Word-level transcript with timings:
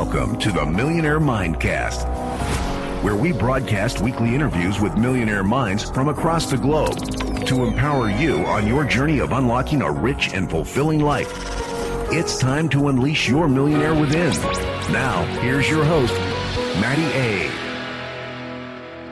Welcome 0.00 0.38
to 0.38 0.52
the 0.52 0.64
Millionaire 0.64 1.18
Mindcast, 1.18 2.04
where 3.02 3.16
we 3.16 3.32
broadcast 3.32 4.00
weekly 4.00 4.32
interviews 4.32 4.78
with 4.78 4.96
millionaire 4.96 5.42
minds 5.42 5.90
from 5.90 6.06
across 6.06 6.48
the 6.48 6.56
globe 6.56 6.96
to 7.46 7.64
empower 7.64 8.08
you 8.08 8.46
on 8.46 8.68
your 8.68 8.84
journey 8.84 9.18
of 9.18 9.32
unlocking 9.32 9.82
a 9.82 9.90
rich 9.90 10.32
and 10.32 10.48
fulfilling 10.48 11.00
life. 11.00 11.32
It's 12.12 12.38
time 12.38 12.68
to 12.68 12.86
unleash 12.86 13.28
your 13.28 13.48
millionaire 13.48 13.92
within. 13.92 14.30
Now, 14.92 15.24
here's 15.40 15.68
your 15.68 15.84
host, 15.84 16.14
Matty 16.80 17.02
A. 17.18 17.50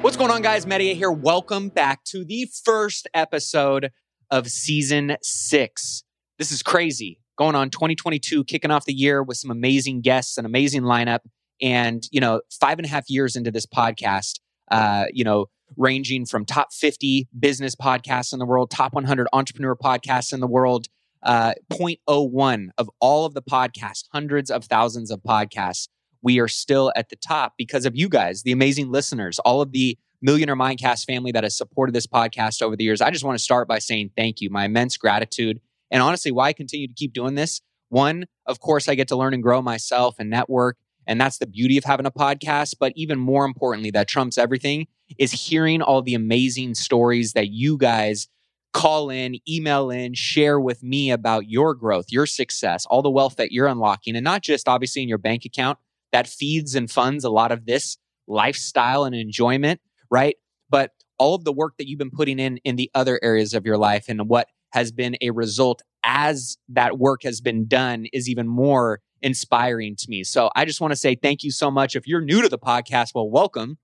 What's 0.03 0.16
going 0.16 0.30
on, 0.30 0.41
guys? 0.41 0.68
Matty 0.68 0.93
A 0.93 0.95
here. 0.95 1.11
Welcome 1.11 1.68
back 1.68 2.05
to 2.05 2.25
the 2.25 2.48
first 2.62 3.09
episode 3.12 3.91
of 4.30 4.46
season 4.46 5.16
six. 5.21 6.05
This 6.39 6.53
is 6.53 6.62
crazy 6.62 7.18
going 7.37 7.55
on 7.55 7.71
2022, 7.71 8.45
kicking 8.45 8.71
off 8.71 8.85
the 8.85 8.95
year 8.95 9.22
with 9.22 9.36
some 9.36 9.50
amazing 9.50 10.00
guests, 10.00 10.39
an 10.39 10.46
amazing 10.46 10.82
lineup. 10.82 11.21
And, 11.62 12.07
you 12.11 12.21
know, 12.21 12.43
five 12.61 12.79
and 12.79 12.86
a 12.86 12.89
half 12.89 13.09
years 13.09 13.36
into 13.36 13.50
this 13.50 13.67
podcast, 13.67 14.40
uh, 14.71 15.04
you 15.12 15.25
know, 15.25 15.46
ranging 15.76 16.26
from 16.26 16.45
top 16.45 16.72
50 16.72 17.29
business 17.39 17.75
podcasts 17.75 18.32
in 18.32 18.39
the 18.39 18.46
world, 18.46 18.71
top 18.71 18.93
100 18.95 19.26
entrepreneur 19.32 19.75
podcasts 19.75 20.32
in 20.32 20.40
the 20.40 20.46
world, 20.46 20.86
uh, 21.22 21.54
0.01 21.72 22.68
of 22.79 22.90
all 23.00 23.25
of 23.25 23.35
the 23.35 23.43
podcasts, 23.43 24.04
hundreds 24.12 24.50
of 24.50 24.64
thousands 24.64 25.11
of 25.11 25.21
podcasts. 25.23 25.89
We 26.23 26.40
are 26.40 26.48
still 26.48 26.93
at 26.96 27.09
the 27.09 27.17
top 27.17 27.54
because 27.57 27.87
of 27.87 27.96
you 27.96 28.09
guys, 28.09 28.43
the 28.43 28.53
amazing 28.53 28.90
listeners, 28.90 29.39
all 29.40 29.61
of 29.61 29.73
the 29.73 29.98
Millionaire 30.23 30.57
Mindcast 30.57 31.04
family 31.04 31.31
that 31.32 31.45
has 31.45 31.57
supported 31.57 31.95
this 31.95 32.06
podcast 32.06 32.62
over 32.62 32.77
the 32.77 32.84
years. 32.84 33.00
I 33.00 33.11
just 33.11 33.25
want 33.25 33.39
to 33.39 33.42
start 33.42 33.69
by 33.69 33.78
saying 33.78 34.11
thank 34.17 34.41
you, 34.41 34.50
my 34.50 34.64
immense 34.64 34.97
gratitude 34.97 35.61
and 35.91 36.03
honestly, 36.03 36.33
why 36.33 36.48
I 36.48 36.53
continue 36.53 36.89
to 36.89 36.95
keep 36.95 37.12
doing 37.12 37.34
this? 37.34 37.61
One, 37.89 38.27
of 38.47 38.61
course, 38.61 38.89
I 38.89 38.95
get 38.95 39.08
to 39.08 39.17
learn 39.17 39.34
and 39.34 39.42
grow 39.42 39.62
myself 39.62 40.17
and 40.19 40.29
network. 40.29 40.77
And 41.06 41.20
that's 41.20 41.39
the 41.39 41.47
beauty 41.47 41.79
of 41.79 41.84
having 41.84 42.06
a 42.06 42.11
podcast. 42.11 42.75
But 42.81 42.92
even 42.97 43.19
more 43.19 43.45
importantly, 43.45 43.92
that 43.92 44.09
trumps 44.09 44.37
everything 44.37 44.89
is 45.19 45.31
hearing 45.31 45.83
all 45.83 46.03
the 46.03 46.14
amazing 46.14 46.75
stories 46.75 47.33
that 47.34 47.48
you 47.48 47.79
guys 47.79 48.29
call 48.73 49.09
in, 49.09 49.37
email 49.48 49.91
in, 49.91 50.14
share 50.14 50.61
with 50.61 50.83
me 50.83 51.11
about 51.11 51.48
your 51.48 51.75
growth, 51.75 52.07
your 52.11 52.27
success, 52.27 52.84
all 52.87 53.03
the 53.03 53.11
wealth 53.11 53.37
that 53.37 53.53
you're 53.53 53.69
unlocking. 53.69 54.17
And 54.17 54.25
not 54.25 54.42
just 54.42 54.69
obviously 54.69 55.03
in 55.03 55.09
your 55.09 55.17
bank 55.17 55.45
account 55.45 55.79
that 56.12 56.27
feeds 56.27 56.75
and 56.75 56.91
funds 56.91 57.25
a 57.25 57.31
lot 57.31 57.53
of 57.53 57.67
this 57.67 57.97
lifestyle 58.27 59.05
and 59.05 59.14
enjoyment, 59.14 59.81
right? 60.11 60.37
But 60.69 60.91
all 61.19 61.34
of 61.34 61.45
the 61.45 61.53
work 61.53 61.75
that 61.79 61.89
you've 61.89 61.98
been 61.98 62.11
putting 62.11 62.39
in 62.39 62.59
in 62.59 62.77
the 62.77 62.91
other 62.95 63.19
areas 63.23 63.55
of 63.55 63.64
your 63.64 63.79
life 63.79 64.07
and 64.09 64.29
what 64.29 64.48
has 64.77 64.93
been 64.93 65.17
a 65.23 65.31
result 65.31 65.81
as 66.05 66.59
that 66.69 66.99
work 66.99 67.23
has 67.23 67.41
been 67.41 67.67
done 67.67 68.05
is 68.13 68.29
even 68.29 68.47
more 68.47 69.01
inspiring 69.23 69.97
to 69.97 70.05
me. 70.11 70.23
So 70.23 70.51
I 70.55 70.67
just 70.67 70.83
want 70.83 70.93
to 70.93 70.97
say 70.97 71.15
thank 71.15 71.43
you 71.43 71.51
so 71.51 71.71
much. 71.71 71.97
If 71.97 72.07
you're 72.07 72.21
new 72.21 72.43
to 72.43 72.49
the 72.51 72.59
podcast, 72.59 73.13
well, 73.15 73.31
welcome. 73.31 73.79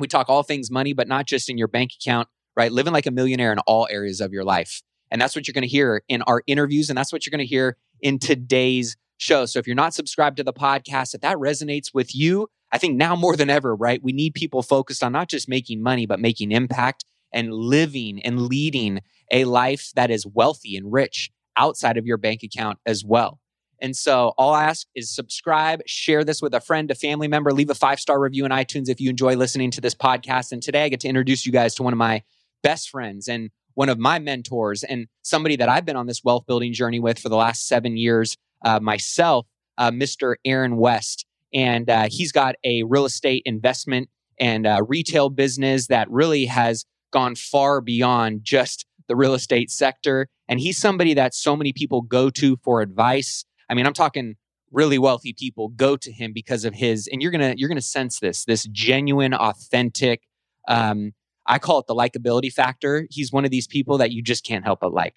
We 0.00 0.08
talk 0.08 0.28
all 0.28 0.42
things 0.42 0.68
money, 0.68 0.94
but 0.94 1.06
not 1.06 1.28
just 1.28 1.48
in 1.48 1.58
your 1.58 1.68
bank 1.68 1.92
account, 1.94 2.26
right? 2.56 2.72
Living 2.72 2.92
like 2.92 3.06
a 3.06 3.12
millionaire 3.12 3.52
in 3.52 3.60
all 3.68 3.86
areas 3.88 4.20
of 4.20 4.32
your 4.32 4.42
life. 4.42 4.82
And 5.12 5.22
that's 5.22 5.36
what 5.36 5.46
you're 5.46 5.52
going 5.52 5.62
to 5.62 5.68
hear 5.68 6.02
in 6.08 6.22
our 6.22 6.42
interviews. 6.48 6.88
And 6.88 6.98
that's 6.98 7.12
what 7.12 7.24
you're 7.24 7.30
going 7.30 7.46
to 7.46 7.46
hear 7.46 7.76
in 8.00 8.18
today's 8.18 8.96
show. 9.18 9.46
So 9.46 9.60
if 9.60 9.68
you're 9.68 9.76
not 9.76 9.94
subscribed 9.94 10.38
to 10.38 10.42
the 10.42 10.52
podcast, 10.52 11.14
if 11.14 11.20
that 11.20 11.36
resonates 11.36 11.94
with 11.94 12.16
you, 12.16 12.48
I 12.72 12.78
think 12.78 12.96
now 12.96 13.14
more 13.14 13.36
than 13.36 13.48
ever, 13.48 13.76
right? 13.76 14.02
We 14.02 14.12
need 14.12 14.34
people 14.34 14.62
focused 14.62 15.04
on 15.04 15.12
not 15.12 15.28
just 15.28 15.48
making 15.48 15.84
money, 15.84 16.04
but 16.04 16.18
making 16.18 16.50
impact 16.50 17.04
and 17.32 17.52
living 17.52 18.20
and 18.24 18.42
leading 18.42 19.02
a 19.32 19.44
life 19.44 19.90
that 19.96 20.10
is 20.10 20.26
wealthy 20.26 20.76
and 20.76 20.92
rich 20.92 21.30
outside 21.56 21.96
of 21.96 22.06
your 22.06 22.18
bank 22.18 22.42
account 22.42 22.78
as 22.86 23.04
well. 23.04 23.40
And 23.80 23.96
so 23.96 24.32
all 24.38 24.54
I 24.54 24.64
ask 24.64 24.86
is 24.94 25.12
subscribe, 25.12 25.80
share 25.86 26.22
this 26.22 26.40
with 26.40 26.54
a 26.54 26.60
friend, 26.60 26.88
a 26.92 26.94
family 26.94 27.26
member, 27.26 27.52
leave 27.52 27.68
a 27.68 27.74
five 27.74 27.98
star 27.98 28.20
review 28.20 28.44
in 28.44 28.52
iTunes 28.52 28.88
if 28.88 29.00
you 29.00 29.10
enjoy 29.10 29.34
listening 29.34 29.72
to 29.72 29.80
this 29.80 29.94
podcast. 29.94 30.52
And 30.52 30.62
today 30.62 30.84
I 30.84 30.88
get 30.88 31.00
to 31.00 31.08
introduce 31.08 31.44
you 31.44 31.50
guys 31.50 31.74
to 31.74 31.82
one 31.82 31.92
of 31.92 31.98
my 31.98 32.22
best 32.62 32.90
friends 32.90 33.26
and 33.26 33.50
one 33.74 33.88
of 33.88 33.98
my 33.98 34.20
mentors 34.20 34.84
and 34.84 35.08
somebody 35.22 35.56
that 35.56 35.68
I've 35.68 35.84
been 35.84 35.96
on 35.96 36.06
this 36.06 36.22
wealth 36.22 36.46
building 36.46 36.72
journey 36.72 37.00
with 37.00 37.18
for 37.18 37.28
the 37.28 37.36
last 37.36 37.66
seven 37.66 37.96
years 37.96 38.36
uh, 38.64 38.78
myself, 38.78 39.46
uh, 39.78 39.90
Mr. 39.90 40.36
Aaron 40.44 40.76
West. 40.76 41.26
And 41.52 41.90
uh, 41.90 42.06
he's 42.08 42.30
got 42.30 42.54
a 42.62 42.84
real 42.84 43.04
estate 43.04 43.42
investment 43.46 44.08
and 44.38 44.64
uh, 44.64 44.82
retail 44.86 45.28
business 45.28 45.88
that 45.88 46.08
really 46.08 46.46
has 46.46 46.84
gone 47.12 47.34
far 47.34 47.80
beyond 47.80 48.40
just 48.44 48.86
the 49.12 49.16
real 49.16 49.34
estate 49.34 49.70
sector. 49.70 50.26
And 50.48 50.58
he's 50.58 50.78
somebody 50.78 51.12
that 51.14 51.34
so 51.34 51.54
many 51.54 51.72
people 51.72 52.00
go 52.00 52.30
to 52.30 52.56
for 52.64 52.80
advice. 52.80 53.44
I 53.68 53.74
mean, 53.74 53.86
I'm 53.86 53.92
talking 53.92 54.36
really 54.70 54.98
wealthy 54.98 55.34
people 55.38 55.68
go 55.68 55.98
to 55.98 56.10
him 56.10 56.32
because 56.32 56.64
of 56.64 56.72
his, 56.72 57.06
and 57.12 57.20
you're 57.20 57.30
gonna 57.30 57.54
you're 57.58 57.68
gonna 57.68 57.82
sense 57.82 58.20
this 58.20 58.46
this 58.46 58.64
genuine, 58.72 59.34
authentic. 59.34 60.22
Um, 60.66 61.12
I 61.46 61.58
call 61.58 61.78
it 61.80 61.86
the 61.86 61.94
likability 61.94 62.50
factor. 62.50 63.06
He's 63.10 63.30
one 63.30 63.44
of 63.44 63.50
these 63.50 63.66
people 63.66 63.98
that 63.98 64.12
you 64.12 64.22
just 64.22 64.44
can't 64.44 64.64
help 64.64 64.80
but 64.80 64.94
like. 64.94 65.14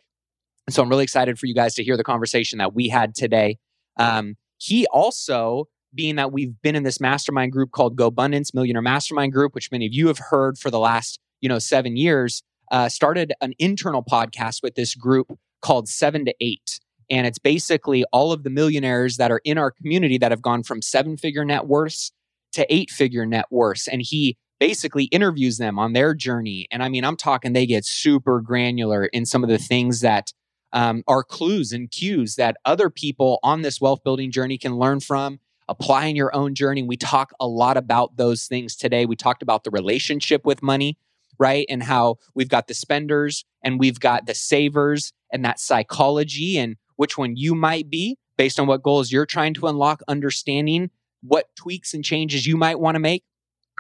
And 0.68 0.74
so 0.74 0.84
I'm 0.84 0.90
really 0.90 1.04
excited 1.04 1.40
for 1.40 1.46
you 1.46 1.56
guys 1.56 1.76
to 1.76 1.84
hear 1.84 1.96
the 1.96 2.04
conversation 2.04 2.58
that 2.58 2.74
we 2.74 2.90
had 2.90 3.16
today. 3.16 3.60
Um, 3.98 4.36
he 4.58 4.88
also, 4.88 5.70
being 5.94 6.16
that 6.18 6.34
we've 6.34 6.60
been 6.62 6.76
in 6.76 6.84
this 6.84 7.00
mastermind 7.00 7.54
group 7.54 7.72
called 7.72 7.96
GoBundance 7.96 8.54
Millionaire 8.54 8.82
Mastermind 8.82 9.32
Group, 9.32 9.56
which 9.56 9.72
many 9.72 9.86
of 9.86 9.94
you 9.94 10.08
have 10.08 10.18
heard 10.18 10.58
for 10.58 10.70
the 10.70 10.80
last 10.80 11.20
you 11.40 11.48
know 11.48 11.60
seven 11.60 11.96
years, 11.96 12.44
uh, 12.72 12.90
started 12.90 13.34
an 13.42 13.54
internal 13.60 14.04
podcast 14.04 14.64
with 14.64 14.76
this 14.76 14.96
group 14.96 15.38
called 15.62 15.88
Seven 15.88 16.26
to 16.26 16.36
Eight. 16.40 16.80
And 17.10 17.28
it's 17.28 17.40
basically 17.40 18.04
all 18.12 18.32
of 18.32 18.44
the 18.44 18.50
millionaires 18.50 19.18
that 19.18 19.32
are 19.32 19.42
in 19.44 19.58
our 19.58 19.72
community 19.72 20.18
that 20.18 20.32
have 20.32 20.42
gone 20.42 20.64
from 20.64 20.82
seven 20.82 21.18
figure 21.18 21.46
net 21.46 21.68
worths 21.68 22.12
to 22.54 22.66
eight 22.74 22.90
figure 22.90 23.26
net 23.26 23.46
worths. 23.52 23.88
And 23.88 24.02
he 24.02 24.38
basically 24.60 25.06
interviews 25.06 25.58
them 25.58 25.78
on 25.78 25.94
their 25.94 26.14
journey. 26.14 26.68
And 26.72 26.82
I 26.82 26.90
mean, 26.90 27.04
I'm 27.04 27.18
talking 27.18 27.54
they 27.54 27.66
get 27.66 27.86
super 27.86 28.42
granular 28.42 29.06
in 29.06 29.26
some 29.26 29.44
of 29.44 29.50
the 29.50 29.58
things 29.58 30.02
that 30.02 30.32
um, 30.74 31.04
are 31.08 31.24
clues 31.24 31.72
and 31.72 31.92
cues 31.92 32.36
that 32.36 32.58
other 32.66 32.90
people 32.90 33.40
on 33.44 33.62
this 33.62 33.80
wealth 33.80 34.04
building 34.04 34.32
journey 34.32 34.58
can 34.58 34.78
learn 34.78 35.00
from. 35.00 35.40
Apply 35.68 36.06
in 36.06 36.16
your 36.16 36.34
own 36.36 36.54
journey. 36.54 36.84
We 36.84 36.98
talk 36.98 37.32
a 37.40 37.48
lot 37.48 37.76
about 37.76 38.18
those 38.18 38.46
things 38.46 38.76
today. 38.76 39.06
We 39.06 39.16
talked 39.16 39.42
about 39.42 39.64
the 39.64 39.72
relationship 39.72 40.46
with 40.46 40.62
money 40.62 40.98
right? 41.40 41.66
And 41.70 41.84
how 41.84 42.18
we've 42.34 42.50
got 42.50 42.68
the 42.68 42.74
spenders 42.74 43.46
and 43.64 43.80
we've 43.80 44.00
got 44.00 44.26
the 44.26 44.36
savers 44.36 45.12
and 45.32 45.44
that 45.46 45.60
psychology 45.60 46.58
and 46.58 46.76
which 46.96 47.18
one 47.18 47.36
you 47.36 47.56
might 47.56 47.90
be 47.90 48.18
based 48.38 48.60
on 48.60 48.68
what 48.68 48.84
goals 48.84 49.12
you're 49.12 49.26
trying 49.26 49.54
to 49.56 49.68
unlock, 49.68 50.02
understanding 50.08 50.90
what 51.22 51.48
tweaks 51.56 51.94
and 51.94 52.04
changes 52.04 52.46
you 52.46 52.58
might 52.58 52.80
want 52.80 52.96
to 52.96 53.00
make. 53.00 53.24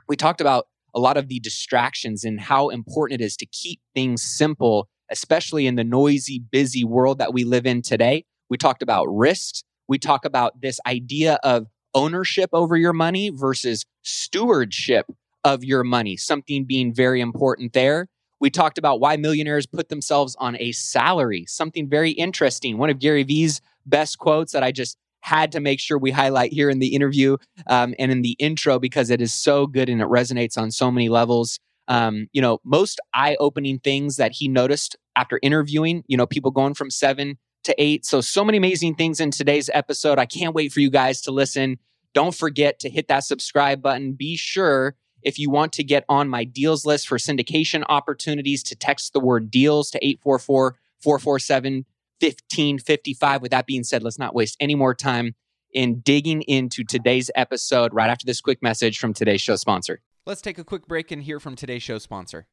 We 0.08 0.16
talked 0.16 0.42
about 0.42 0.68
a 0.94 1.00
lot 1.00 1.18
of 1.18 1.28
the 1.28 1.40
distractions 1.40 2.24
and 2.24 2.40
how 2.40 2.70
important 2.70 3.22
it 3.22 3.24
is 3.24 3.36
to 3.38 3.46
keep 3.46 3.82
things 3.94 4.24
simple, 4.24 4.88
especially 5.12 5.68
in 5.68 5.76
the 5.76 5.84
noisy, 5.84 6.40
busy 6.40 6.84
world 6.84 7.20
that 7.20 7.34
we 7.34 7.44
live 7.44 7.66
in 7.66 7.82
today. 7.82 8.26
We 8.50 8.58
talked 8.58 8.82
about 8.82 9.06
risks. 9.06 9.64
We 9.88 9.98
talk 9.98 10.26
about 10.26 10.62
this 10.62 10.80
idea 10.88 11.38
of 11.44 11.68
ownership 11.94 12.50
over 12.54 12.76
your 12.76 12.94
money 12.94 13.30
versus 13.30 13.86
stewardship 14.02 15.08
of 15.46 15.64
your 15.64 15.84
money, 15.84 16.18
something 16.18 16.66
being 16.66 16.94
very 16.94 17.22
important 17.22 17.72
there. 17.72 18.08
We 18.42 18.50
talked 18.50 18.78
about 18.78 19.00
why 19.00 19.16
millionaires 19.16 19.66
put 19.66 19.88
themselves 19.88 20.36
on 20.40 20.58
a 20.60 20.74
salary, 20.74 21.46
something 21.48 21.88
very 21.88 22.12
interesting. 22.12 22.78
One 22.78 22.90
of 22.90 23.00
Gary 23.00 23.24
Vee's 23.24 23.62
best 23.86 24.18
quotes 24.18 24.52
that 24.52 24.64
I 24.64 24.74
just 24.74 24.98
had 25.22 25.52
to 25.54 25.60
make 25.60 25.80
sure 25.80 25.98
we 25.98 26.12
highlight 26.12 26.52
here 26.52 26.70
in 26.70 26.80
the 26.80 26.94
interview 26.94 27.38
um, 27.68 27.94
and 27.98 28.12
in 28.12 28.24
the 28.24 28.36
intro 28.40 28.80
because 28.80 29.10
it 29.10 29.22
is 29.22 29.34
so 29.34 29.66
good 29.68 29.88
and 29.88 30.02
it 30.02 30.08
resonates 30.08 30.58
on 30.58 30.72
so 30.72 30.92
many 30.92 31.10
levels. 31.10 31.60
Um, 31.88 32.28
you 32.34 32.42
know, 32.42 32.60
most 32.66 33.00
eye 33.14 33.38
opening 33.40 33.80
things 33.80 34.18
that 34.18 34.32
he 34.34 34.48
noticed 34.48 34.96
after 35.16 35.40
interviewing, 35.44 36.04
you 36.08 36.18
know, 36.18 36.26
people 36.26 36.52
going 36.52 36.74
from 36.74 36.90
seven 36.90 37.38
to 37.64 37.76
eight. 37.78 38.06
So, 38.06 38.20
so 38.20 38.44
many 38.44 38.58
amazing 38.58 38.96
things 38.96 39.20
in 39.20 39.30
today's 39.32 39.70
episode. 39.74 40.18
I 40.18 40.26
can't 40.26 40.56
wait 40.56 40.74
for 40.74 40.80
you 40.80 40.90
guys 40.90 41.22
to 41.22 41.32
listen. 41.32 41.78
Don't 42.14 42.34
forget 42.34 42.80
to 42.80 42.90
hit 42.90 43.08
that 43.08 43.24
subscribe 43.24 43.82
button. 43.82 44.14
Be 44.14 44.36
sure 44.36 44.96
if 45.26 45.40
you 45.40 45.50
want 45.50 45.74
to 45.74 45.84
get 45.84 46.06
on 46.08 46.30
my 46.30 46.44
deals 46.44 46.86
list 46.86 47.08
for 47.08 47.18
syndication 47.18 47.84
opportunities, 47.90 48.64
to 48.64 48.76
text 48.76 49.12
the 49.12 49.20
word 49.20 49.52
deals 49.52 49.92
to 49.92 49.98
844 49.98 50.78
447 51.02 51.86
1555. 52.22 53.42
With 53.42 53.52
that 53.52 53.66
being 53.66 53.84
said, 53.84 54.04
let's 54.04 54.20
not 54.20 54.34
waste 54.34 54.56
any 54.60 54.76
more 54.76 54.94
time 54.94 55.36
in 55.74 56.00
digging 56.00 56.44
into 56.44 56.84
today's 56.84 57.30
episode 57.36 57.94
right 57.94 58.10
after 58.10 58.26
this 58.26 58.40
quick 58.40 58.62
message 58.62 59.00
from 59.00 59.14
today's 59.14 59.42
show 59.42 59.58
sponsor. 59.58 60.00
Let's 60.26 60.42
take 60.42 60.58
a 60.58 60.64
quick 60.64 60.88
break 60.88 61.12
and 61.12 61.22
hear 61.22 61.40
from 61.40 61.56
today's 61.56 61.84
show 61.84 61.98
sponsor. 61.98 62.48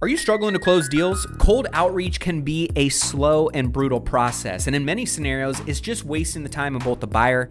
Are 0.00 0.06
you 0.06 0.16
struggling 0.16 0.52
to 0.52 0.60
close 0.60 0.88
deals? 0.88 1.26
Cold 1.38 1.66
outreach 1.72 2.20
can 2.20 2.42
be 2.42 2.70
a 2.76 2.88
slow 2.88 3.48
and 3.48 3.72
brutal 3.72 4.00
process, 4.00 4.68
and 4.68 4.76
in 4.76 4.84
many 4.84 5.04
scenarios, 5.04 5.58
it's 5.66 5.80
just 5.80 6.04
wasting 6.04 6.44
the 6.44 6.48
time 6.48 6.76
of 6.76 6.84
both 6.84 7.00
the 7.00 7.08
buyer 7.08 7.50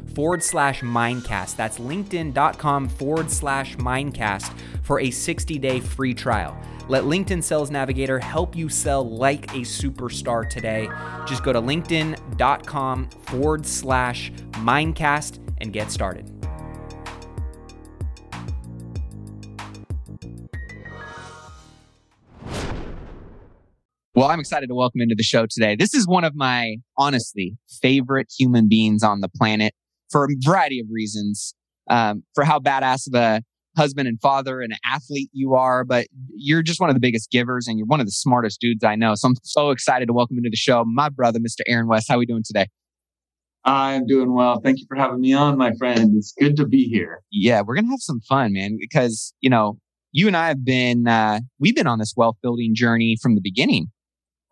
forward 0.15 0.43
slash 0.43 0.81
mindcast. 0.81 1.55
That's 1.55 1.79
linkedin.com 1.79 2.89
forward 2.89 3.31
slash 3.31 3.75
mindcast 3.77 4.53
for 4.83 4.99
a 4.99 5.11
60 5.11 5.57
day 5.59 5.79
free 5.79 6.13
trial. 6.13 6.57
Let 6.87 7.03
LinkedIn 7.03 7.43
Sales 7.43 7.71
Navigator 7.71 8.19
help 8.19 8.55
you 8.55 8.67
sell 8.67 9.09
like 9.09 9.45
a 9.51 9.61
superstar 9.61 10.49
today. 10.49 10.89
Just 11.25 11.43
go 11.43 11.53
to 11.53 11.61
linkedin.com 11.61 13.09
forward 13.09 13.65
slash 13.65 14.31
mindcast 14.51 15.39
and 15.59 15.71
get 15.71 15.91
started. 15.91 16.29
Well, 24.13 24.29
I'm 24.29 24.41
excited 24.41 24.67
to 24.67 24.75
welcome 24.75 24.99
into 24.99 25.15
the 25.15 25.23
show 25.23 25.45
today. 25.49 25.77
This 25.77 25.93
is 25.93 26.05
one 26.05 26.25
of 26.25 26.35
my, 26.35 26.75
honestly, 26.97 27.55
favorite 27.81 28.27
human 28.37 28.67
beings 28.67 29.03
on 29.03 29.21
the 29.21 29.29
planet 29.29 29.73
for 30.11 30.25
a 30.25 30.27
variety 30.43 30.79
of 30.79 30.87
reasons. 30.91 31.55
Um, 31.89 32.23
for 32.35 32.45
how 32.45 32.59
badass 32.59 33.07
of 33.07 33.15
a 33.15 33.41
husband 33.75 34.07
and 34.07 34.19
father 34.21 34.61
and 34.61 34.73
athlete 34.85 35.29
you 35.33 35.55
are, 35.55 35.83
but 35.83 36.07
you're 36.33 36.61
just 36.61 36.79
one 36.79 36.89
of 36.89 36.95
the 36.95 36.99
biggest 36.99 37.31
givers 37.31 37.67
and 37.67 37.77
you're 37.77 37.87
one 37.87 37.99
of 37.99 38.05
the 38.05 38.11
smartest 38.11 38.59
dudes 38.61 38.83
I 38.83 38.95
know. 38.95 39.15
So 39.15 39.29
I'm 39.29 39.35
so 39.43 39.71
excited 39.71 40.07
to 40.07 40.13
welcome 40.13 40.37
into 40.37 40.49
the 40.49 40.57
show 40.57 40.83
my 40.85 41.09
brother, 41.09 41.39
Mr. 41.39 41.61
Aaron 41.67 41.87
West. 41.87 42.07
How 42.09 42.15
are 42.15 42.19
we 42.19 42.25
doing 42.25 42.43
today? 42.45 42.67
I'm 43.63 44.07
doing 44.07 44.33
well. 44.33 44.59
Thank 44.59 44.79
you 44.79 44.85
for 44.87 44.95
having 44.95 45.21
me 45.21 45.33
on, 45.33 45.57
my 45.57 45.71
friend. 45.77 46.15
It's 46.15 46.33
good 46.39 46.57
to 46.57 46.67
be 46.67 46.85
here. 46.85 47.21
Yeah, 47.31 47.61
we're 47.61 47.75
gonna 47.75 47.89
have 47.89 48.01
some 48.01 48.19
fun, 48.21 48.53
man, 48.53 48.77
because 48.79 49.33
you 49.39 49.49
know 49.49 49.77
you 50.11 50.27
and 50.27 50.35
I 50.35 50.47
have 50.47 50.65
been 50.65 51.07
uh, 51.07 51.41
we've 51.59 51.75
been 51.75 51.87
on 51.87 51.99
this 51.99 52.13
wealth 52.17 52.37
building 52.41 52.73
journey 52.73 53.17
from 53.21 53.35
the 53.35 53.41
beginning. 53.41 53.87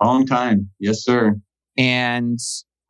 Long 0.01 0.25
time, 0.25 0.69
yes, 0.79 1.03
sir. 1.03 1.35
And 1.77 2.39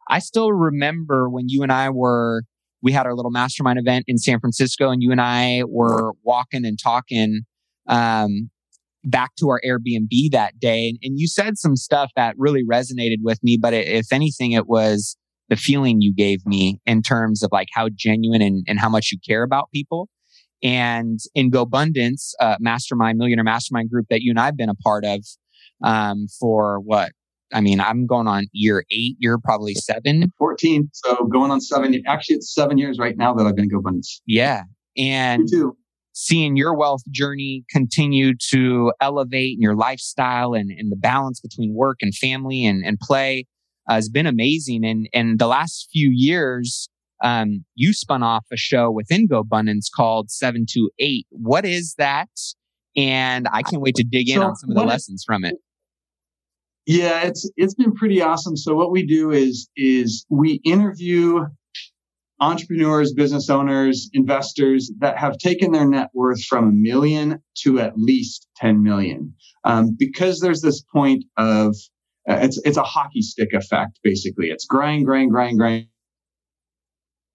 I 0.10 0.19
still 0.19 0.51
remember 0.51 1.30
when 1.30 1.48
you 1.48 1.63
and 1.63 1.71
I 1.71 1.89
were 1.89 2.44
we 2.81 2.91
had 2.91 3.05
our 3.05 3.15
little 3.15 3.31
mastermind 3.31 3.79
event 3.79 4.05
in 4.07 4.17
San 4.17 4.39
Francisco, 4.39 4.89
and 4.89 5.01
you 5.01 5.11
and 5.11 5.21
I 5.21 5.63
were 5.67 6.13
walking 6.23 6.65
and 6.65 6.77
talking 6.81 7.41
um, 7.87 8.49
back 9.03 9.31
to 9.39 9.49
our 9.49 9.61
Airbnb 9.65 10.31
that 10.31 10.59
day. 10.59 10.89
And, 10.89 10.99
and, 11.01 11.19
you 11.19 11.27
said 11.27 11.57
some 11.57 11.75
stuff 11.75 12.11
that 12.15 12.35
really 12.37 12.63
resonated 12.63 13.17
with 13.21 13.39
me. 13.43 13.57
But 13.59 13.73
it, 13.73 13.87
if 13.87 14.11
anything, 14.11 14.51
it 14.51 14.67
was 14.67 15.17
the 15.49 15.55
feeling 15.55 16.01
you 16.01 16.13
gave 16.13 16.45
me 16.45 16.79
in 16.85 17.01
terms 17.01 17.41
of 17.41 17.49
like 17.51 17.69
how 17.73 17.89
genuine 17.89 18.41
and, 18.41 18.63
and 18.67 18.79
how 18.79 18.89
much 18.89 19.11
you 19.11 19.17
care 19.25 19.43
about 19.43 19.71
people. 19.73 20.07
And 20.61 21.19
in 21.33 21.49
GoBundance, 21.49 22.31
uh, 22.39 22.57
mastermind, 22.59 23.17
millionaire 23.17 23.45
mastermind 23.45 23.89
group 23.89 24.07
that 24.09 24.21
you 24.21 24.31
and 24.31 24.39
I 24.39 24.45
have 24.45 24.57
been 24.57 24.69
a 24.69 24.75
part 24.75 25.05
of 25.05 25.25
um, 25.83 26.27
for 26.39 26.79
what 26.79 27.11
I 27.53 27.61
mean, 27.61 27.79
I'm 27.79 28.05
going 28.05 28.27
on 28.27 28.45
year 28.51 28.85
eight, 28.91 29.15
you're 29.19 29.39
probably 29.39 29.73
seven. 29.73 30.31
14. 30.37 30.89
So 30.93 31.25
going 31.25 31.51
on 31.51 31.61
seven. 31.61 32.01
Actually, 32.07 32.37
it's 32.37 32.53
seven 32.53 32.77
years 32.77 32.99
right 32.99 33.17
now 33.17 33.33
that 33.33 33.45
I've 33.45 33.55
been 33.55 33.69
GoBundance. 33.69 34.21
Yeah. 34.25 34.63
And 34.97 35.49
seeing 36.13 36.57
your 36.57 36.75
wealth 36.75 37.01
journey 37.09 37.63
continue 37.69 38.33
to 38.51 38.91
elevate 38.99 39.53
and 39.53 39.63
your 39.63 39.75
lifestyle 39.75 40.53
and, 40.53 40.69
and 40.69 40.91
the 40.91 40.97
balance 40.97 41.39
between 41.39 41.73
work 41.73 41.97
and 42.01 42.13
family 42.13 42.65
and, 42.65 42.83
and 42.83 42.99
play 42.99 43.45
uh, 43.89 43.93
has 43.93 44.09
been 44.09 44.27
amazing. 44.27 44.85
And, 44.85 45.07
and 45.13 45.39
the 45.39 45.47
last 45.47 45.87
few 45.91 46.11
years, 46.13 46.89
um, 47.23 47.65
you 47.75 47.93
spun 47.93 48.23
off 48.23 48.45
a 48.51 48.57
show 48.57 48.91
within 48.91 49.27
GoBundance 49.27 49.85
called 49.93 50.29
728. 50.29 51.25
What 51.29 51.65
is 51.65 51.95
that? 51.97 52.29
And 52.95 53.47
I 53.51 53.61
can't 53.61 53.81
wait 53.81 53.95
to 53.95 54.03
dig 54.03 54.29
in 54.29 54.37
so 54.37 54.47
on 54.47 54.55
some 54.55 54.71
of 54.71 54.75
the 54.75 54.83
lessons 54.83 55.23
from 55.25 55.45
it. 55.45 55.55
Yeah, 56.85 57.23
it's 57.23 57.49
it's 57.55 57.75
been 57.75 57.93
pretty 57.93 58.21
awesome. 58.21 58.57
So 58.57 58.73
what 58.75 58.91
we 58.91 59.05
do 59.05 59.31
is 59.31 59.69
is 59.75 60.25
we 60.29 60.53
interview 60.63 61.45
entrepreneurs, 62.39 63.13
business 63.13 63.49
owners, 63.49 64.09
investors 64.13 64.91
that 64.99 65.17
have 65.17 65.37
taken 65.37 65.71
their 65.71 65.87
net 65.87 66.09
worth 66.13 66.43
from 66.45 66.69
a 66.69 66.71
million 66.71 67.41
to 67.63 67.79
at 67.79 67.97
least 67.97 68.47
10 68.57 68.81
million. 68.81 69.33
Um, 69.65 69.95
because 69.97 70.39
there's 70.39 70.61
this 70.61 70.81
point 70.81 71.25
of 71.37 71.75
uh, 72.29 72.39
it's 72.41 72.59
it's 72.63 72.77
a 72.77 72.83
hockey 72.83 73.21
stick 73.21 73.49
effect 73.53 73.99
basically. 74.03 74.49
It's 74.49 74.65
grind, 74.65 75.05
grind, 75.05 75.31
grind, 75.31 75.57
grind, 75.57 75.87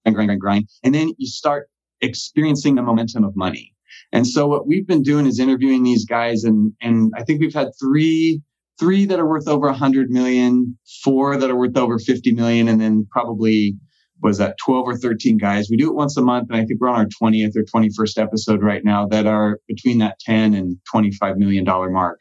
and 0.05 0.15
grind, 0.15 0.29
grind, 0.29 0.41
grind, 0.41 0.69
and 0.83 0.95
then 0.95 1.13
you 1.19 1.27
start 1.27 1.69
experiencing 2.01 2.75
the 2.75 2.83
momentum 2.83 3.25
of 3.25 3.37
money. 3.37 3.73
And 4.13 4.27
so 4.27 4.47
what 4.47 4.67
we've 4.67 4.87
been 4.87 5.03
doing 5.03 5.27
is 5.27 5.39
interviewing 5.39 5.83
these 5.83 6.05
guys, 6.05 6.45
and 6.45 6.73
and 6.81 7.13
I 7.17 7.25
think 7.25 7.41
we've 7.41 7.55
had 7.55 7.69
three 7.81 8.43
three 8.79 9.07
that 9.07 9.21
are 9.21 9.29
worth 9.29 9.49
over 9.49 9.67
100 9.67 10.11
million, 10.11 10.79
four 11.03 11.37
that 11.37 11.51
are 11.51 11.57
worth 11.57 11.77
over 11.77 11.99
50 11.99 12.33
million, 12.33 12.69
and 12.69 12.81
then 12.81 13.07
probably 13.11 13.77
was 14.23 14.39
that 14.39 14.57
12 14.65 14.89
or 14.89 14.97
13 14.97 15.39
guys. 15.39 15.69
We 15.71 15.77
do 15.77 15.89
it 15.89 15.95
once 15.95 16.17
a 16.17 16.23
month, 16.23 16.49
and 16.51 16.59
I 16.59 16.65
think 16.65 16.81
we're 16.81 16.89
on 16.89 17.01
our 17.01 17.07
20th 17.07 17.57
or 17.57 17.63
21st 17.63 18.19
episode 18.19 18.63
right 18.63 18.85
now 18.85 19.07
that 19.09 19.27
are 19.27 19.61
between 19.69 19.99
that 19.99 20.19
10 20.21 20.55
and 20.55 20.79
25 20.91 21.37
million 21.37 21.65
dollar 21.65 21.91
mark. 21.91 22.21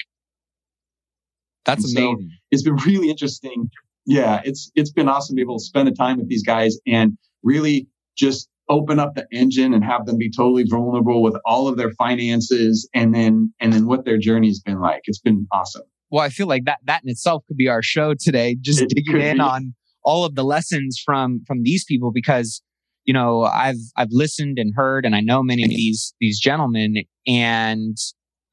That's 1.66 1.86
and 1.86 1.98
amazing. 1.98 2.30
So 2.30 2.38
it's 2.52 2.64
been 2.64 2.76
really 2.86 3.10
interesting. 3.10 3.70
Yeah, 4.06 4.42
it's 4.44 4.70
it's 4.76 4.92
been 4.92 5.08
awesome 5.08 5.36
to 5.36 5.38
be 5.38 5.44
able 5.44 5.60
to 5.60 5.64
spend 5.64 5.88
the 5.88 5.94
time 5.94 6.18
with 6.18 6.28
these 6.28 6.44
guys 6.44 6.78
and 6.86 7.18
really 7.42 7.88
just 8.18 8.50
open 8.70 9.00
up 9.00 9.16
the 9.16 9.26
engine 9.32 9.74
and 9.74 9.84
have 9.84 10.06
them 10.06 10.18
be 10.18 10.30
totally 10.30 10.66
vulnerable 10.70 11.22
with 11.22 11.36
all 11.46 11.68
of 11.68 11.78
their 11.78 11.92
finances 11.92 12.90
and 12.94 13.14
then 13.14 13.54
and 13.62 13.72
then 13.72 13.86
what 13.86 14.04
their 14.04 14.18
journey's 14.18 14.60
been 14.60 14.82
like. 14.82 15.02
It's 15.06 15.20
been 15.20 15.48
awesome 15.54 15.84
well, 16.14 16.24
I 16.24 16.30
feel 16.30 16.46
like 16.46 16.66
that 16.66 16.78
that 16.86 17.02
in 17.04 17.10
itself 17.10 17.44
could 17.48 17.58
be 17.58 17.68
our 17.68 17.82
show 17.82 18.14
today, 18.14 18.56
just 18.62 18.84
it 18.84 18.90
digging 18.90 19.20
in 19.20 19.38
be. 19.38 19.42
on 19.42 19.74
all 20.04 20.26
of 20.26 20.36
the 20.36 20.44
lessons 20.44 21.02
from 21.04 21.42
from 21.48 21.64
these 21.64 21.84
people 21.86 22.12
because 22.12 22.62
you 23.04 23.14
know 23.14 23.42
I've 23.46 23.80
I've 23.98 24.12
listened 24.12 24.60
and 24.60 24.74
heard 24.76 25.08
and 25.08 25.16
I 25.16 25.22
know 25.22 25.42
many 25.42 25.64
of 25.64 25.70
these 25.70 26.14
these 26.20 26.40
gentlemen 26.40 26.98
and 27.26 27.98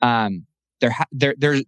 um 0.01 0.47
there 0.81 0.97
there 1.13 1.35
there 1.37 1.61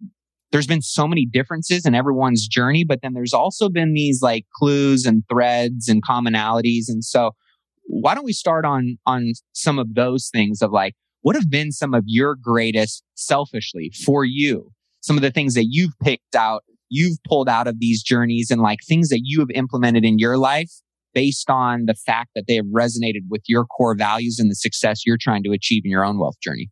there's 0.51 0.65
been 0.65 0.81
so 0.81 1.07
many 1.07 1.27
differences 1.27 1.85
in 1.85 1.93
everyone's 1.93 2.47
journey 2.47 2.83
but 2.83 3.03
then 3.03 3.13
there's 3.13 3.33
also 3.33 3.69
been 3.69 3.93
these 3.93 4.23
like 4.23 4.47
clues 4.55 5.05
and 5.05 5.23
threads 5.29 5.87
and 5.87 6.03
commonalities 6.03 6.85
and 6.87 7.05
so 7.05 7.35
why 7.83 8.15
don't 8.15 8.25
we 8.25 8.33
start 8.33 8.65
on 8.65 8.97
on 9.05 9.33
some 9.51 9.77
of 9.77 9.93
those 9.93 10.29
things 10.33 10.63
of 10.63 10.71
like 10.71 10.95
what 11.21 11.35
have 11.35 11.51
been 11.51 11.71
some 11.71 11.93
of 11.93 12.03
your 12.07 12.35
greatest 12.35 13.03
selfishly 13.13 13.91
for 14.03 14.25
you 14.25 14.71
some 15.03 15.17
of 15.17 15.21
the 15.21 15.31
things 15.31 15.53
that 15.53 15.67
you've 15.69 15.93
picked 16.01 16.33
out, 16.33 16.63
you've 16.89 17.17
pulled 17.27 17.49
out 17.49 17.67
of 17.67 17.79
these 17.79 18.01
journeys 18.01 18.49
and 18.49 18.61
like 18.61 18.79
things 18.87 19.09
that 19.09 19.21
you 19.23 19.39
have 19.41 19.51
implemented 19.53 20.05
in 20.05 20.17
your 20.17 20.37
life 20.37 20.71
based 21.13 21.49
on 21.49 21.85
the 21.85 21.93
fact 21.93 22.31
that 22.35 22.45
they 22.47 22.55
have 22.55 22.65
resonated 22.65 23.21
with 23.29 23.41
your 23.47 23.65
core 23.65 23.95
values 23.95 24.39
and 24.39 24.49
the 24.49 24.55
success 24.55 25.05
you're 25.05 25.17
trying 25.19 25.43
to 25.43 25.51
achieve 25.51 25.83
in 25.85 25.91
your 25.91 26.05
own 26.05 26.17
wealth 26.17 26.39
journey? 26.41 26.69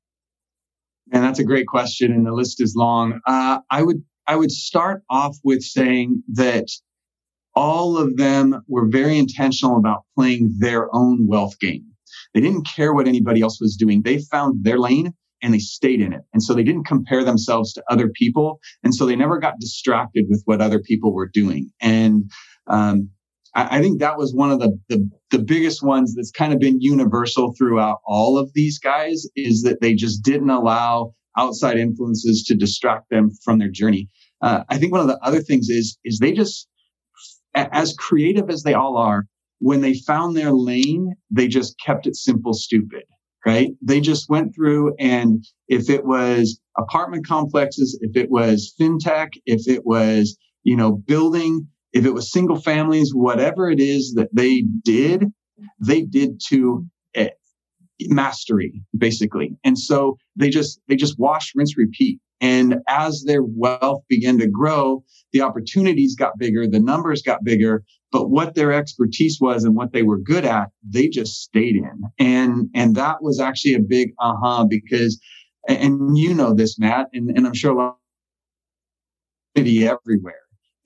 And 1.12 1.24
that's 1.24 1.40
a 1.40 1.44
great 1.44 1.68
question, 1.68 2.14
and 2.14 2.26
the 2.26 2.32
list 2.32 2.62
is 2.62 2.74
long. 2.76 3.20
Uh, 3.28 3.60
I 3.70 3.84
would 3.84 4.02
I 4.28 4.38
would 4.38 4.52
start 4.52 5.04
off 5.10 5.36
with 5.44 5.62
saying 5.62 6.24
that 6.34 6.68
all 7.54 7.98
of 7.98 8.16
them 8.16 8.64
were 8.70 8.88
very 8.88 9.18
intentional 9.18 9.76
about 9.76 10.04
playing 10.16 10.56
their 10.60 10.88
own 10.96 11.28
wealth 11.28 11.60
game. 11.60 11.84
They 12.34 12.40
didn't 12.40 12.66
care 12.66 12.94
what 12.94 13.10
anybody 13.10 13.42
else 13.42 13.60
was 13.60 13.76
doing. 13.76 14.04
They 14.04 14.20
found 14.20 14.64
their 14.64 14.80
lane 14.80 15.14
and 15.42 15.54
they 15.54 15.60
stayed 15.60 16.02
in 16.02 16.14
it. 16.14 16.22
And 16.34 16.44
so 16.44 16.54
they 16.54 16.64
didn't 16.64 16.86
compare 16.86 17.24
themselves 17.24 17.74
to 17.74 17.84
other 17.90 18.10
people. 18.10 18.60
And 18.84 18.94
so 18.94 19.06
they 19.06 19.16
never 19.16 19.40
got 19.40 19.60
distracted 19.60 20.26
with 20.30 20.42
what 20.46 20.62
other 20.62 20.80
people 20.80 21.14
were 21.14 21.28
doing. 21.28 21.72
And 21.82 22.30
um, 22.68 23.10
I, 23.56 23.78
I, 23.78 23.82
think 23.82 24.00
that 24.00 24.18
was 24.18 24.34
one 24.34 24.52
of 24.52 24.60
the, 24.60 24.78
the, 24.90 25.10
the 25.32 25.40
biggest 25.40 25.84
ones 25.84 26.16
that's 26.16 26.32
kind 26.32 26.54
of 26.54 26.60
been 26.60 26.82
universal 26.82 27.54
throughout 27.58 28.00
all 28.06 28.38
of 28.38 28.52
these 28.54 28.80
guys 28.80 29.26
is 29.36 29.64
that 29.64 29.82
they 29.82 29.94
just 29.94 30.24
didn't 30.24 30.50
allow 30.50 31.14
outside 31.38 31.78
influences 31.78 32.44
to 32.44 32.56
distract 32.56 33.10
them 33.10 33.32
from 33.44 33.58
their 33.58 33.70
journey. 33.70 34.10
Uh, 34.42 34.64
I 34.70 34.78
think 34.78 34.92
one 34.92 35.02
of 35.02 35.08
the 35.08 35.20
other 35.24 35.42
things 35.42 35.70
is 35.70 35.98
is 36.04 36.20
they 36.20 36.34
just 36.34 36.68
as 37.54 37.94
creative 37.94 38.50
as 38.50 38.64
they 38.64 38.74
all 38.74 38.98
are, 38.98 39.28
when 39.60 39.82
they 39.82 39.94
found 39.94 40.36
their 40.36 40.52
lane, 40.52 41.14
they 41.30 41.48
just 41.48 41.80
kept 41.80 42.08
it 42.08 42.16
simple, 42.16 42.54
stupid, 42.54 43.04
right? 43.46 43.70
They 43.82 44.02
just 44.02 44.30
went 44.30 44.54
through 44.56 44.96
and 45.00 45.44
if 45.68 45.90
it 45.90 46.06
was 46.06 46.60
apartment 46.78 47.26
complexes, 47.26 47.98
if 48.02 48.16
it 48.16 48.30
was 48.30 48.74
fintech, 48.80 49.30
if 49.46 49.68
it 49.68 49.86
was, 49.86 50.38
you 50.64 50.76
know, 50.76 50.92
building, 50.92 51.68
if 51.94 52.06
it 52.06 52.14
was 52.14 52.32
single 52.32 52.60
families, 52.60 53.12
whatever 53.14 53.70
it 53.70 53.80
is 53.80 54.14
that 54.16 54.30
they 54.34 54.64
did, 54.84 55.26
they 55.80 56.02
did 56.02 56.42
to 56.50 56.86
uh, 57.18 57.26
mastery, 58.10 58.82
basically. 58.98 59.56
And 59.64 59.78
so 59.78 60.18
they 60.36 60.50
just, 60.50 60.80
they 60.88 60.96
just 60.96 61.20
wash, 61.20 61.54
rinse, 61.56 61.78
repeat. 61.78 62.20
And 62.42 62.78
as 62.88 63.24
their 63.24 63.44
wealth 63.44 64.02
began 64.10 64.40
to 64.40 64.48
grow, 64.48 65.04
the 65.32 65.42
opportunities 65.42 66.16
got 66.16 66.40
bigger, 66.40 66.68
the 66.68 66.80
numbers 66.80 67.22
got 67.22 67.44
bigger, 67.44 67.84
but 68.12 68.30
what 68.30 68.56
their 68.56 68.74
expertise 68.74 69.38
was 69.40 69.64
and 69.64 69.76
what 69.76 69.94
they 69.94 70.04
were 70.04 70.18
good 70.18 70.44
at, 70.44 70.70
they 70.84 71.08
just 71.08 71.42
stayed 71.42 71.76
in. 71.76 72.02
And, 72.18 72.70
and 72.74 72.96
that 72.96 73.22
was 73.22 73.40
actually 73.40 73.76
a 73.76 73.80
big 73.80 74.14
aha 74.20 74.62
uh-huh 74.62 74.66
because, 74.70 75.20
and 75.68 76.18
you 76.18 76.34
know 76.34 76.54
this, 76.54 76.80
Matt, 76.80 77.08
and, 77.14 77.30
and 77.30 77.46
I'm 77.46 77.54
sure 77.54 77.72
a 77.72 77.78
lot 77.78 77.98
of 79.56 79.68
everywhere. 79.68 80.36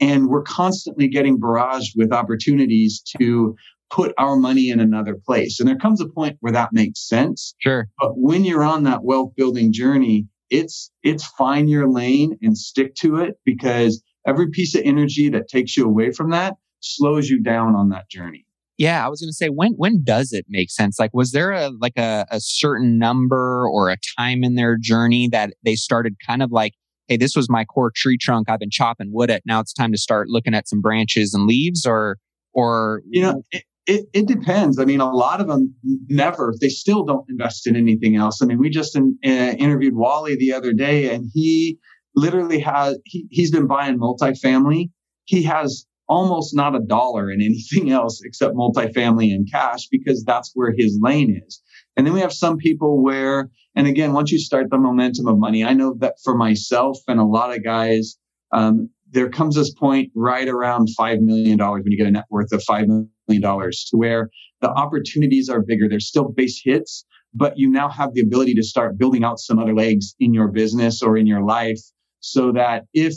And 0.01 0.27
we're 0.27 0.43
constantly 0.43 1.07
getting 1.07 1.39
barraged 1.39 1.95
with 1.95 2.11
opportunities 2.11 3.01
to 3.17 3.55
put 3.91 4.13
our 4.17 4.35
money 4.35 4.69
in 4.69 4.79
another 4.79 5.15
place. 5.25 5.59
And 5.59 5.69
there 5.69 5.77
comes 5.77 6.01
a 6.01 6.07
point 6.07 6.37
where 6.39 6.53
that 6.53 6.73
makes 6.73 7.07
sense. 7.07 7.55
Sure. 7.59 7.87
But 7.99 8.17
when 8.17 8.43
you're 8.43 8.63
on 8.63 8.83
that 8.83 9.03
wealth 9.03 9.33
building 9.35 9.71
journey, 9.71 10.27
it's 10.49 10.91
it's 11.03 11.25
find 11.25 11.69
your 11.69 11.89
lane 11.89 12.37
and 12.41 12.57
stick 12.57 12.95
to 12.95 13.17
it 13.17 13.35
because 13.45 14.03
every 14.27 14.49
piece 14.49 14.75
of 14.75 14.81
energy 14.85 15.29
that 15.29 15.47
takes 15.47 15.75
you 15.75 15.85
away 15.85 16.11
from 16.11 16.31
that 16.31 16.55
slows 16.81 17.29
you 17.29 17.41
down 17.41 17.75
on 17.75 17.89
that 17.89 18.09
journey. 18.09 18.45
Yeah, 18.77 19.05
I 19.05 19.09
was 19.09 19.21
going 19.21 19.29
to 19.29 19.33
say 19.33 19.47
when 19.49 19.73
when 19.73 20.03
does 20.03 20.33
it 20.33 20.45
make 20.49 20.69
sense? 20.69 20.99
Like 20.99 21.13
was 21.13 21.31
there 21.31 21.51
a 21.51 21.69
like 21.69 21.97
a, 21.97 22.25
a 22.29 22.39
certain 22.39 22.97
number 22.97 23.67
or 23.67 23.89
a 23.89 23.97
time 24.17 24.43
in 24.43 24.55
their 24.55 24.77
journey 24.77 25.29
that 25.29 25.53
they 25.63 25.75
started 25.75 26.15
kind 26.25 26.43
of 26.43 26.51
like 26.51 26.73
hey, 27.07 27.17
this 27.17 27.35
was 27.35 27.49
my 27.49 27.65
core 27.65 27.91
tree 27.95 28.17
trunk. 28.17 28.49
I've 28.49 28.59
been 28.59 28.71
chopping 28.71 29.11
wood 29.11 29.29
at. 29.29 29.43
Now 29.45 29.59
it's 29.59 29.73
time 29.73 29.91
to 29.91 29.97
start 29.97 30.27
looking 30.29 30.53
at 30.53 30.67
some 30.67 30.81
branches 30.81 31.33
and 31.33 31.45
leaves, 31.45 31.85
or 31.85 32.17
or 32.53 33.01
you 33.09 33.21
know, 33.21 33.43
it, 33.51 33.63
it, 33.87 34.05
it, 34.13 34.27
depends. 34.27 34.79
I 34.79 34.85
mean, 34.85 34.99
a 34.99 35.11
lot 35.11 35.41
of 35.41 35.47
them 35.47 35.73
never, 36.07 36.53
they 36.59 36.69
still 36.69 37.03
don't 37.03 37.25
invest 37.29 37.67
in 37.67 37.75
anything 37.75 38.15
else. 38.15 38.41
I 38.41 38.45
mean, 38.45 38.57
we 38.57 38.69
just 38.69 38.95
in, 38.95 39.17
uh, 39.23 39.27
interviewed 39.57 39.95
Wally 39.95 40.35
the 40.35 40.53
other 40.53 40.73
day 40.73 41.13
and 41.13 41.29
he 41.33 41.77
literally 42.15 42.59
has, 42.59 42.97
he, 43.05 43.27
he's 43.29 43.51
been 43.51 43.67
buying 43.67 43.99
multifamily. 43.99 44.89
He 45.25 45.43
has 45.43 45.85
almost 46.07 46.55
not 46.55 46.75
a 46.75 46.79
dollar 46.79 47.31
in 47.31 47.41
anything 47.41 47.91
else 47.91 48.21
except 48.23 48.55
multifamily 48.55 49.33
and 49.33 49.49
cash 49.51 49.87
because 49.89 50.23
that's 50.23 50.51
where 50.53 50.73
his 50.75 50.99
lane 51.01 51.41
is. 51.45 51.61
And 51.97 52.05
then 52.05 52.13
we 52.13 52.21
have 52.21 52.33
some 52.33 52.57
people 52.57 53.03
where, 53.03 53.49
and 53.75 53.87
again, 53.87 54.13
once 54.13 54.31
you 54.31 54.39
start 54.39 54.69
the 54.69 54.77
momentum 54.77 55.27
of 55.27 55.37
money, 55.37 55.63
I 55.63 55.73
know 55.73 55.95
that 55.99 56.15
for 56.23 56.35
myself 56.35 56.97
and 57.07 57.19
a 57.19 57.25
lot 57.25 57.55
of 57.55 57.63
guys, 57.63 58.17
um, 58.51 58.89
there 59.11 59.29
comes 59.29 59.55
this 59.55 59.73
point 59.73 60.11
right 60.15 60.47
around 60.47 60.89
$5 60.99 61.21
million 61.21 61.57
when 61.57 61.83
you 61.85 61.97
get 61.97 62.07
a 62.07 62.11
net 62.11 62.25
worth 62.29 62.51
of 62.51 62.61
$5 62.67 63.07
million 63.27 63.41
dollars 63.41 63.85
to 63.91 63.97
where 63.97 64.29
the 64.61 64.69
opportunities 64.69 65.49
are 65.49 65.61
bigger. 65.61 65.87
There's 65.89 66.07
still 66.07 66.29
base 66.29 66.61
hits, 66.63 67.05
but 67.33 67.57
you 67.57 67.69
now 67.69 67.89
have 67.89 68.13
the 68.13 68.21
ability 68.21 68.55
to 68.55 68.63
start 68.63 68.97
building 68.97 69.23
out 69.23 69.39
some 69.39 69.59
other 69.59 69.75
legs 69.75 70.15
in 70.19 70.33
your 70.33 70.47
business 70.47 71.01
or 71.01 71.17
in 71.17 71.27
your 71.27 71.43
life 71.43 71.79
so 72.19 72.51
that 72.53 72.85
if 72.93 73.13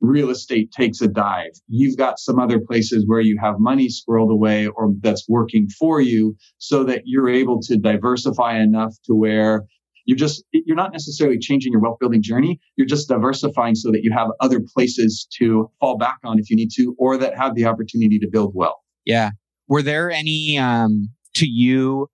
real 0.00 0.30
estate 0.30 0.72
takes 0.72 1.00
a 1.00 1.08
dive, 1.08 1.52
you've 1.68 1.96
got 1.96 2.18
some 2.18 2.38
other 2.38 2.60
places 2.60 3.04
where 3.06 3.20
you 3.20 3.38
have 3.40 3.56
money 3.58 3.88
squirreled 3.88 4.32
away 4.32 4.66
or 4.66 4.92
that's 5.00 5.28
working 5.28 5.68
for 5.68 6.00
you 6.00 6.36
so 6.58 6.84
that 6.84 7.02
you're 7.04 7.28
able 7.28 7.60
to 7.60 7.76
diversify 7.76 8.58
enough 8.58 8.94
to 9.04 9.14
where 9.14 9.64
you're 10.04 10.16
just 10.16 10.42
you're 10.52 10.76
not 10.76 10.92
necessarily 10.92 11.38
changing 11.38 11.70
your 11.70 11.82
wealth 11.82 11.98
building 12.00 12.22
journey. 12.22 12.58
You're 12.76 12.86
just 12.86 13.08
diversifying 13.08 13.74
so 13.74 13.90
that 13.90 14.02
you 14.02 14.12
have 14.12 14.28
other 14.40 14.60
places 14.60 15.26
to 15.38 15.70
fall 15.80 15.98
back 15.98 16.18
on 16.24 16.38
if 16.38 16.48
you 16.48 16.56
need 16.56 16.70
to 16.76 16.96
or 16.98 17.18
that 17.18 17.36
have 17.36 17.54
the 17.54 17.66
opportunity 17.66 18.18
to 18.20 18.28
build 18.30 18.54
wealth. 18.54 18.80
Yeah 19.04 19.30
were 19.68 19.82
there 19.82 20.10
any 20.10 20.58
um 20.58 21.08
to 21.34 21.46
you 21.46 22.08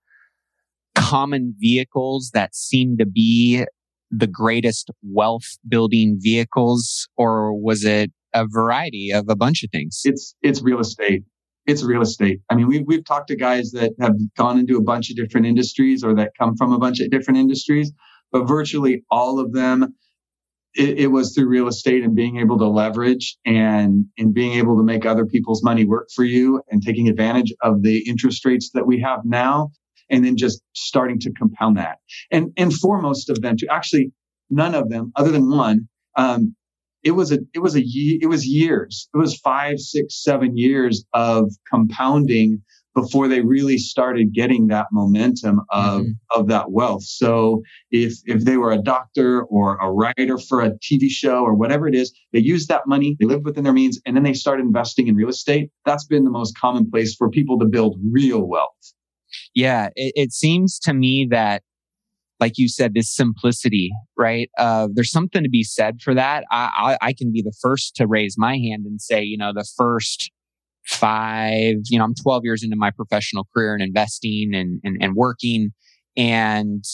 common 0.95 1.55
vehicles 1.59 2.31
that 2.35 2.55
seem 2.55 2.97
to 2.97 3.07
be 3.07 3.65
the 4.11 4.27
greatest 4.27 4.91
wealth 5.03 5.57
building 5.69 6.19
vehicles 6.21 7.09
or 7.17 7.53
was 7.53 7.85
it 7.85 8.13
a 8.33 8.47
variety 8.47 9.11
of 9.11 9.27
a 9.29 9.37
bunch 9.37 9.63
of 9.63 9.71
things 9.71 10.03
it's 10.05 10.35
it's 10.43 10.63
real 10.63 10.81
estate 10.81 11.23
it's 11.67 11.83
real 11.83 12.03
estate. 12.03 12.41
I 12.51 12.55
mean, 12.55 12.69
we've, 12.69 12.85
we've 12.87 13.05
talked 13.05 13.29
to 13.29 13.37
guys 13.37 13.71
that 13.73 13.93
have 14.01 14.15
gone 14.37 14.59
into 14.59 14.77
a 14.77 14.83
bunch 14.83 15.11
of 15.11 15.17
different 15.17 15.47
industries 15.47 16.05
or 16.05 16.15
that 16.15 16.33
come 16.39 16.57
from 16.57 16.73
a 16.73 16.79
bunch 16.79 17.01
of 17.01 17.11
different 17.11 17.39
industries, 17.39 17.93
but 18.31 18.47
virtually 18.47 19.03
all 19.11 19.39
of 19.39 19.53
them, 19.53 19.95
it, 20.75 20.99
it 20.99 21.07
was 21.09 21.35
through 21.35 21.49
real 21.49 21.69
estate 21.69 22.05
and 22.05 22.15
being 22.15 22.39
able 22.39 22.59
to 22.59 22.67
leverage 22.67 23.37
and, 23.45 24.07
and 24.19 24.35
being 24.35 24.53
able 24.55 24.77
to 24.77 24.83
make 24.83 25.07
other 25.07 25.25
people's 25.25 25.63
money 25.63 25.85
work 25.85 26.09
for 26.15 26.25
you 26.25 26.63
and 26.71 26.83
taking 26.83 27.09
advantage 27.09 27.53
of 27.63 27.83
the 27.83 28.07
interest 28.09 28.45
rates 28.45 28.71
that 28.75 28.87
we 28.87 29.01
have 29.01 29.21
now. 29.25 29.71
And 30.11 30.23
then 30.25 30.37
just 30.37 30.61
starting 30.75 31.19
to 31.21 31.33
compound 31.33 31.79
that. 31.79 31.97
And, 32.31 32.53
and 32.59 32.73
for 32.75 33.01
most 33.01 33.31
of 33.31 33.41
them 33.41 33.57
to 33.57 33.67
actually 33.73 34.13
none 34.51 34.75
of 34.75 34.91
them 34.91 35.13
other 35.17 35.31
than 35.31 35.49
one, 35.49 35.89
um, 36.17 36.55
it 37.03 37.13
was 37.13 37.31
a 37.33 37.39
it 37.55 37.61
was 37.61 37.77
a 37.77 37.83
it 37.85 38.29
was 38.29 38.47
years 38.47 39.09
it 39.15 39.19
was 39.19 39.37
five 39.39 39.79
six 39.79 40.23
seven 40.23 40.57
years 40.57 41.05
of 41.13 41.53
compounding 41.71 42.63
before 42.95 43.29
they 43.29 43.41
really 43.41 43.79
started 43.79 44.33
getting 44.33 44.69
that 44.69 44.87
momentum 44.93 45.61
of 45.71 46.03
mm-hmm. 46.03 46.41
of 46.41 46.49
that 46.49 46.71
wealth 46.71 47.03
so 47.03 47.63
if 47.91 48.15
if 48.25 48.45
they 48.45 48.57
were 48.57 48.73
a 48.73 48.83
doctor 48.83 49.43
or 49.45 49.77
a 49.79 49.91
writer 49.91 50.39
for 50.39 50.61
a 50.61 50.71
tv 50.79 51.09
show 51.09 51.43
or 51.43 51.55
whatever 51.55 51.87
it 51.89 51.95
is 51.95 52.13
they 52.33 52.41
used 52.41 52.69
that 52.69 52.87
money 52.87 53.17
they 53.21 53.27
lived 53.27 53.45
within 53.45 53.65
their 53.65 53.73
means 53.73 54.01
and 54.07 54.17
then 54.17 54.23
they 54.23 54.35
started 54.35 54.65
investing 54.65 55.09
in 55.09 55.15
real 55.17 55.29
estate 55.29 55.71
that's 55.85 56.07
been 56.07 56.25
the 56.25 56.31
most 56.31 56.57
common 56.59 56.91
place 56.91 57.15
for 57.15 57.29
people 57.29 57.59
to 57.59 57.67
build 57.67 57.99
real 58.11 58.47
wealth 58.47 58.95
yeah 59.55 59.89
it, 59.97 60.13
it 60.17 60.33
seems 60.33 60.79
to 60.79 60.95
me 60.95 61.27
that 61.31 61.63
like 62.41 62.59
you 62.59 62.69
said, 62.69 62.95
this 62.95 63.15
simplicity, 63.15 63.91
right? 64.19 64.51
Uh, 64.59 64.89
there's 64.93 65.11
something 65.11 65.43
to 65.43 65.49
be 65.49 65.63
said 65.63 66.03
for 66.03 66.15
that. 66.15 66.45
I, 66.51 66.97
I, 67.01 67.09
I 67.09 67.13
can 67.13 67.33
be 67.33 67.43
the 67.43 67.55
first 67.63 67.97
to 67.97 68.07
raise 68.07 68.37
my 68.37 68.59
hand 68.59 68.85
and 68.87 69.01
say, 69.01 69.23
you 69.23 69.39
know, 69.39 69.53
the 69.55 69.67
first 69.77 70.31
five, 70.87 71.77
you 71.89 71.99
know, 71.99 72.05
I'm 72.05 72.15
12 72.15 72.43
years 72.45 72.63
into 72.63 72.77
my 72.77 72.91
professional 72.91 73.47
career 73.55 73.75
and 73.75 73.83
investing 73.83 74.53
and, 74.55 74.81
and, 74.85 74.97
and 75.01 75.15
working. 75.15 75.71
And 76.17 76.85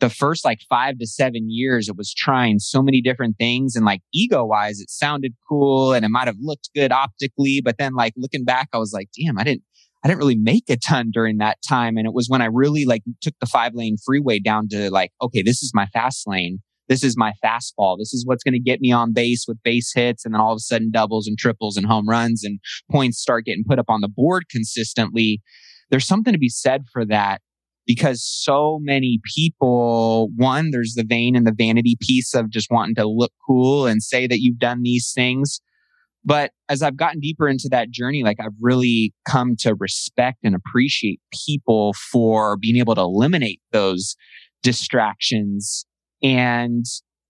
the 0.00 0.10
first 0.10 0.44
like 0.44 0.60
five 0.68 0.98
to 0.98 1.06
seven 1.06 1.50
years, 1.50 1.88
it 1.88 1.96
was 1.96 2.12
trying 2.12 2.58
so 2.58 2.82
many 2.82 3.00
different 3.00 3.36
things. 3.38 3.76
And 3.76 3.84
like 3.84 4.02
ego 4.12 4.44
wise, 4.44 4.80
it 4.80 4.90
sounded 4.90 5.34
cool 5.48 5.92
and 5.92 6.04
it 6.04 6.10
might 6.10 6.26
have 6.26 6.36
looked 6.40 6.70
good 6.74 6.92
optically. 6.92 7.60
But 7.64 7.76
then 7.78 7.94
like 7.94 8.12
looking 8.16 8.44
back, 8.44 8.68
I 8.72 8.78
was 8.78 8.92
like, 8.92 9.08
damn, 9.18 9.38
I 9.38 9.44
didn't, 9.44 9.62
I 10.04 10.08
didn't 10.08 10.18
really 10.18 10.36
make 10.36 10.68
a 10.68 10.76
ton 10.76 11.10
during 11.12 11.38
that 11.38 11.58
time. 11.66 11.96
And 11.96 12.06
it 12.06 12.12
was 12.12 12.28
when 12.28 12.42
I 12.42 12.46
really 12.46 12.84
like 12.84 13.02
took 13.22 13.34
the 13.40 13.46
five 13.46 13.72
lane 13.74 13.96
freeway 14.04 14.38
down 14.38 14.68
to 14.68 14.90
like, 14.90 15.12
okay, 15.22 15.42
this 15.42 15.62
is 15.62 15.72
my 15.74 15.86
fast 15.86 16.26
lane. 16.26 16.58
This 16.88 17.02
is 17.02 17.16
my 17.16 17.32
fastball. 17.44 17.96
This 17.98 18.12
is 18.12 18.26
what's 18.26 18.42
going 18.42 18.54
to 18.54 18.60
get 18.60 18.80
me 18.80 18.92
on 18.92 19.12
base 19.12 19.44
with 19.48 19.62
base 19.62 19.92
hits. 19.94 20.24
And 20.24 20.34
then 20.34 20.40
all 20.40 20.52
of 20.52 20.56
a 20.56 20.60
sudden 20.60 20.90
doubles 20.90 21.26
and 21.26 21.38
triples 21.38 21.76
and 21.76 21.86
home 21.86 22.08
runs 22.08 22.44
and 22.44 22.60
points 22.90 23.18
start 23.18 23.46
getting 23.46 23.64
put 23.66 23.78
up 23.78 23.88
on 23.88 24.00
the 24.00 24.08
board 24.08 24.44
consistently. 24.50 25.40
There's 25.90 26.06
something 26.06 26.32
to 26.32 26.38
be 26.38 26.48
said 26.48 26.84
for 26.92 27.04
that 27.06 27.40
because 27.86 28.24
so 28.24 28.78
many 28.82 29.20
people, 29.34 30.30
one, 30.36 30.70
there's 30.70 30.94
the 30.94 31.04
vain 31.06 31.36
and 31.36 31.46
the 31.46 31.54
vanity 31.56 31.96
piece 32.00 32.34
of 32.34 32.50
just 32.50 32.70
wanting 32.70 32.94
to 32.96 33.06
look 33.06 33.32
cool 33.46 33.86
and 33.86 34.02
say 34.02 34.26
that 34.26 34.40
you've 34.40 34.58
done 34.58 34.82
these 34.82 35.12
things. 35.14 35.60
But 36.24 36.52
as 36.70 36.82
I've 36.82 36.96
gotten 36.96 37.20
deeper 37.20 37.48
into 37.48 37.68
that 37.70 37.90
journey, 37.90 38.22
like 38.22 38.38
I've 38.40 38.56
really 38.60 39.12
come 39.28 39.56
to 39.60 39.74
respect 39.74 40.38
and 40.42 40.54
appreciate 40.54 41.20
people 41.46 41.92
for 42.10 42.56
being 42.56 42.76
able 42.76 42.94
to 42.94 43.02
eliminate 43.02 43.60
those 43.72 44.16
distractions. 44.62 45.84
And 46.22 46.84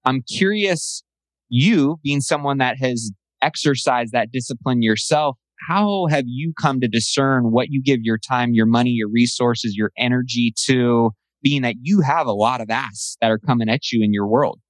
I'm 0.04 0.22
curious, 0.22 1.02
you 1.48 1.98
being 2.02 2.20
someone 2.20 2.58
that 2.58 2.78
has 2.78 3.10
exercised 3.42 4.12
that 4.12 4.32
discipline 4.32 4.82
yourself, 4.82 5.36
how 5.68 6.06
have 6.10 6.24
you 6.26 6.52
come 6.60 6.80
to 6.80 6.88
discern 6.88 7.52
what 7.52 7.68
you 7.70 7.82
give 7.82 8.00
your 8.02 8.18
time, 8.18 8.54
your 8.54 8.66
money, 8.66 8.90
your 8.90 9.08
resources, 9.08 9.76
your 9.76 9.92
energy 9.96 10.52
to, 10.64 11.12
being 11.42 11.62
that 11.62 11.76
you 11.82 12.00
have 12.00 12.26
a 12.26 12.32
lot 12.32 12.60
of 12.60 12.70
asks 12.70 13.16
that 13.20 13.30
are 13.30 13.38
coming 13.38 13.68
at 13.68 13.92
you 13.92 14.02
in 14.02 14.12
your 14.12 14.26
world? 14.26 14.60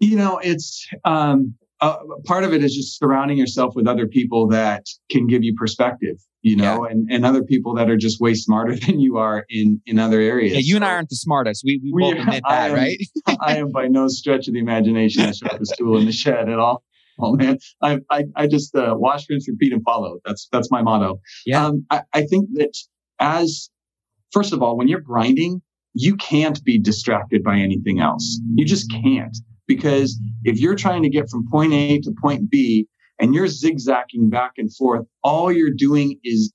You 0.00 0.16
know, 0.16 0.38
it's, 0.38 0.88
um, 1.04 1.54
uh, 1.84 1.98
part 2.24 2.44
of 2.44 2.54
it 2.54 2.64
is 2.64 2.74
just 2.74 2.98
surrounding 2.98 3.36
yourself 3.36 3.74
with 3.76 3.86
other 3.86 4.06
people 4.06 4.48
that 4.48 4.86
can 5.10 5.26
give 5.26 5.44
you 5.44 5.54
perspective, 5.54 6.16
you 6.40 6.56
know, 6.56 6.86
yeah. 6.86 6.92
and, 6.92 7.08
and 7.10 7.26
other 7.26 7.42
people 7.42 7.74
that 7.74 7.90
are 7.90 7.96
just 7.96 8.20
way 8.20 8.32
smarter 8.32 8.74
than 8.86 9.00
you 9.00 9.18
are 9.18 9.44
in, 9.50 9.80
in 9.84 9.98
other 9.98 10.18
areas. 10.18 10.54
Yeah, 10.54 10.60
you 10.60 10.76
and 10.76 10.84
I 10.84 10.92
aren't 10.92 11.10
the 11.10 11.16
smartest. 11.16 11.62
We, 11.62 11.80
we, 11.84 11.92
we 11.92 12.02
both 12.02 12.22
admit 12.22 12.42
that, 12.48 12.70
am, 12.70 12.76
right? 12.76 12.98
I 13.40 13.58
am 13.58 13.70
by 13.70 13.88
no 13.88 14.08
stretch 14.08 14.48
of 14.48 14.54
the 14.54 14.60
imagination 14.60 15.26
the 15.26 15.34
sharpest 15.34 15.74
tool 15.76 15.98
in 15.98 16.06
the 16.06 16.12
shed 16.12 16.48
at 16.48 16.58
all. 16.58 16.82
Oh 17.18 17.36
man, 17.36 17.58
I, 17.80 18.00
I, 18.10 18.24
I 18.34 18.46
just 18.46 18.74
uh, 18.74 18.94
wash, 18.96 19.26
rinse, 19.28 19.48
repeat, 19.48 19.72
and 19.72 19.84
follow. 19.84 20.18
That's 20.24 20.48
that's 20.50 20.70
my 20.72 20.82
motto. 20.82 21.20
Yeah. 21.46 21.66
Um, 21.66 21.86
I, 21.88 22.02
I 22.12 22.22
think 22.22 22.48
that 22.54 22.76
as 23.20 23.70
first 24.32 24.52
of 24.52 24.62
all, 24.62 24.76
when 24.76 24.88
you're 24.88 25.00
grinding, 25.00 25.62
you 25.92 26.16
can't 26.16 26.64
be 26.64 26.80
distracted 26.80 27.44
by 27.44 27.58
anything 27.58 28.00
else. 28.00 28.40
You 28.54 28.64
just 28.64 28.90
can't. 28.90 29.36
Because 29.66 30.18
if 30.44 30.58
you're 30.58 30.74
trying 30.74 31.02
to 31.02 31.08
get 31.08 31.30
from 31.30 31.48
point 31.50 31.72
A 31.72 32.00
to 32.00 32.12
point 32.20 32.50
B 32.50 32.86
and 33.18 33.34
you're 33.34 33.48
zigzagging 33.48 34.28
back 34.28 34.52
and 34.58 34.74
forth, 34.74 35.06
all 35.22 35.50
you're 35.50 35.70
doing 35.70 36.18
is 36.24 36.52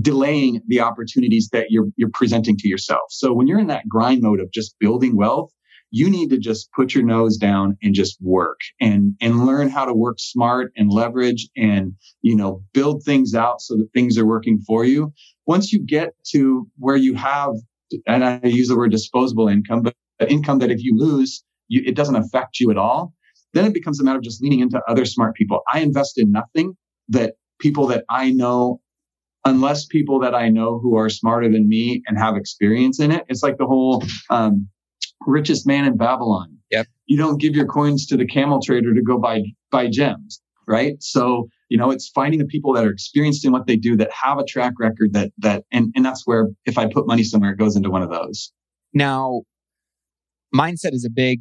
delaying 0.00 0.60
the 0.66 0.80
opportunities 0.80 1.48
that 1.52 1.66
you're, 1.70 1.86
you're 1.96 2.10
presenting 2.12 2.56
to 2.56 2.68
yourself. 2.68 3.02
So 3.10 3.32
when 3.32 3.46
you're 3.46 3.60
in 3.60 3.68
that 3.68 3.88
grind 3.88 4.22
mode 4.22 4.40
of 4.40 4.50
just 4.50 4.74
building 4.80 5.16
wealth, 5.16 5.52
you 5.90 6.08
need 6.08 6.30
to 6.30 6.38
just 6.38 6.70
put 6.72 6.94
your 6.94 7.04
nose 7.04 7.36
down 7.36 7.76
and 7.82 7.94
just 7.94 8.16
work 8.20 8.60
and 8.80 9.14
and 9.20 9.44
learn 9.44 9.68
how 9.68 9.84
to 9.84 9.92
work 9.92 10.18
smart 10.18 10.72
and 10.76 10.90
leverage 10.90 11.48
and 11.56 11.94
you 12.22 12.36
know 12.36 12.62
build 12.72 13.02
things 13.02 13.34
out 13.34 13.60
so 13.60 13.76
that 13.76 13.88
things 13.92 14.16
are 14.16 14.26
working 14.26 14.60
for 14.66 14.84
you 14.84 15.12
once 15.46 15.72
you 15.72 15.80
get 15.80 16.14
to 16.24 16.68
where 16.78 16.96
you 16.96 17.14
have 17.14 17.50
and 18.06 18.24
i 18.24 18.40
use 18.44 18.68
the 18.68 18.76
word 18.76 18.90
disposable 18.90 19.48
income 19.48 19.82
but 19.82 19.94
income 20.28 20.58
that 20.58 20.70
if 20.70 20.82
you 20.82 20.96
lose 20.96 21.42
you, 21.70 21.82
it 21.86 21.94
doesn't 21.96 22.16
affect 22.16 22.60
you 22.60 22.70
at 22.70 22.76
all, 22.76 23.14
then 23.54 23.64
it 23.64 23.72
becomes 23.72 24.00
a 24.00 24.04
matter 24.04 24.18
of 24.18 24.24
just 24.24 24.42
leaning 24.42 24.60
into 24.60 24.80
other 24.86 25.06
smart 25.06 25.34
people. 25.34 25.62
I 25.72 25.80
invest 25.80 26.18
in 26.18 26.30
nothing 26.30 26.76
that 27.08 27.34
people 27.58 27.86
that 27.86 28.04
I 28.10 28.30
know, 28.30 28.80
unless 29.44 29.86
people 29.86 30.20
that 30.20 30.34
I 30.34 30.48
know 30.48 30.78
who 30.78 30.96
are 30.96 31.08
smarter 31.08 31.50
than 31.50 31.68
me 31.68 32.02
and 32.06 32.18
have 32.18 32.36
experience 32.36 33.00
in 33.00 33.10
it. 33.10 33.24
It's 33.28 33.42
like 33.42 33.56
the 33.56 33.66
whole 33.66 34.04
um, 34.28 34.68
richest 35.26 35.66
man 35.66 35.84
in 35.84 35.96
Babylon. 35.96 36.56
Yep. 36.70 36.86
You 37.06 37.16
don't 37.16 37.40
give 37.40 37.54
your 37.54 37.66
coins 37.66 38.06
to 38.06 38.16
the 38.16 38.26
camel 38.26 38.60
trader 38.60 38.94
to 38.94 39.02
go 39.02 39.18
buy 39.18 39.42
buy 39.70 39.88
gems, 39.88 40.40
right? 40.68 40.94
So 41.00 41.48
you 41.68 41.78
know 41.78 41.90
it's 41.90 42.08
finding 42.08 42.38
the 42.38 42.46
people 42.46 42.72
that 42.74 42.84
are 42.84 42.90
experienced 42.90 43.44
in 43.44 43.52
what 43.52 43.66
they 43.66 43.76
do 43.76 43.96
that 43.96 44.10
have 44.12 44.38
a 44.38 44.44
track 44.44 44.74
record 44.78 45.12
that 45.14 45.32
that 45.38 45.64
and 45.72 45.92
and 45.96 46.04
that's 46.04 46.26
where 46.26 46.48
if 46.66 46.78
I 46.78 46.86
put 46.86 47.06
money 47.06 47.24
somewhere, 47.24 47.52
it 47.52 47.58
goes 47.58 47.76
into 47.76 47.90
one 47.90 48.02
of 48.02 48.10
those. 48.10 48.52
Now, 48.94 49.42
mindset 50.54 50.92
is 50.92 51.04
a 51.04 51.10
big 51.10 51.40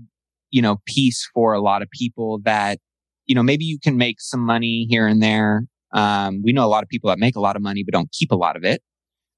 you 0.52 0.62
know, 0.62 0.78
piece 0.86 1.28
for 1.34 1.54
a 1.54 1.62
lot 1.62 1.82
of 1.82 1.90
people 1.92 2.40
that, 2.44 2.80
you 3.26 3.36
know, 3.36 3.44
maybe 3.44 3.66
you 3.66 3.80
can 3.80 3.98
make 3.98 4.20
some 4.20 4.42
money 4.42 4.88
here 4.90 5.08
and 5.08 5.22
there. 5.22 5.64
Um, 5.94 6.42
we 6.44 6.54
know 6.54 6.66
a 6.66 6.68
lot 6.70 6.84
of 6.84 6.90
people 6.90 7.10
that 7.10 7.20
make 7.20 7.36
a 7.36 7.40
lot 7.40 7.56
of 7.56 7.62
money, 7.62 7.84
but 7.84 7.94
don't 7.94 8.12
keep 8.12 8.32
a 8.32 8.36
lot 8.36 8.56
of 8.56 8.64
it. 8.64 8.82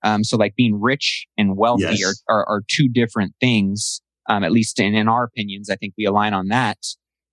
Um, 0.03 0.23
so 0.23 0.37
like 0.37 0.55
being 0.55 0.79
rich 0.81 1.27
and 1.37 1.57
wealthy 1.57 1.95
yes. 1.97 2.23
are, 2.27 2.35
are, 2.35 2.49
are, 2.49 2.61
two 2.67 2.89
different 2.89 3.33
things. 3.39 4.01
Um, 4.27 4.43
at 4.43 4.51
least 4.51 4.79
in, 4.79 4.95
in 4.95 5.07
our 5.07 5.23
opinions, 5.23 5.69
I 5.69 5.75
think 5.75 5.93
we 5.97 6.05
align 6.05 6.33
on 6.33 6.47
that. 6.47 6.77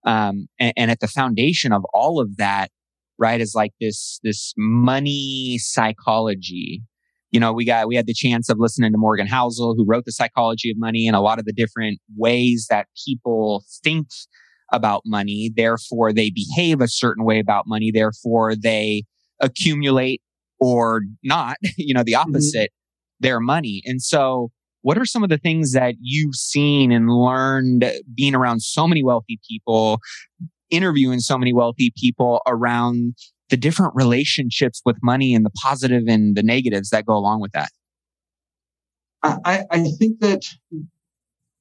Um, 0.05 0.49
and, 0.59 0.73
and 0.77 0.91
at 0.91 1.01
the 1.01 1.09
foundation 1.09 1.73
of 1.73 1.85
all 1.95 2.21
of 2.21 2.37
that, 2.37 2.71
right, 3.19 3.41
is 3.41 3.55
like 3.55 3.73
this, 3.81 4.21
this 4.23 4.53
money 4.57 5.59
psychology 5.59 6.83
you 7.31 7.41
know, 7.41 7.53
we 7.53 7.65
got, 7.65 7.89
we 7.89 7.97
had 7.97 8.07
the 8.07 8.15
chance 8.15 8.49
of 8.49 8.59
listening 8.59 8.93
to 8.93 8.99
Morgan 8.99 9.27
Housel, 9.27 9.75
who 9.77 9.85
wrote 9.87 10.05
The 10.05 10.13
Psychology 10.13 10.71
of 10.71 10.79
Money 10.79 11.07
and 11.07 11.15
a 11.15 11.21
lot 11.21 11.39
of 11.39 11.45
the 11.45 11.53
different 11.53 12.01
ways 12.17 12.67
that 12.71 12.87
people 13.07 13.65
think 13.85 14.09
about 14.73 15.03
money. 15.05 15.51
Therefore, 15.55 16.13
they 16.13 16.31
behave 16.31 16.81
a 16.81 16.89
certain 16.89 17.25
way 17.25 17.39
about 17.39 17.65
money. 17.67 17.91
Therefore, 17.93 18.55
they 18.57 19.05
accumulate 19.41 20.23
or 20.61 21.03
not, 21.23 21.57
you 21.77 21.95
know, 21.95 22.03
the 22.03 22.13
mm-hmm. 22.13 22.31
opposite, 22.31 22.71
mm-hmm. 22.71 23.27
their 23.27 23.41
money. 23.41 23.83
And 23.85 24.03
so, 24.03 24.51
what 24.83 24.97
are 24.97 25.05
some 25.05 25.25
of 25.25 25.29
the 25.29 25.39
things 25.39 25.73
that 25.73 25.97
you've 26.01 26.37
seen 26.37 26.93
and 26.93 27.11
learned 27.11 27.85
being 28.15 28.35
around 28.35 28.61
so 28.61 28.87
many 28.87 29.03
wealthy 29.03 29.39
people, 29.49 29.99
interviewing 30.71 31.19
so 31.19 31.37
many 31.37 31.53
wealthy 31.53 31.93
people 31.97 32.41
around 32.47 33.17
the 33.51 33.57
different 33.57 33.95
relationships 33.95 34.83
with 34.85 34.97
money 35.03 35.35
and 35.35 35.45
the 35.45 35.51
positive 35.51 36.05
and 36.07 36.37
the 36.37 36.43
negatives 36.43 36.91
that 36.91 37.07
go 37.07 37.15
along 37.15 37.41
with 37.41 37.53
that? 37.53 37.71
I, 39.23 39.65
I 39.71 39.83
think 39.99 40.21
that 40.21 40.43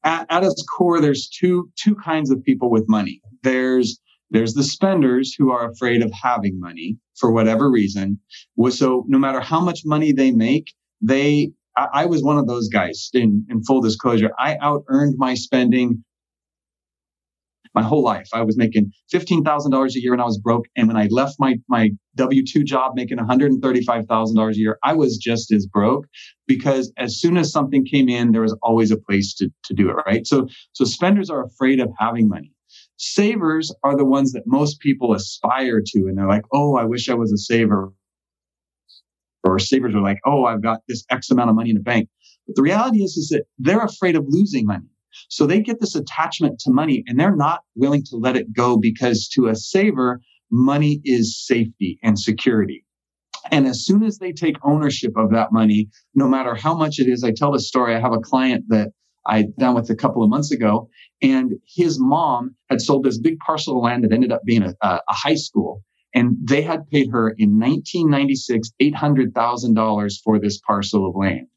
at, 0.03 0.25
at 0.29 0.43
its 0.43 0.63
core, 0.63 1.01
there's 1.01 1.27
two 1.27 1.69
two 1.75 1.95
kinds 1.95 2.29
of 2.29 2.43
people 2.43 2.69
with 2.69 2.87
money. 2.87 3.21
There's 3.43 3.99
there's 4.29 4.53
the 4.53 4.63
spenders 4.63 5.33
who 5.33 5.51
are 5.51 5.69
afraid 5.69 6.03
of 6.03 6.11
having 6.11 6.59
money 6.59 6.97
for 7.15 7.31
whatever 7.31 7.69
reason. 7.71 8.19
So 8.69 9.05
no 9.07 9.17
matter 9.17 9.39
how 9.39 9.59
much 9.59 9.81
money 9.85 10.11
they 10.11 10.31
make, 10.31 10.73
they 11.01 11.51
I, 11.77 12.05
was 12.07 12.23
one 12.23 12.37
of 12.37 12.47
those 12.47 12.69
guys 12.69 13.09
in, 13.13 13.45
in 13.49 13.63
full 13.63 13.81
disclosure. 13.81 14.31
I 14.39 14.57
out 14.61 14.83
earned 14.87 15.15
my 15.17 15.35
spending 15.35 16.03
my 17.73 17.83
whole 17.83 18.03
life. 18.03 18.27
I 18.33 18.43
was 18.43 18.57
making 18.57 18.91
$15,000 19.13 19.95
a 19.95 20.01
year 20.01 20.13
and 20.13 20.21
I 20.21 20.25
was 20.25 20.39
broke. 20.39 20.65
And 20.75 20.87
when 20.87 20.97
I 20.97 21.07
left 21.09 21.35
my, 21.39 21.55
my 21.67 21.91
W 22.15 22.43
2 22.45 22.63
job 22.63 22.93
making 22.95 23.17
$135,000 23.17 24.51
a 24.51 24.57
year, 24.57 24.77
I 24.83 24.93
was 24.93 25.17
just 25.17 25.51
as 25.51 25.65
broke 25.65 26.05
because 26.47 26.91
as 26.97 27.19
soon 27.19 27.37
as 27.37 27.51
something 27.51 27.85
came 27.85 28.09
in, 28.09 28.31
there 28.31 28.41
was 28.41 28.57
always 28.61 28.91
a 28.91 28.97
place 28.97 29.33
to, 29.35 29.49
to 29.65 29.73
do 29.73 29.89
it, 29.89 29.95
right? 30.05 30.25
So, 30.25 30.47
so 30.73 30.85
spenders 30.85 31.29
are 31.29 31.43
afraid 31.43 31.79
of 31.79 31.89
having 31.97 32.27
money. 32.27 32.51
Savers 32.97 33.73
are 33.83 33.95
the 33.95 34.05
ones 34.05 34.31
that 34.31 34.43
most 34.45 34.79
people 34.79 35.13
aspire 35.13 35.81
to. 35.85 35.99
And 36.07 36.17
they're 36.17 36.27
like, 36.27 36.45
oh, 36.53 36.75
I 36.75 36.83
wish 36.83 37.09
I 37.09 37.13
was 37.13 37.31
a 37.31 37.37
saver. 37.37 37.93
Or 39.43 39.59
savers 39.59 39.95
are 39.95 40.01
like, 40.01 40.19
oh, 40.25 40.45
I've 40.45 40.63
got 40.63 40.81
this 40.87 41.05
X 41.09 41.29
amount 41.29 41.49
of 41.49 41.55
money 41.55 41.69
in 41.69 41.75
the 41.75 41.81
bank. 41.81 42.09
But 42.47 42.55
the 42.55 42.63
reality 42.63 43.03
is, 43.03 43.15
is 43.17 43.29
that 43.29 43.43
they're 43.59 43.83
afraid 43.83 44.15
of 44.15 44.25
losing 44.27 44.65
money. 44.65 44.87
So 45.29 45.45
they 45.45 45.61
get 45.61 45.79
this 45.79 45.95
attachment 45.95 46.59
to 46.59 46.71
money 46.71 47.03
and 47.07 47.19
they're 47.19 47.35
not 47.35 47.61
willing 47.75 48.03
to 48.05 48.17
let 48.17 48.35
it 48.35 48.53
go 48.53 48.77
because 48.77 49.27
to 49.29 49.47
a 49.47 49.55
saver, 49.55 50.21
money 50.51 51.01
is 51.03 51.37
safety 51.45 51.99
and 52.03 52.17
security. 52.19 52.83
And 53.51 53.67
as 53.67 53.85
soon 53.85 54.03
as 54.03 54.17
they 54.17 54.31
take 54.31 54.55
ownership 54.63 55.13
of 55.15 55.31
that 55.31 55.51
money, 55.51 55.89
no 56.15 56.27
matter 56.27 56.55
how 56.55 56.75
much 56.75 56.99
it 56.99 57.07
is, 57.07 57.23
I 57.23 57.31
tell 57.31 57.51
the 57.51 57.59
story. 57.59 57.95
I 57.95 57.99
have 57.99 58.13
a 58.13 58.19
client 58.19 58.65
that 58.69 58.89
I 59.25 59.45
down 59.59 59.75
with 59.75 59.89
a 59.89 59.95
couple 59.95 60.23
of 60.23 60.29
months 60.29 60.51
ago, 60.51 60.89
and 61.21 61.53
his 61.65 61.99
mom 61.99 62.55
had 62.69 62.81
sold 62.81 63.03
this 63.03 63.19
big 63.19 63.37
parcel 63.39 63.77
of 63.77 63.83
land 63.83 64.03
that 64.03 64.13
ended 64.13 64.31
up 64.31 64.41
being 64.45 64.63
a, 64.63 64.73
a 64.81 65.01
high 65.09 65.35
school. 65.35 65.83
And 66.15 66.37
they 66.41 66.61
had 66.61 66.87
paid 66.89 67.09
her 67.11 67.29
in 67.37 67.59
1996 67.59 68.71
$800,000 68.81 70.13
for 70.23 70.39
this 70.39 70.59
parcel 70.59 71.07
of 71.07 71.15
land. 71.15 71.47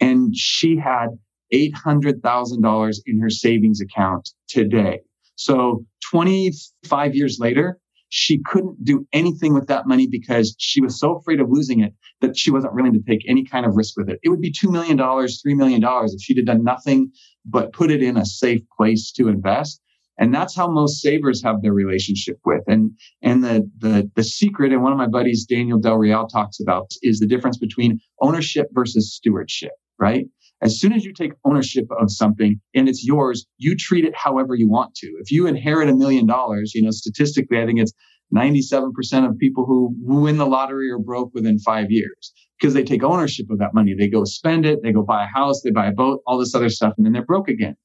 And 0.00 0.36
she 0.36 0.76
had 0.76 1.08
$800,000 1.52 2.96
in 3.06 3.20
her 3.20 3.30
savings 3.30 3.80
account 3.80 4.30
today. 4.48 5.00
So 5.36 5.84
25 6.10 7.14
years 7.14 7.38
later, 7.40 7.78
she 8.08 8.40
couldn't 8.44 8.84
do 8.84 9.06
anything 9.12 9.52
with 9.52 9.66
that 9.66 9.86
money 9.86 10.06
because 10.06 10.54
she 10.58 10.80
was 10.80 10.98
so 10.98 11.16
afraid 11.16 11.40
of 11.40 11.50
losing 11.50 11.80
it 11.80 11.92
that 12.20 12.36
she 12.36 12.50
wasn't 12.50 12.74
willing 12.74 12.92
to 12.92 13.02
take 13.02 13.28
any 13.28 13.44
kind 13.44 13.66
of 13.66 13.76
risk 13.76 13.96
with 13.96 14.08
it. 14.08 14.18
It 14.22 14.28
would 14.28 14.40
be 14.40 14.52
$2 14.52 14.70
million, 14.70 14.96
$3 14.96 15.56
million 15.56 15.82
if 15.84 16.20
she'd 16.20 16.36
have 16.38 16.46
done 16.46 16.64
nothing 16.64 17.10
but 17.44 17.72
put 17.72 17.90
it 17.90 18.02
in 18.02 18.16
a 18.16 18.24
safe 18.24 18.62
place 18.76 19.12
to 19.12 19.28
invest. 19.28 19.80
And 20.18 20.34
that's 20.34 20.56
how 20.56 20.68
most 20.68 21.02
savers 21.02 21.42
have 21.42 21.60
their 21.60 21.74
relationship 21.74 22.38
with. 22.44 22.62
And, 22.66 22.92
and 23.22 23.44
the, 23.44 23.70
the, 23.78 24.10
the 24.14 24.24
secret, 24.24 24.72
and 24.72 24.82
one 24.82 24.92
of 24.92 24.98
my 24.98 25.08
buddies, 25.08 25.44
Daniel 25.44 25.78
Del 25.78 25.98
Real 25.98 26.26
talks 26.26 26.58
about 26.58 26.90
is 27.02 27.18
the 27.18 27.26
difference 27.26 27.58
between 27.58 28.00
ownership 28.22 28.68
versus 28.72 29.14
stewardship, 29.14 29.72
right? 29.98 30.26
As 30.62 30.80
soon 30.80 30.92
as 30.92 31.04
you 31.04 31.12
take 31.12 31.32
ownership 31.44 31.86
of 32.00 32.10
something 32.10 32.60
and 32.74 32.88
it's 32.88 33.04
yours, 33.04 33.46
you 33.58 33.76
treat 33.76 34.04
it 34.04 34.14
however 34.16 34.54
you 34.54 34.68
want 34.68 34.94
to. 34.96 35.06
If 35.20 35.30
you 35.30 35.46
inherit 35.46 35.88
a 35.88 35.94
million 35.94 36.26
dollars, 36.26 36.72
you 36.74 36.82
know, 36.82 36.90
statistically, 36.90 37.60
I 37.60 37.66
think 37.66 37.78
it's 37.78 37.92
97% 38.34 38.90
of 39.28 39.38
people 39.38 39.66
who 39.66 39.94
win 40.00 40.38
the 40.38 40.46
lottery 40.46 40.90
are 40.90 40.98
broke 40.98 41.32
within 41.34 41.58
five 41.58 41.90
years 41.90 42.32
because 42.58 42.74
they 42.74 42.82
take 42.82 43.02
ownership 43.04 43.46
of 43.50 43.58
that 43.58 43.74
money. 43.74 43.94
They 43.94 44.08
go 44.08 44.24
spend 44.24 44.64
it, 44.64 44.82
they 44.82 44.92
go 44.92 45.02
buy 45.02 45.24
a 45.24 45.28
house, 45.28 45.60
they 45.62 45.70
buy 45.70 45.86
a 45.86 45.92
boat, 45.92 46.22
all 46.26 46.38
this 46.38 46.54
other 46.54 46.70
stuff, 46.70 46.94
and 46.96 47.04
then 47.04 47.12
they're 47.12 47.24
broke 47.24 47.48
again. 47.48 47.76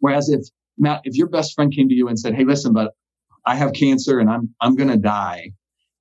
Whereas 0.00 0.28
if 0.28 0.40
Matt, 0.78 1.02
if 1.04 1.14
your 1.16 1.28
best 1.28 1.54
friend 1.54 1.72
came 1.72 1.88
to 1.88 1.94
you 1.94 2.08
and 2.08 2.18
said, 2.18 2.34
Hey, 2.34 2.44
listen, 2.44 2.72
but 2.72 2.92
I 3.46 3.54
have 3.56 3.72
cancer 3.72 4.18
and 4.18 4.28
I'm 4.30 4.54
I'm 4.60 4.74
gonna 4.76 4.96
die 4.96 5.52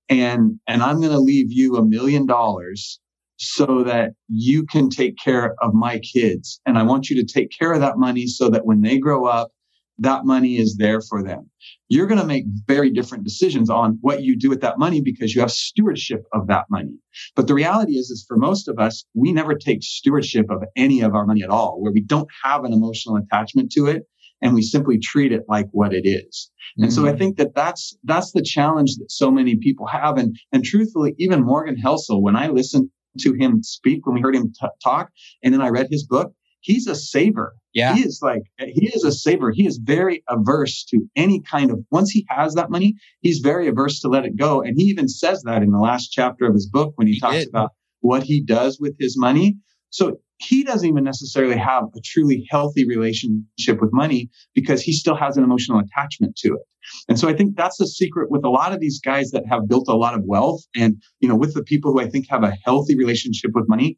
and 0.09 0.59
and 0.67 0.83
I'm 0.83 1.01
gonna 1.01 1.19
leave 1.19 1.51
you 1.51 1.77
a 1.77 1.85
million 1.85 2.25
dollars 2.25 2.99
so 3.43 3.83
that 3.83 4.11
you 4.27 4.63
can 4.67 4.87
take 4.87 5.17
care 5.17 5.55
of 5.61 5.73
my 5.73 5.99
kids. 5.99 6.61
And 6.67 6.77
I 6.77 6.83
want 6.83 7.09
you 7.09 7.15
to 7.15 7.33
take 7.33 7.49
care 7.57 7.73
of 7.73 7.81
that 7.81 7.97
money 7.97 8.27
so 8.27 8.49
that 8.49 8.65
when 8.67 8.81
they 8.81 8.99
grow 8.99 9.25
up, 9.25 9.51
that 9.97 10.25
money 10.25 10.57
is 10.57 10.77
there 10.77 11.01
for 11.01 11.23
them. 11.23 11.49
You're 11.89 12.05
going 12.05 12.19
to 12.19 12.25
make 12.25 12.45
very 12.67 12.91
different 12.91 13.23
decisions 13.23 13.67
on 13.69 13.97
what 14.01 14.21
you 14.21 14.37
do 14.37 14.49
with 14.49 14.61
that 14.61 14.77
money 14.77 15.01
because 15.01 15.33
you 15.33 15.41
have 15.41 15.51
stewardship 15.51 16.23
of 16.33 16.47
that 16.47 16.65
money. 16.69 16.97
But 17.35 17.47
the 17.47 17.55
reality 17.55 17.93
is, 17.93 18.11
is 18.11 18.25
for 18.27 18.37
most 18.37 18.67
of 18.67 18.77
us, 18.77 19.05
we 19.15 19.31
never 19.31 19.55
take 19.55 19.81
stewardship 19.81 20.45
of 20.51 20.63
any 20.75 21.01
of 21.01 21.15
our 21.15 21.25
money 21.25 21.41
at 21.41 21.49
all, 21.49 21.81
where 21.81 21.91
we 21.91 22.01
don't 22.01 22.29
have 22.43 22.63
an 22.63 22.73
emotional 22.73 23.17
attachment 23.17 23.71
to 23.71 23.87
it. 23.87 24.03
and 24.41 24.53
we 24.53 24.61
simply 24.61 24.99
treat 24.99 25.31
it 25.31 25.43
like 25.47 25.67
what 25.71 25.93
it 25.93 26.07
is. 26.07 26.49
And 26.77 26.87
mm-hmm. 26.89 26.95
so 26.95 27.07
I 27.07 27.13
mm. 27.13 27.17
think 27.17 27.37
that 27.37 27.55
that's, 27.55 27.95
that's 28.03 28.31
the 28.31 28.41
challenge 28.41 28.95
that 28.97 29.11
so 29.11 29.31
many 29.31 29.55
people 29.55 29.87
have. 29.87 30.17
And, 30.17 30.35
and 30.51 30.63
truthfully, 30.63 31.13
even 31.17 31.43
Morgan 31.43 31.77
Housel, 31.77 32.21
when 32.21 32.35
I 32.35 32.47
listened 32.47 32.89
to 33.19 33.33
him 33.33 33.61
speak, 33.63 34.05
when 34.05 34.15
we 34.15 34.21
heard 34.21 34.35
him 34.35 34.51
t- 34.59 34.67
talk, 34.83 35.09
and 35.43 35.53
then 35.53 35.61
I 35.61 35.69
read 35.69 35.87
his 35.89 36.05
book, 36.05 36.33
he's 36.61 36.87
a 36.87 36.95
saver. 36.95 37.53
Yeah. 37.73 37.95
He 37.95 38.01
is 38.01 38.19
like, 38.21 38.43
he 38.59 38.87
is 38.93 39.03
a 39.03 39.11
saver. 39.11 39.51
He 39.51 39.65
is 39.65 39.79
very 39.81 40.23
averse 40.29 40.83
to 40.89 41.01
any 41.15 41.41
kind 41.41 41.71
of, 41.71 41.79
once 41.89 42.11
he 42.11 42.25
has 42.29 42.53
that 42.55 42.69
money, 42.69 42.95
he's 43.21 43.39
very 43.39 43.67
averse 43.67 43.99
to 44.01 44.09
let 44.09 44.25
it 44.25 44.37
go. 44.37 44.61
And 44.61 44.75
he 44.77 44.83
even 44.85 45.07
says 45.07 45.41
that 45.43 45.63
in 45.63 45.71
the 45.71 45.79
last 45.79 46.09
chapter 46.09 46.45
of 46.45 46.53
his 46.53 46.67
book 46.67 46.93
when 46.95 47.07
he, 47.07 47.13
he 47.13 47.19
talks 47.19 47.37
did. 47.37 47.49
about 47.49 47.71
what 48.01 48.23
he 48.23 48.41
does 48.41 48.79
with 48.79 48.95
his 48.99 49.17
money. 49.17 49.57
So 49.89 50.17
he 50.41 50.63
doesn't 50.63 50.87
even 50.87 51.03
necessarily 51.03 51.57
have 51.57 51.85
a 51.95 52.01
truly 52.03 52.47
healthy 52.49 52.85
relationship 52.85 53.79
with 53.79 53.91
money 53.93 54.29
because 54.55 54.81
he 54.81 54.91
still 54.91 55.15
has 55.15 55.37
an 55.37 55.43
emotional 55.43 55.79
attachment 55.79 56.35
to 56.37 56.49
it. 56.49 56.61
And 57.07 57.19
so 57.19 57.29
I 57.29 57.33
think 57.33 57.55
that's 57.55 57.77
the 57.77 57.87
secret 57.87 58.31
with 58.31 58.43
a 58.43 58.49
lot 58.49 58.73
of 58.73 58.79
these 58.79 58.99
guys 58.99 59.31
that 59.31 59.43
have 59.49 59.67
built 59.67 59.87
a 59.87 59.95
lot 59.95 60.15
of 60.15 60.23
wealth 60.25 60.61
and, 60.75 61.01
you 61.19 61.29
know, 61.29 61.35
with 61.35 61.53
the 61.53 61.63
people 61.63 61.91
who 61.91 61.99
I 61.99 62.09
think 62.09 62.27
have 62.29 62.43
a 62.43 62.57
healthy 62.65 62.97
relationship 62.97 63.51
with 63.53 63.69
money 63.69 63.97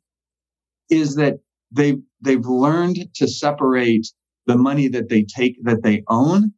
is 0.90 1.16
that 1.16 1.36
they 1.72 1.96
they've 2.22 2.46
learned 2.46 2.98
to 3.16 3.28
separate 3.28 4.08
the 4.46 4.58
money 4.58 4.88
that 4.90 5.10
they 5.10 5.24
take 5.24 5.56
that 5.64 5.82
they 5.84 6.04
own 6.08 6.54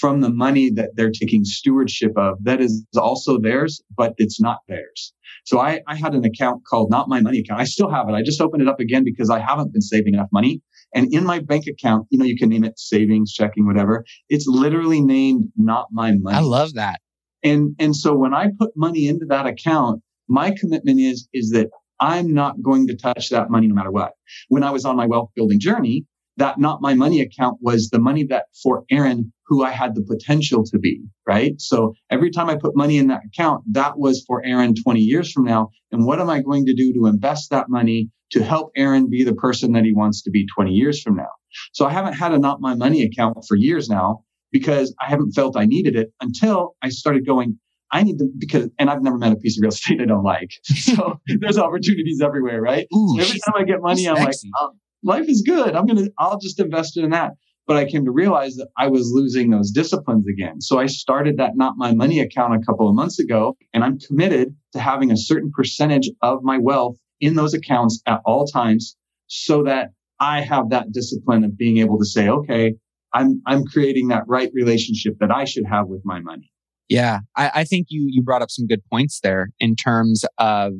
from 0.00 0.20
the 0.20 0.30
money 0.30 0.70
that 0.70 0.90
they're 0.94 1.10
taking 1.10 1.44
stewardship 1.44 2.12
of 2.16 2.36
that 2.42 2.60
is 2.60 2.84
also 2.96 3.38
theirs 3.38 3.82
but 3.96 4.14
it's 4.18 4.40
not 4.40 4.58
theirs. 4.68 5.12
So 5.44 5.60
I, 5.60 5.80
I 5.86 5.96
had 5.96 6.14
an 6.14 6.24
account 6.24 6.62
called 6.68 6.90
not 6.90 7.08
my 7.08 7.20
money 7.20 7.40
account. 7.40 7.60
I 7.60 7.64
still 7.64 7.90
have 7.90 8.08
it. 8.08 8.12
I 8.12 8.22
just 8.22 8.40
opened 8.40 8.62
it 8.62 8.68
up 8.68 8.80
again 8.80 9.04
because 9.04 9.30
i 9.30 9.38
haven't 9.38 9.72
been 9.72 9.82
saving 9.82 10.14
enough 10.14 10.28
money. 10.32 10.60
And 10.94 11.12
in 11.12 11.24
my 11.24 11.38
bank 11.40 11.66
account 11.66 12.06
you 12.10 12.18
know 12.18 12.24
you 12.24 12.36
can 12.36 12.48
name 12.48 12.64
it 12.64 12.78
savings 12.78 13.32
checking 13.32 13.66
whatever 13.66 14.04
it's 14.28 14.46
literally 14.46 15.00
named 15.00 15.50
not 15.56 15.86
my 15.92 16.12
money. 16.12 16.36
I 16.36 16.40
love 16.40 16.74
that. 16.74 17.00
And 17.42 17.76
and 17.78 17.94
so 17.94 18.14
when 18.14 18.34
i 18.34 18.48
put 18.58 18.70
money 18.76 19.08
into 19.08 19.26
that 19.26 19.46
account 19.46 20.02
my 20.28 20.54
commitment 20.58 21.00
is 21.00 21.28
is 21.32 21.50
that 21.50 21.68
I'm 22.00 22.32
not 22.32 22.62
going 22.62 22.86
to 22.88 22.96
touch 22.96 23.30
that 23.30 23.50
money 23.50 23.66
no 23.66 23.74
matter 23.74 23.90
what. 23.90 24.12
When 24.48 24.62
I 24.62 24.70
was 24.70 24.84
on 24.84 24.96
my 24.96 25.06
wealth 25.06 25.30
building 25.34 25.58
journey, 25.58 26.04
that 26.38 26.58
not 26.58 26.80
my 26.80 26.94
money 26.94 27.20
account 27.20 27.58
was 27.60 27.90
the 27.90 27.98
money 27.98 28.24
that 28.24 28.46
for 28.62 28.84
Aaron, 28.90 29.32
who 29.46 29.64
I 29.64 29.70
had 29.70 29.94
the 29.94 30.02
potential 30.02 30.64
to 30.64 30.78
be, 30.78 31.02
right? 31.26 31.60
So 31.60 31.94
every 32.10 32.30
time 32.30 32.48
I 32.48 32.56
put 32.56 32.76
money 32.76 32.96
in 32.96 33.08
that 33.08 33.22
account, 33.26 33.64
that 33.72 33.98
was 33.98 34.24
for 34.26 34.44
Aaron 34.44 34.74
20 34.74 35.00
years 35.00 35.32
from 35.32 35.44
now. 35.44 35.70
And 35.90 36.06
what 36.06 36.20
am 36.20 36.30
I 36.30 36.40
going 36.40 36.64
to 36.66 36.74
do 36.74 36.92
to 36.94 37.06
invest 37.06 37.50
that 37.50 37.68
money 37.68 38.10
to 38.32 38.42
help 38.42 38.70
Aaron 38.76 39.10
be 39.10 39.24
the 39.24 39.34
person 39.34 39.72
that 39.72 39.84
he 39.84 39.92
wants 39.92 40.22
to 40.22 40.30
be 40.30 40.46
20 40.54 40.72
years 40.72 41.02
from 41.02 41.16
now? 41.16 41.30
So 41.72 41.86
I 41.86 41.92
haven't 41.92 42.14
had 42.14 42.32
a 42.32 42.38
not 42.38 42.60
my 42.60 42.74
money 42.74 43.02
account 43.02 43.38
for 43.48 43.56
years 43.56 43.88
now 43.88 44.22
because 44.52 44.94
I 45.00 45.08
haven't 45.08 45.32
felt 45.32 45.56
I 45.56 45.64
needed 45.64 45.96
it 45.96 46.12
until 46.20 46.76
I 46.82 46.90
started 46.90 47.26
going, 47.26 47.58
I 47.90 48.02
need 48.04 48.18
to 48.18 48.28
because, 48.38 48.68
and 48.78 48.90
I've 48.90 49.02
never 49.02 49.18
met 49.18 49.32
a 49.32 49.36
piece 49.36 49.58
of 49.58 49.62
real 49.62 49.68
estate 49.72 50.00
I 50.00 50.04
don't 50.04 50.22
like. 50.22 50.50
So 50.62 51.20
there's 51.40 51.58
opportunities 51.58 52.20
everywhere, 52.20 52.60
right? 52.60 52.86
Ooh, 52.94 53.16
so 53.16 53.22
every 53.22 53.40
time 53.40 53.54
I 53.56 53.64
get 53.64 53.80
money, 53.80 54.08
I'm 54.08 54.16
like, 54.16 54.34
oh, 54.60 54.72
life 55.02 55.28
is 55.28 55.42
good. 55.42 55.74
I'm 55.74 55.86
gonna, 55.86 56.08
I'll 56.18 56.38
just 56.38 56.60
invest 56.60 56.96
in 56.96 57.10
that. 57.10 57.32
But 57.66 57.76
I 57.76 57.84
came 57.84 58.06
to 58.06 58.10
realize 58.10 58.54
that 58.54 58.68
I 58.78 58.88
was 58.88 59.10
losing 59.12 59.50
those 59.50 59.70
disciplines 59.70 60.26
again. 60.26 60.62
So 60.62 60.78
I 60.78 60.86
started 60.86 61.36
that 61.36 61.52
not 61.54 61.74
my 61.76 61.94
money 61.94 62.18
account 62.18 62.54
a 62.54 62.64
couple 62.64 62.88
of 62.88 62.94
months 62.94 63.18
ago, 63.18 63.58
and 63.74 63.84
I'm 63.84 63.98
committed 63.98 64.56
to 64.72 64.80
having 64.80 65.12
a 65.12 65.18
certain 65.18 65.50
percentage 65.54 66.10
of 66.22 66.42
my 66.42 66.56
wealth 66.56 66.96
in 67.20 67.34
those 67.34 67.52
accounts 67.52 68.00
at 68.06 68.20
all 68.24 68.46
times, 68.46 68.96
so 69.26 69.64
that 69.64 69.90
I 70.18 70.40
have 70.40 70.70
that 70.70 70.92
discipline 70.92 71.44
of 71.44 71.58
being 71.58 71.78
able 71.78 71.98
to 71.98 72.06
say, 72.06 72.28
okay, 72.28 72.74
I'm 73.12 73.42
I'm 73.46 73.64
creating 73.64 74.08
that 74.08 74.24
right 74.26 74.50
relationship 74.54 75.14
that 75.20 75.30
I 75.30 75.44
should 75.44 75.66
have 75.66 75.88
with 75.88 76.02
my 76.04 76.20
money. 76.20 76.50
Yeah, 76.88 77.20
I, 77.36 77.50
I 77.54 77.64
think 77.64 77.88
you 77.90 78.06
you 78.08 78.22
brought 78.22 78.40
up 78.40 78.50
some 78.50 78.66
good 78.66 78.80
points 78.90 79.20
there 79.20 79.48
in 79.60 79.76
terms 79.76 80.24
of 80.38 80.72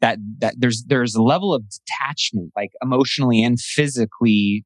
that 0.00 0.18
that 0.38 0.54
there's 0.58 0.84
there's 0.86 1.14
a 1.14 1.22
level 1.22 1.54
of 1.54 1.64
detachment, 1.68 2.52
like 2.56 2.70
emotionally 2.82 3.42
and 3.42 3.58
physically, 3.60 4.64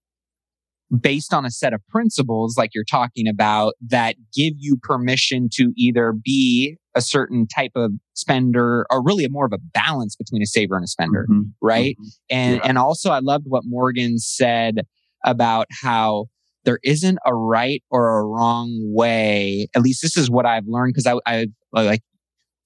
based 1.00 1.32
on 1.32 1.44
a 1.44 1.50
set 1.50 1.72
of 1.72 1.80
principles, 1.88 2.56
like 2.56 2.70
you're 2.74 2.84
talking 2.84 3.26
about, 3.28 3.74
that 3.88 4.16
give 4.34 4.54
you 4.58 4.76
permission 4.82 5.48
to 5.54 5.72
either 5.76 6.12
be 6.12 6.76
a 6.94 7.00
certain 7.00 7.46
type 7.46 7.72
of 7.74 7.92
spender 8.14 8.86
or 8.90 9.02
really 9.02 9.24
a 9.24 9.30
more 9.30 9.46
of 9.46 9.52
a 9.52 9.58
balance 9.72 10.14
between 10.16 10.42
a 10.42 10.46
saver 10.46 10.76
and 10.76 10.84
a 10.84 10.88
spender, 10.88 11.26
mm-hmm. 11.30 11.48
right? 11.62 11.96
Mm-hmm. 11.98 12.36
And 12.36 12.56
yeah. 12.56 12.62
and 12.64 12.78
also 12.78 13.10
I 13.10 13.20
loved 13.20 13.46
what 13.48 13.62
Morgan 13.66 14.18
said 14.18 14.80
about 15.24 15.66
how 15.70 16.26
there 16.64 16.78
isn't 16.84 17.18
a 17.24 17.34
right 17.34 17.82
or 17.90 18.18
a 18.18 18.24
wrong 18.24 18.92
way. 18.94 19.68
At 19.74 19.82
least 19.82 20.02
this 20.02 20.16
is 20.16 20.30
what 20.30 20.46
I've 20.46 20.66
learned 20.66 20.94
because 20.94 21.06
I, 21.06 21.18
I 21.26 21.46
like 21.72 22.02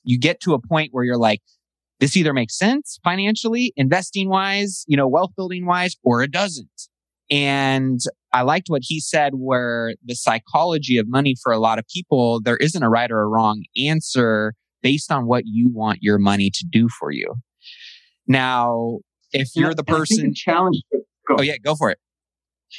you 0.05 0.19
get 0.19 0.41
to 0.41 0.55
a 0.55 0.61
point 0.61 0.91
where 0.93 1.05
you're 1.05 1.19
like, 1.19 1.41
this 2.01 2.17
either 2.17 2.33
makes 2.33 2.59
sense 2.59 2.99
financially, 3.03 3.73
investing 3.77 4.29
wise, 4.29 4.85
you 4.87 4.97
know, 4.97 5.09
wealth 5.09 5.31
building 5.37 5.67
wise, 5.67 5.97
or 6.03 6.23
it 6.23 6.31
doesn't. 6.31 6.89
And 7.31 8.01
I 8.33 8.43
liked 8.43 8.69
what 8.69 8.83
he 8.85 9.01
said, 9.01 9.33
where 9.35 9.95
the 10.05 10.15
psychology 10.15 10.99
of 10.99 11.09
money 11.09 11.35
for 11.43 11.53
a 11.53 11.59
lot 11.59 11.79
of 11.79 11.87
people, 11.93 12.41
there 12.41 12.57
isn't 12.59 12.83
a 12.83 12.89
right 12.89 13.11
or 13.11 13.21
a 13.21 13.29
wrong 13.29 13.65
answer 13.77 14.55
based 14.83 15.11
on 15.11 15.27
what 15.27 15.45
you 15.47 15.71
want 15.73 15.99
your 16.03 16.19
money 16.19 16.51
to 16.51 16.65
do 16.71 16.89
for 17.01 17.11
you. 17.11 17.35
Now, 18.29 18.99
if 19.33 19.49
you're 19.55 19.75
the 19.75 19.85
person, 19.85 20.33
challenge. 20.35 20.83
Oh 21.29 21.43
yeah, 21.43 21.57
go 21.65 21.75
for 21.75 21.91
it. 21.91 21.99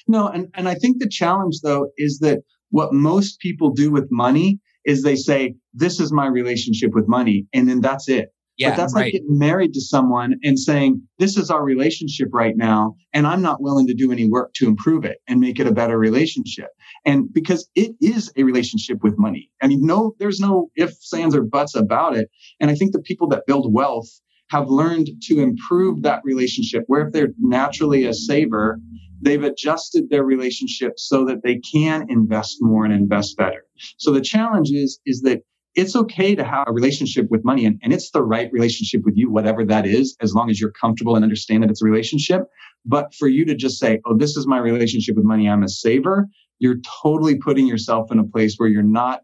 No, 0.07 0.27
and, 0.27 0.47
and 0.53 0.69
I 0.69 0.75
think 0.75 0.99
the 0.99 1.09
challenge 1.09 1.61
though 1.63 1.89
is 1.97 2.19
that 2.19 2.39
what 2.69 2.93
most 2.93 3.39
people 3.39 3.71
do 3.71 3.91
with 3.91 4.07
money 4.11 4.59
is 4.85 5.03
they 5.03 5.15
say, 5.15 5.55
this 5.73 5.99
is 5.99 6.13
my 6.13 6.27
relationship 6.27 6.91
with 6.93 7.07
money. 7.07 7.45
And 7.53 7.67
then 7.67 7.81
that's 7.81 8.07
it. 8.07 8.29
Yeah, 8.57 8.71
but 8.71 8.77
that's 8.77 8.95
right. 8.95 9.03
like 9.03 9.13
getting 9.13 9.37
married 9.37 9.73
to 9.73 9.81
someone 9.81 10.35
and 10.43 10.57
saying, 10.57 11.01
this 11.19 11.37
is 11.37 11.51
our 11.51 11.63
relationship 11.63 12.29
right 12.33 12.57
now. 12.57 12.95
And 13.13 13.27
I'm 13.27 13.41
not 13.41 13.61
willing 13.61 13.85
to 13.87 13.93
do 13.93 14.11
any 14.11 14.27
work 14.27 14.53
to 14.55 14.67
improve 14.67 15.05
it 15.05 15.19
and 15.27 15.39
make 15.39 15.59
it 15.59 15.67
a 15.67 15.71
better 15.71 15.97
relationship. 15.97 16.69
And 17.05 17.31
because 17.31 17.69
it 17.75 17.95
is 18.01 18.31
a 18.35 18.43
relationship 18.43 18.99
with 19.03 19.17
money. 19.17 19.51
I 19.61 19.67
mean, 19.67 19.85
no, 19.85 20.15
there's 20.17 20.39
no 20.39 20.69
ifs, 20.75 21.13
ands, 21.13 21.35
or 21.35 21.43
buts 21.43 21.75
about 21.75 22.15
it. 22.15 22.29
And 22.59 22.71
I 22.71 22.75
think 22.75 22.93
the 22.93 23.01
people 23.01 23.27
that 23.29 23.45
build 23.45 23.71
wealth 23.71 24.09
have 24.49 24.69
learned 24.69 25.09
to 25.23 25.39
improve 25.39 26.01
that 26.03 26.21
relationship 26.23 26.83
where 26.87 27.05
if 27.05 27.13
they're 27.13 27.33
naturally 27.37 28.05
a 28.05 28.13
saver, 28.13 28.79
they've 29.21 29.43
adjusted 29.43 30.09
their 30.09 30.23
relationship 30.23 30.93
so 30.97 31.25
that 31.25 31.43
they 31.43 31.59
can 31.59 32.05
invest 32.09 32.57
more 32.61 32.85
and 32.85 32.93
invest 32.93 33.37
better. 33.37 33.65
So 33.97 34.11
the 34.11 34.21
challenge 34.21 34.69
is, 34.71 34.99
is 35.05 35.21
that 35.21 35.41
it's 35.77 35.95
okay 35.95 36.33
to 36.33 36.43
have 36.43 36.67
a 36.67 36.71
relationship 36.71 37.27
with 37.29 37.45
money 37.45 37.63
and, 37.63 37.79
and 37.83 37.93
it's 37.93 38.09
the 38.09 38.23
right 38.23 38.51
relationship 38.51 39.03
with 39.05 39.15
you, 39.15 39.31
whatever 39.31 39.63
that 39.63 39.85
is, 39.85 40.17
as 40.19 40.33
long 40.33 40.49
as 40.49 40.59
you're 40.59 40.71
comfortable 40.71 41.15
and 41.15 41.23
understand 41.23 41.61
that 41.61 41.69
it's 41.69 41.83
a 41.83 41.85
relationship. 41.85 42.45
But 42.83 43.13
for 43.13 43.27
you 43.27 43.45
to 43.45 43.53
just 43.53 43.79
say, 43.79 44.01
oh, 44.05 44.17
this 44.17 44.35
is 44.35 44.47
my 44.47 44.57
relationship 44.57 45.15
with 45.15 45.23
money, 45.23 45.47
I'm 45.47 45.61
a 45.61 45.69
saver, 45.69 46.27
you're 46.57 46.77
totally 47.03 47.37
putting 47.37 47.67
yourself 47.67 48.11
in 48.11 48.17
a 48.17 48.23
place 48.23 48.55
where 48.57 48.67
you're 48.67 48.81
not 48.81 49.21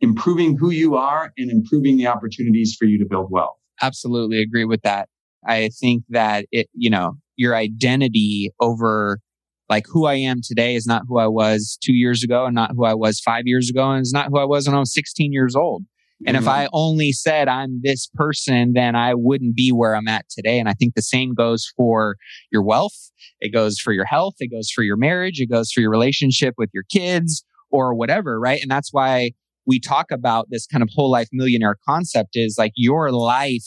improving 0.00 0.56
who 0.56 0.70
you 0.70 0.94
are 0.94 1.32
and 1.36 1.50
improving 1.50 1.96
the 1.96 2.06
opportunities 2.06 2.76
for 2.78 2.84
you 2.84 2.96
to 3.00 3.04
build 3.04 3.32
wealth. 3.32 3.56
Absolutely 3.82 4.40
agree 4.40 4.64
with 4.64 4.82
that. 4.82 5.08
I 5.44 5.70
think 5.80 6.04
that 6.10 6.46
it, 6.52 6.68
you 6.72 6.88
know, 6.88 7.16
your 7.36 7.56
identity 7.56 8.52
over 8.60 9.18
like 9.68 9.86
who 9.88 10.06
I 10.06 10.14
am 10.14 10.40
today 10.42 10.74
is 10.74 10.86
not 10.86 11.02
who 11.08 11.18
I 11.18 11.26
was 11.26 11.78
two 11.82 11.94
years 11.94 12.22
ago 12.22 12.46
and 12.46 12.54
not 12.54 12.72
who 12.76 12.84
I 12.84 12.94
was 12.94 13.20
five 13.20 13.44
years 13.46 13.70
ago 13.70 13.90
and 13.90 14.00
it's 14.00 14.12
not 14.12 14.28
who 14.28 14.38
I 14.38 14.44
was 14.44 14.66
when 14.66 14.76
I 14.76 14.80
was 14.80 14.92
16 14.92 15.32
years 15.32 15.56
old. 15.56 15.84
And 16.26 16.36
mm-hmm. 16.36 16.44
if 16.44 16.48
I 16.48 16.68
only 16.72 17.12
said 17.12 17.48
I'm 17.48 17.80
this 17.82 18.08
person, 18.14 18.72
then 18.74 18.94
I 18.94 19.14
wouldn't 19.14 19.56
be 19.56 19.70
where 19.70 19.96
I'm 19.96 20.08
at 20.08 20.28
today. 20.30 20.58
And 20.58 20.68
I 20.68 20.72
think 20.72 20.94
the 20.94 21.02
same 21.02 21.34
goes 21.34 21.70
for 21.76 22.16
your 22.50 22.62
wealth. 22.62 23.10
It 23.40 23.52
goes 23.52 23.78
for 23.78 23.92
your 23.92 24.04
health. 24.04 24.34
It 24.38 24.50
goes 24.50 24.70
for 24.70 24.82
your 24.82 24.96
marriage. 24.96 25.40
It 25.40 25.50
goes 25.50 25.72
for 25.72 25.80
your 25.80 25.90
relationship 25.90 26.54
with 26.56 26.70
your 26.72 26.84
kids 26.90 27.44
or 27.70 27.94
whatever. 27.94 28.38
Right. 28.38 28.62
And 28.62 28.70
that's 28.70 28.92
why 28.92 29.32
we 29.66 29.80
talk 29.80 30.10
about 30.10 30.48
this 30.50 30.66
kind 30.66 30.82
of 30.82 30.88
whole 30.94 31.10
life 31.10 31.28
millionaire 31.32 31.76
concept 31.86 32.30
is 32.34 32.56
like 32.58 32.72
your 32.76 33.10
life 33.10 33.66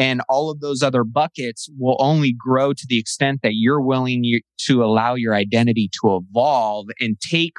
and 0.00 0.22
all 0.30 0.50
of 0.50 0.60
those 0.60 0.82
other 0.82 1.04
buckets 1.04 1.68
will 1.78 1.98
only 1.98 2.32
grow 2.32 2.72
to 2.72 2.86
the 2.88 2.98
extent 2.98 3.40
that 3.42 3.52
you're 3.52 3.82
willing 3.82 4.40
to 4.56 4.82
allow 4.82 5.14
your 5.14 5.34
identity 5.34 5.90
to 6.00 6.16
evolve 6.16 6.86
and 7.00 7.20
take 7.20 7.52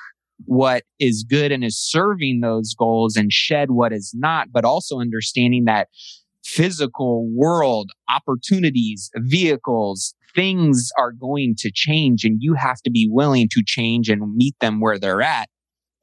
what 0.45 0.81
is 0.99 1.23
good 1.23 1.51
and 1.51 1.63
is 1.63 1.77
serving 1.77 2.39
those 2.41 2.73
goals 2.73 3.15
and 3.15 3.31
shed 3.31 3.69
what 3.69 3.93
is 3.93 4.11
not, 4.15 4.47
but 4.51 4.65
also 4.65 4.99
understanding 4.99 5.65
that 5.65 5.87
physical 6.43 7.29
world, 7.31 7.91
opportunities, 8.09 9.11
vehicles, 9.17 10.15
things 10.33 10.89
are 10.97 11.11
going 11.11 11.53
to 11.59 11.69
change 11.71 12.23
and 12.23 12.37
you 12.39 12.55
have 12.55 12.81
to 12.81 12.89
be 12.89 13.07
willing 13.07 13.49
to 13.51 13.61
change 13.63 14.09
and 14.09 14.35
meet 14.35 14.55
them 14.61 14.79
where 14.79 14.97
they're 14.97 15.21
at 15.21 15.47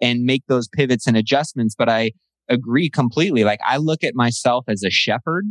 and 0.00 0.22
make 0.22 0.44
those 0.46 0.68
pivots 0.68 1.08
and 1.08 1.16
adjustments. 1.16 1.74
But 1.76 1.88
I 1.88 2.12
agree 2.48 2.88
completely. 2.88 3.42
Like 3.42 3.58
I 3.66 3.78
look 3.78 4.04
at 4.04 4.14
myself 4.14 4.66
as 4.68 4.84
a 4.84 4.90
shepherd 4.90 5.44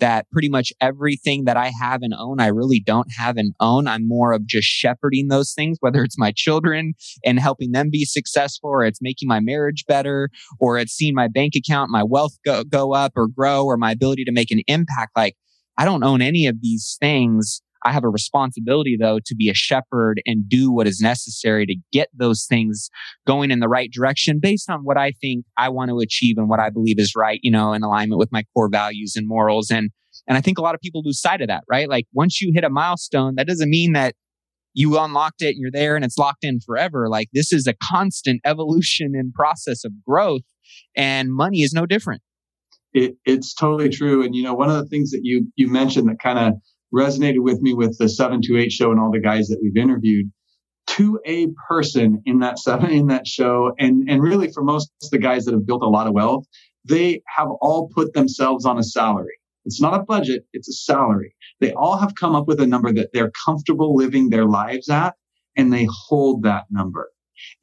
that 0.00 0.26
pretty 0.30 0.48
much 0.48 0.72
everything 0.80 1.44
that 1.44 1.56
I 1.56 1.70
have 1.80 2.02
and 2.02 2.14
own, 2.18 2.40
I 2.40 2.48
really 2.48 2.80
don't 2.80 3.08
have 3.16 3.36
and 3.36 3.54
own. 3.60 3.86
I'm 3.86 4.06
more 4.06 4.32
of 4.32 4.46
just 4.46 4.68
shepherding 4.68 5.28
those 5.28 5.52
things, 5.52 5.78
whether 5.80 6.02
it's 6.02 6.18
my 6.18 6.32
children 6.34 6.94
and 7.24 7.38
helping 7.38 7.72
them 7.72 7.90
be 7.90 8.04
successful, 8.04 8.70
or 8.70 8.84
it's 8.84 9.00
making 9.02 9.28
my 9.28 9.40
marriage 9.40 9.84
better, 9.86 10.30
or 10.60 10.78
it's 10.78 10.92
seeing 10.92 11.14
my 11.14 11.28
bank 11.28 11.54
account, 11.56 11.90
my 11.90 12.02
wealth 12.02 12.36
go, 12.44 12.64
go 12.64 12.94
up 12.94 13.12
or 13.16 13.28
grow, 13.28 13.64
or 13.64 13.76
my 13.76 13.92
ability 13.92 14.24
to 14.24 14.32
make 14.32 14.50
an 14.50 14.62
impact. 14.66 15.12
Like 15.16 15.36
I 15.76 15.84
don't 15.84 16.04
own 16.04 16.22
any 16.22 16.46
of 16.46 16.60
these 16.60 16.96
things. 17.00 17.62
I 17.84 17.92
have 17.92 18.04
a 18.04 18.08
responsibility 18.08 18.96
though 18.98 19.18
to 19.24 19.34
be 19.34 19.50
a 19.50 19.54
shepherd 19.54 20.22
and 20.26 20.48
do 20.48 20.72
what 20.72 20.86
is 20.86 21.00
necessary 21.00 21.66
to 21.66 21.76
get 21.92 22.08
those 22.14 22.46
things 22.46 22.88
going 23.26 23.50
in 23.50 23.60
the 23.60 23.68
right 23.68 23.90
direction 23.92 24.40
based 24.40 24.70
on 24.70 24.80
what 24.80 24.96
I 24.96 25.12
think 25.20 25.44
I 25.56 25.68
want 25.68 25.90
to 25.90 25.98
achieve 25.98 26.38
and 26.38 26.48
what 26.48 26.60
I 26.60 26.70
believe 26.70 26.98
is 26.98 27.14
right, 27.14 27.40
you 27.42 27.50
know, 27.50 27.72
in 27.72 27.82
alignment 27.82 28.18
with 28.18 28.32
my 28.32 28.44
core 28.54 28.68
values 28.70 29.14
and 29.16 29.28
morals. 29.28 29.70
And, 29.70 29.90
and 30.26 30.38
I 30.38 30.40
think 30.40 30.58
a 30.58 30.62
lot 30.62 30.74
of 30.74 30.80
people 30.80 31.02
lose 31.04 31.20
sight 31.20 31.42
of 31.42 31.48
that, 31.48 31.64
right? 31.68 31.88
Like 31.88 32.06
once 32.12 32.40
you 32.40 32.52
hit 32.54 32.64
a 32.64 32.70
milestone, 32.70 33.34
that 33.36 33.46
doesn't 33.46 33.70
mean 33.70 33.92
that 33.92 34.14
you 34.72 34.98
unlocked 34.98 35.42
it 35.42 35.50
and 35.50 35.58
you're 35.58 35.70
there 35.70 35.94
and 35.94 36.04
it's 36.04 36.18
locked 36.18 36.42
in 36.42 36.60
forever. 36.60 37.08
Like 37.08 37.28
this 37.32 37.52
is 37.52 37.66
a 37.66 37.74
constant 37.82 38.40
evolution 38.44 39.12
and 39.14 39.32
process 39.32 39.84
of 39.84 39.92
growth 40.06 40.42
and 40.96 41.32
money 41.32 41.62
is 41.62 41.72
no 41.72 41.86
different. 41.86 42.22
It, 42.92 43.16
it's 43.24 43.54
totally 43.54 43.88
true. 43.88 44.24
And, 44.24 44.34
you 44.36 44.42
know, 44.44 44.54
one 44.54 44.70
of 44.70 44.76
the 44.76 44.86
things 44.86 45.10
that 45.10 45.20
you, 45.24 45.52
you 45.56 45.68
mentioned 45.68 46.08
that 46.08 46.20
kind 46.20 46.38
of 46.38 46.54
resonated 46.94 47.40
with 47.40 47.60
me 47.60 47.74
with 47.74 47.98
the 47.98 48.08
728 48.08 48.70
show 48.70 48.90
and 48.90 49.00
all 49.00 49.10
the 49.10 49.20
guys 49.20 49.48
that 49.48 49.58
we've 49.62 49.76
interviewed. 49.76 50.30
To 50.88 51.18
a 51.24 51.48
person 51.66 52.22
in 52.26 52.40
that 52.40 52.58
seven 52.58 52.90
in 52.90 53.06
that 53.06 53.26
show 53.26 53.72
and 53.78 54.08
and 54.08 54.22
really 54.22 54.52
for 54.52 54.62
most 54.62 54.92
of 55.02 55.10
the 55.10 55.18
guys 55.18 55.46
that 55.46 55.54
have 55.54 55.66
built 55.66 55.82
a 55.82 55.88
lot 55.88 56.06
of 56.06 56.12
wealth 56.12 56.44
they 56.84 57.22
have 57.36 57.48
all 57.62 57.88
put 57.88 58.12
themselves 58.12 58.66
on 58.66 58.78
a 58.78 58.82
salary. 58.82 59.38
It's 59.64 59.80
not 59.80 59.98
a 59.98 60.04
budget 60.04 60.44
it's 60.52 60.68
a 60.68 60.72
salary. 60.72 61.34
They 61.60 61.72
all 61.72 61.96
have 61.96 62.14
come 62.14 62.36
up 62.36 62.46
with 62.46 62.60
a 62.60 62.66
number 62.66 62.92
that 62.92 63.08
they're 63.14 63.32
comfortable 63.46 63.96
living 63.96 64.28
their 64.28 64.44
lives 64.44 64.90
at 64.90 65.14
and 65.56 65.72
they 65.72 65.88
hold 65.90 66.42
that 66.42 66.64
number. 66.70 67.10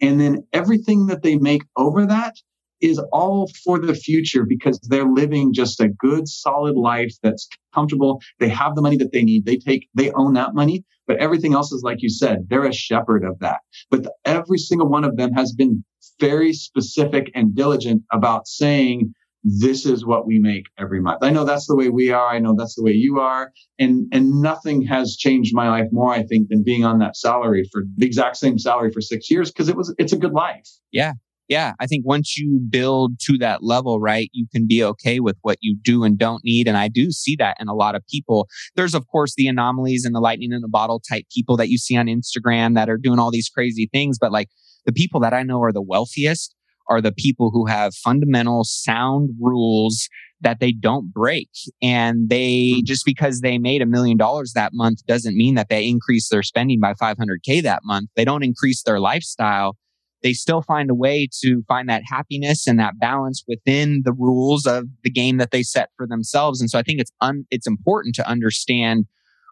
And 0.01 0.19
then 0.19 0.47
everything 0.51 1.05
that 1.07 1.21
they 1.21 1.37
make 1.37 1.61
over 1.77 2.05
that 2.07 2.35
is 2.81 2.99
all 3.11 3.49
for 3.63 3.79
the 3.79 3.93
future 3.93 4.45
because 4.45 4.79
they're 4.89 5.05
living 5.05 5.53
just 5.53 5.79
a 5.79 5.87
good, 5.87 6.27
solid 6.27 6.75
life 6.75 7.13
that's 7.21 7.47
comfortable. 7.73 8.21
They 8.39 8.49
have 8.49 8.75
the 8.75 8.81
money 8.81 8.97
that 8.97 9.11
they 9.11 9.23
need. 9.23 9.45
They 9.45 9.57
take, 9.57 9.87
they 9.93 10.11
own 10.11 10.33
that 10.33 10.53
money, 10.53 10.83
but 11.07 11.17
everything 11.17 11.53
else 11.53 11.71
is 11.71 11.83
like 11.83 12.01
you 12.01 12.09
said, 12.09 12.47
they're 12.49 12.65
a 12.65 12.73
shepherd 12.73 13.23
of 13.23 13.39
that. 13.39 13.59
But 13.89 14.03
the, 14.03 14.13
every 14.25 14.57
single 14.57 14.89
one 14.89 15.03
of 15.03 15.17
them 15.17 15.33
has 15.33 15.53
been 15.53 15.83
very 16.19 16.53
specific 16.53 17.31
and 17.35 17.55
diligent 17.55 18.03
about 18.11 18.47
saying, 18.47 19.13
this 19.43 19.87
is 19.87 20.05
what 20.05 20.27
we 20.27 20.37
make 20.37 20.65
every 20.77 21.01
month. 21.01 21.23
I 21.23 21.31
know 21.31 21.45
that's 21.45 21.65
the 21.65 21.75
way 21.75 21.89
we 21.89 22.11
are. 22.11 22.27
I 22.27 22.37
know 22.37 22.53
that's 22.55 22.75
the 22.75 22.83
way 22.83 22.91
you 22.91 23.19
are. 23.19 23.51
And, 23.79 24.07
and 24.11 24.39
nothing 24.39 24.83
has 24.85 25.15
changed 25.17 25.55
my 25.55 25.67
life 25.67 25.87
more, 25.91 26.13
I 26.13 26.21
think, 26.23 26.49
than 26.49 26.61
being 26.63 26.85
on 26.85 26.99
that 26.99 27.17
salary 27.17 27.67
for 27.71 27.83
the 27.97 28.05
exact 28.05 28.37
same 28.37 28.59
salary 28.59 28.91
for 28.91 29.01
six 29.01 29.31
years 29.31 29.51
because 29.51 29.67
it 29.67 29.75
was, 29.75 29.95
it's 29.97 30.13
a 30.13 30.17
good 30.17 30.33
life. 30.33 30.67
Yeah 30.91 31.13
yeah, 31.51 31.73
I 31.81 31.85
think 31.85 32.05
once 32.05 32.37
you 32.37 32.61
build 32.69 33.19
to 33.23 33.37
that 33.39 33.61
level, 33.61 33.99
right, 33.99 34.29
you 34.31 34.47
can 34.53 34.67
be 34.67 34.81
okay 34.85 35.19
with 35.19 35.35
what 35.41 35.57
you 35.59 35.75
do 35.83 36.05
and 36.05 36.17
don't 36.17 36.45
need. 36.45 36.65
And 36.65 36.77
I 36.77 36.87
do 36.87 37.11
see 37.11 37.35
that 37.39 37.57
in 37.59 37.67
a 37.67 37.73
lot 37.73 37.93
of 37.93 38.07
people. 38.09 38.47
There's, 38.77 38.95
of 38.95 39.05
course, 39.07 39.35
the 39.35 39.49
anomalies 39.49 40.05
and 40.05 40.15
the 40.15 40.21
lightning 40.21 40.53
in 40.53 40.61
the 40.61 40.69
bottle 40.69 41.01
type 41.01 41.25
people 41.29 41.57
that 41.57 41.67
you 41.67 41.77
see 41.77 41.97
on 41.97 42.05
Instagram 42.05 42.75
that 42.75 42.89
are 42.89 42.97
doing 42.97 43.19
all 43.19 43.31
these 43.31 43.49
crazy 43.49 43.89
things. 43.91 44.17
But 44.17 44.31
like 44.31 44.47
the 44.85 44.93
people 44.93 45.19
that 45.19 45.33
I 45.33 45.43
know 45.43 45.61
are 45.61 45.73
the 45.73 45.81
wealthiest 45.81 46.55
are 46.87 47.01
the 47.01 47.11
people 47.11 47.51
who 47.51 47.65
have 47.65 47.93
fundamental 47.95 48.63
sound 48.63 49.31
rules 49.37 50.07
that 50.39 50.61
they 50.61 50.71
don't 50.71 51.11
break. 51.11 51.49
And 51.81 52.29
they 52.29 52.75
hmm. 52.77 52.85
just 52.85 53.03
because 53.05 53.41
they 53.41 53.57
made 53.57 53.81
a 53.81 53.85
million 53.85 54.15
dollars 54.15 54.53
that 54.53 54.71
month 54.73 55.05
doesn't 55.05 55.35
mean 55.35 55.55
that 55.55 55.67
they 55.67 55.85
increase 55.85 56.29
their 56.29 56.43
spending 56.43 56.79
by 56.79 56.93
500K 56.93 57.61
that 57.63 57.81
month. 57.83 58.09
They 58.15 58.23
don't 58.23 58.41
increase 58.41 58.83
their 58.83 59.01
lifestyle 59.01 59.75
they 60.23 60.33
still 60.33 60.61
find 60.61 60.89
a 60.89 60.95
way 60.95 61.27
to 61.41 61.63
find 61.67 61.89
that 61.89 62.03
happiness 62.05 62.67
and 62.67 62.79
that 62.79 62.99
balance 62.99 63.43
within 63.47 64.01
the 64.05 64.13
rules 64.13 64.65
of 64.65 64.85
the 65.03 65.09
game 65.09 65.37
that 65.37 65.51
they 65.51 65.63
set 65.63 65.89
for 65.97 66.07
themselves. 66.07 66.61
And 66.61 66.69
so 66.69 66.77
I 66.77 66.83
think 66.83 66.99
it's 66.99 67.11
un, 67.21 67.45
it's 67.49 67.67
important 67.67 68.15
to 68.15 68.27
understand 68.27 69.05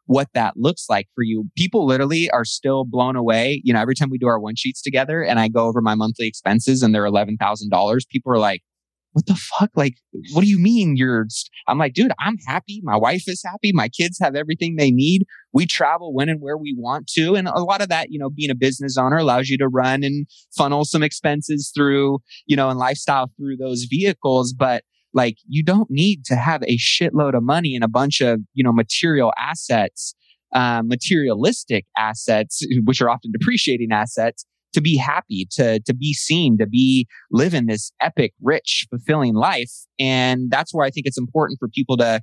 what 0.05 0.27
that 0.33 0.57
looks 0.57 0.85
like 0.89 1.07
for 1.13 1.23
you. 1.23 1.49
People 1.55 1.85
literally 1.85 2.31
are 2.31 2.45
still 2.45 2.83
blown 2.83 3.15
away. 3.15 3.61
You 3.63 3.73
know, 3.73 3.79
every 3.79 3.93
time 3.93 4.09
we 4.09 4.17
do 4.17 4.27
our 4.27 4.39
one 4.39 4.55
sheets 4.55 4.81
together 4.81 5.23
and 5.23 5.39
I 5.39 5.49
go 5.49 5.67
over 5.67 5.81
my 5.81 5.93
monthly 5.93 6.27
expenses 6.27 6.81
and 6.81 6.95
they're 6.95 7.03
$11,000, 7.03 8.09
people 8.09 8.31
are 8.31 8.39
like, 8.39 8.63
what 9.13 9.25
the 9.25 9.35
fuck? 9.35 9.69
Like, 9.75 9.95
what 10.33 10.41
do 10.41 10.47
you 10.47 10.59
mean 10.59 10.95
you're, 10.95 11.27
I'm 11.67 11.77
like, 11.77 11.93
dude, 11.93 12.11
I'm 12.19 12.37
happy. 12.47 12.81
My 12.83 12.97
wife 12.97 13.23
is 13.27 13.41
happy. 13.43 13.71
My 13.73 13.87
kids 13.87 14.17
have 14.21 14.35
everything 14.35 14.75
they 14.75 14.91
need. 14.91 15.25
We 15.53 15.65
travel 15.65 16.13
when 16.13 16.29
and 16.29 16.41
where 16.41 16.57
we 16.57 16.75
want 16.77 17.07
to. 17.15 17.35
And 17.35 17.47
a 17.47 17.63
lot 17.63 17.81
of 17.81 17.89
that, 17.89 18.11
you 18.11 18.19
know, 18.19 18.29
being 18.29 18.51
a 18.51 18.55
business 18.55 18.97
owner 18.97 19.17
allows 19.17 19.49
you 19.49 19.57
to 19.57 19.67
run 19.67 20.03
and 20.03 20.27
funnel 20.55 20.85
some 20.85 21.03
expenses 21.03 21.71
through, 21.75 22.19
you 22.45 22.55
know, 22.55 22.69
and 22.69 22.77
lifestyle 22.77 23.31
through 23.37 23.57
those 23.57 23.87
vehicles. 23.89 24.53
But 24.53 24.83
like, 25.13 25.37
you 25.47 25.63
don't 25.63 25.89
need 25.89 26.23
to 26.25 26.35
have 26.35 26.61
a 26.63 26.77
shitload 26.77 27.35
of 27.35 27.43
money 27.43 27.73
and 27.73 27.83
a 27.83 27.87
bunch 27.87 28.21
of, 28.21 28.41
you 28.53 28.63
know, 28.63 28.71
material 28.71 29.33
assets, 29.39 30.13
uh, 30.53 30.83
materialistic 30.85 31.85
assets, 31.97 32.61
which 32.83 33.01
are 33.01 33.09
often 33.09 33.31
depreciating 33.31 33.91
assets 33.91 34.45
to 34.73 34.81
be 34.81 34.97
happy, 34.97 35.47
to, 35.49 35.79
to 35.79 35.95
be 35.95 36.13
seen, 36.13 36.59
to 36.59 36.67
be 36.67 37.07
living 37.31 37.65
this 37.65 37.91
epic, 37.99 38.33
rich, 38.39 38.85
fulfilling 38.91 39.33
life. 39.33 39.71
And 39.99 40.51
that's 40.51 40.71
where 40.75 40.85
I 40.85 40.91
think 40.91 41.07
it's 41.07 41.17
important 41.17 41.57
for 41.59 41.67
people 41.67 41.97
to, 41.97 42.21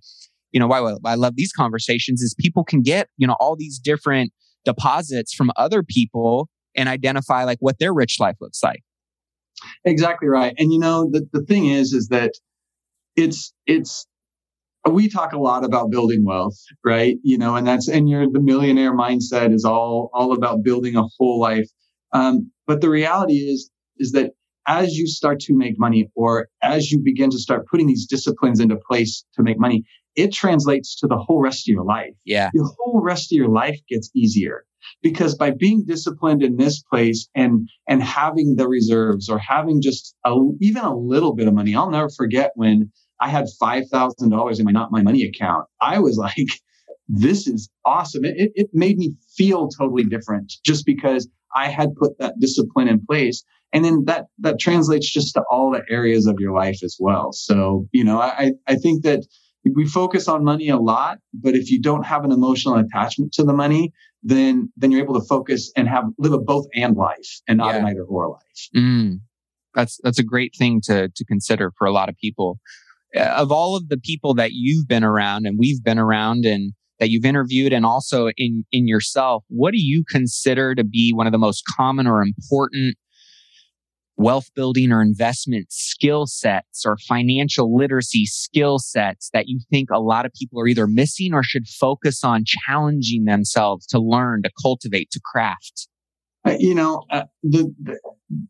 you 0.57 0.61
know, 0.61 0.67
why 0.67 0.79
I 1.05 1.17
love 1.17 1.35
these 1.37 1.53
conversations 1.53 2.23
is 2.23 2.35
people 2.41 2.65
can 2.65 2.81
get, 2.81 3.09
you 3.19 3.27
know, 3.27 3.37
all 3.39 3.57
these 3.57 3.79
different 3.79 4.33
deposits 4.65 5.35
from 5.35 5.51
other 5.55 5.83
people 5.83 6.49
and 6.75 6.89
identify 6.89 7.45
like 7.45 7.59
what 7.61 7.79
their 7.79 7.93
rich 7.93 8.17
life 8.19 8.37
looks 8.41 8.63
like. 8.63 8.81
Exactly 9.85 10.29
right. 10.29 10.55
And 10.57 10.73
you 10.73 10.79
know, 10.79 11.11
the, 11.11 11.27
the 11.33 11.43
thing 11.43 11.67
is, 11.67 11.93
is 11.93 12.09
that 12.09 12.33
it's, 13.17 13.53
it's, 13.67 14.07
we 14.89 15.11
talk 15.11 15.35
a 15.35 15.39
lot 15.39 15.63
about 15.63 15.91
building 15.91 16.25
wealth, 16.25 16.57
right? 16.83 17.17
You 17.23 17.37
know, 17.37 17.55
and 17.57 17.67
that's, 17.67 17.87
and 17.87 18.09
your, 18.09 18.27
the 18.31 18.41
millionaire 18.41 18.97
mindset 18.97 19.53
is 19.53 19.67
all, 19.67 20.09
all 20.15 20.33
about 20.33 20.63
building 20.63 20.97
a 20.97 21.05
whole 21.19 21.39
life 21.39 21.69
um, 22.17 22.51
but 22.67 22.81
the 22.81 22.89
reality 22.89 23.35
is, 23.35 23.71
is 23.99 24.13
that 24.13 24.33
as 24.67 24.97
you 24.97 25.07
start 25.07 25.39
to 25.41 25.55
make 25.55 25.79
money 25.79 26.11
or 26.15 26.49
as 26.63 26.91
you 26.91 26.99
begin 26.99 27.31
to 27.31 27.39
start 27.39 27.67
putting 27.71 27.87
these 27.87 28.07
disciplines 28.07 28.59
into 28.59 28.77
place 28.89 29.25
to 29.35 29.43
make 29.43 29.59
money, 29.59 29.85
it 30.17 30.33
translates 30.33 30.97
to 30.97 31.07
the 31.07 31.17
whole 31.17 31.41
rest 31.41 31.69
of 31.69 31.73
your 31.73 31.85
life. 31.85 32.15
Yeah. 32.25 32.51
The 32.53 32.69
whole 32.79 33.01
rest 33.01 33.33
of 33.33 33.37
your 33.37 33.49
life 33.49 33.79
gets 33.89 34.11
easier 34.15 34.65
because 35.03 35.35
by 35.35 35.51
being 35.51 35.85
disciplined 35.87 36.43
in 36.43 36.57
this 36.57 36.83
place 36.83 37.29
and 37.35 37.69
and 37.89 38.03
having 38.03 38.57
the 38.57 38.69
reserves 38.69 39.29
or 39.29 39.39
having 39.39 39.81
just 39.83 40.15
a, 40.25 40.35
even 40.61 40.83
a 40.83 40.97
little 40.97 41.35
bit 41.35 41.49
of 41.49 41.55
money 41.55 41.75
i'll 41.75 41.91
never 41.91 42.09
forget 42.09 42.53
when 42.55 42.93
i 43.21 43.29
had 43.29 43.47
$5000 43.61 44.59
in 44.61 44.65
my 44.65 44.71
not 44.71 44.93
my 44.93 45.03
money 45.03 45.25
account 45.25 45.67
i 45.81 45.99
was 45.99 46.17
like 46.29 46.61
this 47.09 47.49
is 47.49 47.69
awesome 47.85 48.25
it, 48.25 48.37
it, 48.37 48.53
it 48.55 48.71
made 48.73 48.97
me 48.97 49.15
feel 49.37 49.69
totally 49.69 50.05
different 50.05 50.53
just 50.65 50.87
because 50.87 51.29
I 51.57 51.69
had 51.69 51.97
put 51.97 52.19
that 52.19 52.39
discipline 52.39 52.87
in 52.87 53.05
place. 53.05 53.43
And 53.73 53.85
then 53.85 54.05
that, 54.05 54.27
that 54.41 54.61
translates 54.61 55.11
just 55.11 55.35
to 55.35 55.43
all 55.51 55.73
the 55.73 55.83
areas 55.91 56.27
of 56.27 56.37
your 56.39 56.55
life 56.55 56.83
as 56.85 56.97
well. 57.01 57.33
So, 57.33 57.89
you 57.93 58.05
know, 58.05 58.21
I, 58.21 58.53
I 58.67 58.77
think 58.77 59.03
that 59.05 59.27
we 59.75 59.87
focus 59.87 60.29
on 60.29 60.45
money 60.45 60.69
a 60.69 60.77
lot, 60.77 61.19
but 61.35 61.55
if 61.55 61.71
you 61.71 61.81
don't 61.81 62.05
have 62.05 62.25
an 62.25 62.33
emotional 62.33 62.77
attachment 62.77 63.33
to 63.33 63.43
the 63.43 63.53
money, 63.53 63.93
then, 64.23 64.71
then 64.77 64.91
you're 64.91 65.03
able 65.03 65.19
to 65.19 65.27
focus 65.27 65.73
and 65.77 65.89
have, 65.89 66.05
live 66.19 66.33
a 66.33 66.39
both 66.39 66.67
and 66.75 66.97
life 66.97 67.41
and 67.49 67.59
not 67.59 67.75
yeah. 67.75 67.81
an 67.81 67.87
either 67.87 68.03
or 68.03 68.29
life. 68.31 68.69
Mm. 68.77 69.21
That's, 69.75 69.99
that's 70.03 70.19
a 70.19 70.25
great 70.25 70.55
thing 70.57 70.81
to, 70.85 71.09
to 71.09 71.25
consider 71.25 71.73
for 71.77 71.87
a 71.87 71.93
lot 71.93 72.09
of 72.09 72.17
people. 72.17 72.59
Uh, 73.15 73.21
of 73.21 73.53
all 73.53 73.77
of 73.77 73.89
the 73.89 73.99
people 73.99 74.35
that 74.35 74.53
you've 74.53 74.89
been 74.89 75.05
around 75.05 75.47
and 75.47 75.59
we've 75.59 75.83
been 75.83 75.99
around 75.99 76.45
and 76.45 76.73
that 76.99 77.11
you've 77.11 77.27
interviewed 77.27 77.73
and 77.73 77.85
also 77.85 78.31
in, 78.37 78.65
in 78.73 78.89
yourself, 78.89 79.45
what 79.49 79.73
do 79.73 79.79
you 79.81 80.05
consider 80.09 80.75
to 80.75 80.85
be 80.85 81.13
one 81.13 81.27
of 81.27 81.33
the 81.33 81.39
most 81.39 81.63
common 81.77 82.07
or 82.07 82.23
important 82.23 82.97
wealth 84.17 84.51
building 84.55 84.93
or 84.93 85.03
investment 85.03 85.67
skill 85.71 86.27
sets 86.27 86.85
or 86.87 86.97
financial 86.97 87.77
literacy 87.77 88.27
skill 88.27 88.79
sets 88.79 89.31
that 89.33 89.49
you 89.49 89.61
think 89.71 89.91
a 89.91 90.01
lot 90.01 90.27
of 90.27 90.33
people 90.33 90.61
are 90.61 90.67
either 90.67 90.87
missing 90.87 91.35
or 91.35 91.43
should 91.43 91.69
focus 91.69 92.25
on 92.25 92.45
challenging 92.47 93.25
themselves 93.25 93.87
to 93.87 93.99
learn, 93.99 94.43
to 94.43 94.51
cultivate, 94.63 95.11
to 95.11 95.21
craft? 95.25 95.89
Uh, 96.47 96.57
you 96.59 96.75
know, 96.75 97.03
uh, 97.11 97.25
the, 97.43 97.75
the, 97.83 97.99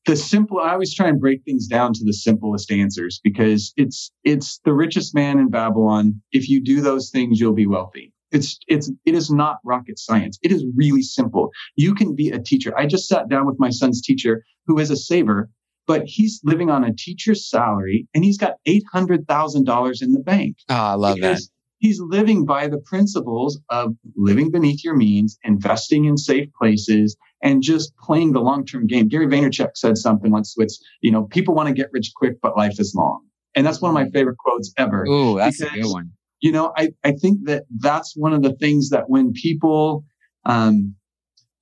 the 0.05 0.17
simple. 0.17 0.59
I 0.59 0.73
always 0.73 0.95
try 0.95 1.09
and 1.09 1.19
break 1.19 1.43
things 1.45 1.67
down 1.67 1.95
to 1.95 2.05
the 2.05 2.13
simplest 2.13 2.71
answers 2.71 3.21
because 3.25 3.73
it's 3.77 4.13
it's 4.23 4.61
the 4.65 4.75
richest 4.75 5.15
man 5.15 5.39
in 5.39 5.49
Babylon. 5.49 6.21
If 6.31 6.49
you 6.49 6.63
do 6.63 6.83
those 6.83 7.11
things, 7.11 7.41
you'll 7.41 7.55
be 7.55 7.67
wealthy. 7.67 8.13
It's, 8.33 8.59
it's, 8.67 8.91
it 9.05 9.15
is 9.15 9.31
not 9.31 9.59
rocket 9.65 9.99
science. 9.99 10.39
It 10.43 10.53
is 10.53 10.65
really 10.75 11.03
simple. 11.03 11.51
You 11.77 11.95
can 11.95 12.15
be 12.15 12.31
a 12.31 12.39
teacher. 12.39 12.77
I 12.77 12.87
just 12.87 13.09
sat 13.09 13.29
down 13.29 13.47
with 13.47 13.57
my 13.59 13.71
son's 13.71 14.03
teacher 14.03 14.45
who 14.67 14.79
is 14.79 14.91
a 14.91 14.97
saver, 14.97 15.49
but 15.87 16.03
he's 16.07 16.41
living 16.45 16.71
on 16.71 16.85
a 16.85 16.93
teacher's 16.93 17.49
salary 17.49 18.09
and 18.15 18.25
he's 18.25 18.39
got 18.39 18.55
$800,000 18.67 20.03
in 20.03 20.13
the 20.13 20.21
bank. 20.21 20.57
Oh, 20.69 20.75
I 20.75 20.95
love 20.95 21.21
that. 21.21 21.41
he's 21.79 22.01
living 22.01 22.45
by 22.45 22.69
the 22.69 22.79
principles 22.79 23.61
of 23.69 23.95
living 24.17 24.51
beneath 24.51 24.85
your 24.85 24.97
means, 24.97 25.39
investing 25.45 26.07
in 26.07 26.17
safe 26.17 26.49
places, 26.59 27.17
and 27.43 27.63
just 27.63 27.97
playing 27.97 28.33
the 28.33 28.41
long-term 28.41 28.87
game. 28.87 29.09
Gary 29.09 29.27
Vaynerchuk 29.27 29.77
said 29.77 29.97
something 29.97 30.31
once, 30.31 30.55
which, 30.57 30.73
you 31.01 31.13
know, 31.13 31.25
people 31.25 31.55
want 31.55 31.69
to 31.69 31.75
get 31.75 31.91
rich 31.93 32.13
quick, 32.17 32.41
but 32.41 32.57
life 32.57 32.81
is 32.81 32.95
long. 32.95 33.23
And 33.55 33.67
that's 33.67 33.81
one 33.81 33.91
of 33.91 33.95
my 33.95 34.05
mm. 34.05 34.13
favorite 34.13 34.39
quotes 34.39 34.73
ever. 34.77 35.07
Oh, 35.09 35.37
that's 35.37 35.61
a 35.61 35.71
good 35.71 35.87
one. 35.87 36.13
You 36.41 36.53
know, 36.53 36.73
I, 36.77 36.91
I 37.03 37.13
think 37.13 37.47
that 37.47 37.65
that's 37.79 38.15
one 38.17 38.33
of 38.33 38.43
the 38.43 38.55
things 38.55 38.91
that 38.91 39.09
when 39.09 39.33
people 39.33 40.05
um, 40.45 40.95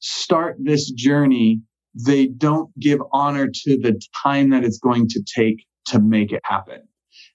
start 0.00 0.56
this 0.60 0.90
journey, 0.90 1.60
they 1.94 2.26
don't 2.26 2.70
give 2.78 3.00
honor 3.12 3.48
to 3.48 3.78
the 3.78 4.00
time 4.22 4.50
that 4.50 4.64
it's 4.64 4.78
going 4.78 5.08
to 5.08 5.22
take 5.22 5.64
to 5.86 6.00
make 6.00 6.32
it 6.32 6.40
happen. 6.44 6.82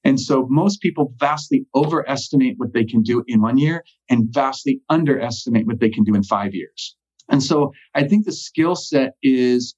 And 0.03 0.19
so 0.19 0.47
most 0.49 0.81
people 0.81 1.13
vastly 1.17 1.65
overestimate 1.75 2.55
what 2.57 2.73
they 2.73 2.83
can 2.83 3.01
do 3.01 3.23
in 3.27 3.41
one 3.41 3.57
year 3.57 3.83
and 4.09 4.27
vastly 4.31 4.81
underestimate 4.89 5.65
what 5.65 5.79
they 5.79 5.89
can 5.89 6.03
do 6.03 6.15
in 6.15 6.23
five 6.23 6.53
years. 6.53 6.95
And 7.29 7.43
so 7.43 7.71
I 7.95 8.03
think 8.07 8.25
the 8.25 8.31
skill 8.31 8.75
set 8.75 9.13
is, 9.21 9.75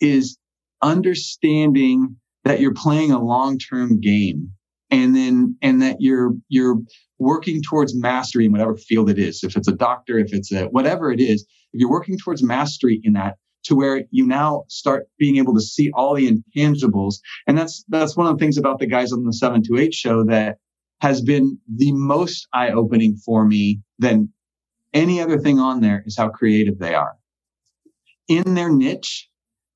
is 0.00 0.38
understanding 0.82 2.16
that 2.44 2.60
you're 2.60 2.74
playing 2.74 3.10
a 3.10 3.22
long-term 3.22 4.00
game 4.00 4.52
and 4.90 5.14
then, 5.14 5.56
and 5.62 5.82
that 5.82 5.96
you're, 6.00 6.32
you're 6.48 6.78
working 7.18 7.62
towards 7.62 7.94
mastery 7.94 8.46
in 8.46 8.52
whatever 8.52 8.76
field 8.76 9.10
it 9.10 9.18
is. 9.18 9.42
If 9.42 9.56
it's 9.56 9.68
a 9.68 9.72
doctor, 9.72 10.18
if 10.18 10.32
it's 10.32 10.52
a, 10.52 10.66
whatever 10.66 11.10
it 11.10 11.20
is, 11.20 11.42
if 11.72 11.80
you're 11.80 11.90
working 11.90 12.18
towards 12.18 12.42
mastery 12.42 13.00
in 13.02 13.14
that, 13.14 13.36
to 13.64 13.74
where 13.74 14.04
you 14.10 14.24
now 14.24 14.64
start 14.68 15.08
being 15.18 15.38
able 15.38 15.52
to 15.54 15.60
see 15.60 15.90
all 15.92 16.14
the 16.14 16.30
intangibles. 16.30 17.16
And 17.48 17.58
that's, 17.58 17.84
that's 17.88 18.16
one 18.16 18.28
of 18.28 18.38
the 18.38 18.42
things 18.42 18.58
about 18.58 18.78
the 18.78 18.86
guys 18.86 19.12
on 19.12 19.24
the 19.24 19.32
728 19.32 19.92
show 19.92 20.24
that 20.24 20.58
has 21.00 21.20
been 21.20 21.58
the 21.74 21.92
most 21.92 22.46
eye 22.52 22.70
opening 22.70 23.16
for 23.16 23.44
me 23.44 23.80
than 23.98 24.32
any 24.94 25.20
other 25.20 25.38
thing 25.38 25.58
on 25.58 25.80
there 25.80 26.02
is 26.06 26.16
how 26.16 26.28
creative 26.28 26.78
they 26.78 26.94
are. 26.94 27.16
In 28.28 28.54
their 28.54 28.70
niche, 28.70 29.28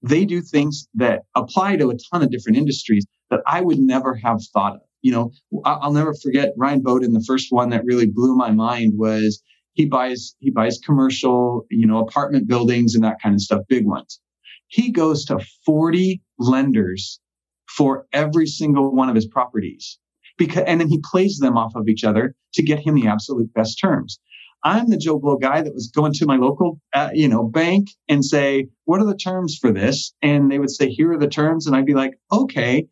they 0.03 0.25
do 0.25 0.41
things 0.41 0.89
that 0.95 1.23
apply 1.35 1.77
to 1.77 1.91
a 1.91 1.97
ton 2.11 2.23
of 2.23 2.31
different 2.31 2.59
industries 2.59 3.05
that 3.31 3.41
I 3.47 3.61
would 3.61 3.79
never 3.79 4.15
have 4.15 4.39
thought 4.53 4.77
of. 4.77 4.81
You 5.03 5.13
know, 5.13 5.33
I'll 5.65 5.93
never 5.93 6.15
forget 6.15 6.53
Ryan 6.57 6.83
Bowden. 6.83 7.13
The 7.13 7.25
first 7.27 7.49
one 7.51 7.71
that 7.71 7.85
really 7.85 8.07
blew 8.07 8.37
my 8.37 8.51
mind 8.51 8.95
was 8.97 9.43
he 9.75 9.87
buys 9.87 10.35
he 10.41 10.51
buys 10.51 10.79
commercial, 10.85 11.67
you 11.71 11.87
know, 11.87 12.01
apartment 12.01 12.49
buildings 12.49 12.95
and 12.95 13.05
that 13.05 13.21
kind 13.23 13.35
of 13.35 13.41
stuff, 13.41 13.63
big 13.69 13.87
ones. 13.87 14.21
He 14.69 14.91
goes 14.91 15.25
to 15.27 15.39
40 15.65 16.21
lenders 16.39 17.21
for 17.69 18.07
every 18.13 18.47
single 18.47 18.95
one 18.95 19.09
of 19.09 19.15
his 19.15 19.27
properties 19.27 19.99
because 20.37 20.65
and 20.67 20.81
then 20.81 20.89
he 20.89 21.01
plays 21.11 21.39
them 21.39 21.57
off 21.57 21.73
of 21.77 21.89
each 21.89 22.05
other 22.05 22.35
to 22.55 22.63
get 22.63 22.81
him 22.81 22.95
the 22.95 23.07
absolute 23.07 23.53
best 23.55 23.79
terms. 23.81 24.19
I'm 24.63 24.91
the 24.91 24.99
Joe 24.99 25.19
Blow 25.19 25.37
guy 25.37 25.63
that 25.63 25.73
was 25.73 25.91
going 25.95 26.13
to 26.15 26.27
my 26.27 26.37
local, 26.37 26.81
uh, 26.93 27.11
you 27.15 27.29
know, 27.29 27.45
bank 27.45 27.89
and 28.09 28.25
say, 28.25 28.69
"What 28.85 29.01
are 29.01 29.07
the 29.07 29.17
terms 29.17 29.57
for 29.59 29.73
this?" 29.73 30.13
And 30.21 30.51
they 30.51 30.59
would 30.59 30.71
say, 30.71 30.91
"Here 30.91 31.13
are 31.13 31.19
the 31.19 31.29
terms," 31.29 31.67
and 31.67 31.75
I'd 31.75 31.87
be 31.87 31.95
like, 31.95 32.19
"Okay." 32.31 32.87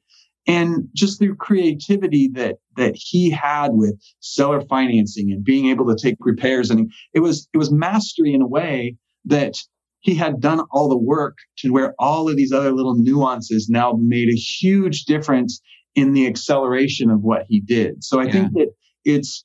And 0.49 0.89
just 0.95 1.21
the 1.21 1.35
creativity 1.39 2.29
that 2.29 2.57
that 2.77 2.97
he 2.97 3.31
had 3.31 3.73
with 3.73 4.01
seller 4.21 4.63
financing 4.63 5.31
and 5.31 5.45
being 5.45 5.69
able 5.69 5.87
to 5.87 6.03
take 6.03 6.17
repairs, 6.21 6.71
and 6.71 6.91
it 7.15 7.21
was 7.21 7.49
it 7.53 7.59
was 7.59 7.71
mastery 7.71 8.33
in 8.33 8.43
a 8.43 8.47
way 8.47 8.97
that 9.27 9.57
he 10.01 10.15
had 10.15 10.41
done 10.41 10.61
all 10.71 10.89
the 10.89 10.97
work 10.97 11.37
to 11.59 11.71
where 11.71 11.95
all 11.99 12.31
of 12.31 12.37
these 12.37 12.53
other 12.53 12.73
little 12.73 12.95
nuances 12.97 13.69
now 13.69 13.93
made 14.01 14.29
a 14.29 14.37
huge 14.37 15.05
difference 15.05 15.61
in 15.95 16.13
the 16.13 16.27
acceleration 16.27 17.11
of 17.11 17.21
what 17.21 17.45
he 17.49 17.61
did. 17.61 18.03
So 18.03 18.21
I 18.21 18.25
yeah. 18.25 18.33
think 18.33 18.53
that 18.55 18.69
it's 19.05 19.45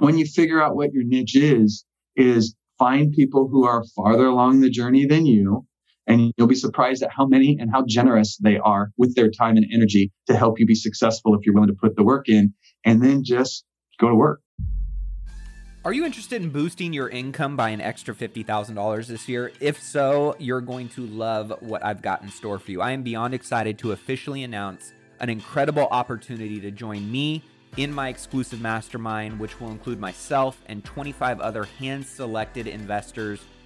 when 0.00 0.18
you 0.18 0.26
figure 0.26 0.60
out 0.60 0.76
what 0.76 0.92
your 0.92 1.04
niche 1.04 1.36
is, 1.36 1.84
is 2.16 2.54
find 2.78 3.12
people 3.12 3.48
who 3.48 3.64
are 3.64 3.84
farther 3.94 4.26
along 4.26 4.60
the 4.60 4.70
journey 4.70 5.06
than 5.06 5.26
you. 5.26 5.66
And 6.06 6.32
you'll 6.36 6.46
be 6.46 6.54
surprised 6.54 7.02
at 7.02 7.10
how 7.10 7.26
many 7.26 7.58
and 7.58 7.70
how 7.70 7.84
generous 7.86 8.36
they 8.36 8.58
are 8.58 8.92
with 8.96 9.14
their 9.14 9.30
time 9.30 9.56
and 9.56 9.66
energy 9.72 10.12
to 10.28 10.36
help 10.36 10.60
you 10.60 10.66
be 10.66 10.74
successful 10.74 11.34
if 11.34 11.44
you're 11.44 11.54
willing 11.54 11.68
to 11.68 11.74
put 11.74 11.96
the 11.96 12.04
work 12.04 12.28
in 12.28 12.54
and 12.84 13.02
then 13.02 13.24
just 13.24 13.64
go 13.98 14.08
to 14.08 14.14
work. 14.14 14.40
Are 15.84 15.92
you 15.92 16.04
interested 16.04 16.42
in 16.42 16.50
boosting 16.50 16.92
your 16.92 17.08
income 17.08 17.56
by 17.56 17.68
an 17.68 17.80
extra 17.80 18.12
$50,000 18.12 19.06
this 19.06 19.28
year? 19.28 19.52
If 19.60 19.80
so, 19.80 20.34
you're 20.40 20.60
going 20.60 20.88
to 20.90 21.06
love 21.06 21.52
what 21.60 21.84
I've 21.84 22.02
got 22.02 22.22
in 22.22 22.28
store 22.28 22.58
for 22.58 22.72
you. 22.72 22.80
I 22.80 22.90
am 22.90 23.04
beyond 23.04 23.34
excited 23.34 23.78
to 23.78 23.92
officially 23.92 24.42
announce 24.42 24.92
an 25.20 25.28
incredible 25.28 25.86
opportunity 25.90 26.60
to 26.60 26.72
join 26.72 27.10
me 27.10 27.42
in 27.76 27.92
my 27.92 28.08
exclusive 28.08 28.60
mastermind, 28.60 29.38
which 29.38 29.60
will 29.60 29.70
include 29.70 30.00
myself 30.00 30.60
and 30.66 30.84
25 30.84 31.40
other 31.40 31.64
hand 31.64 32.04
selected 32.04 32.66
investors 32.66 33.40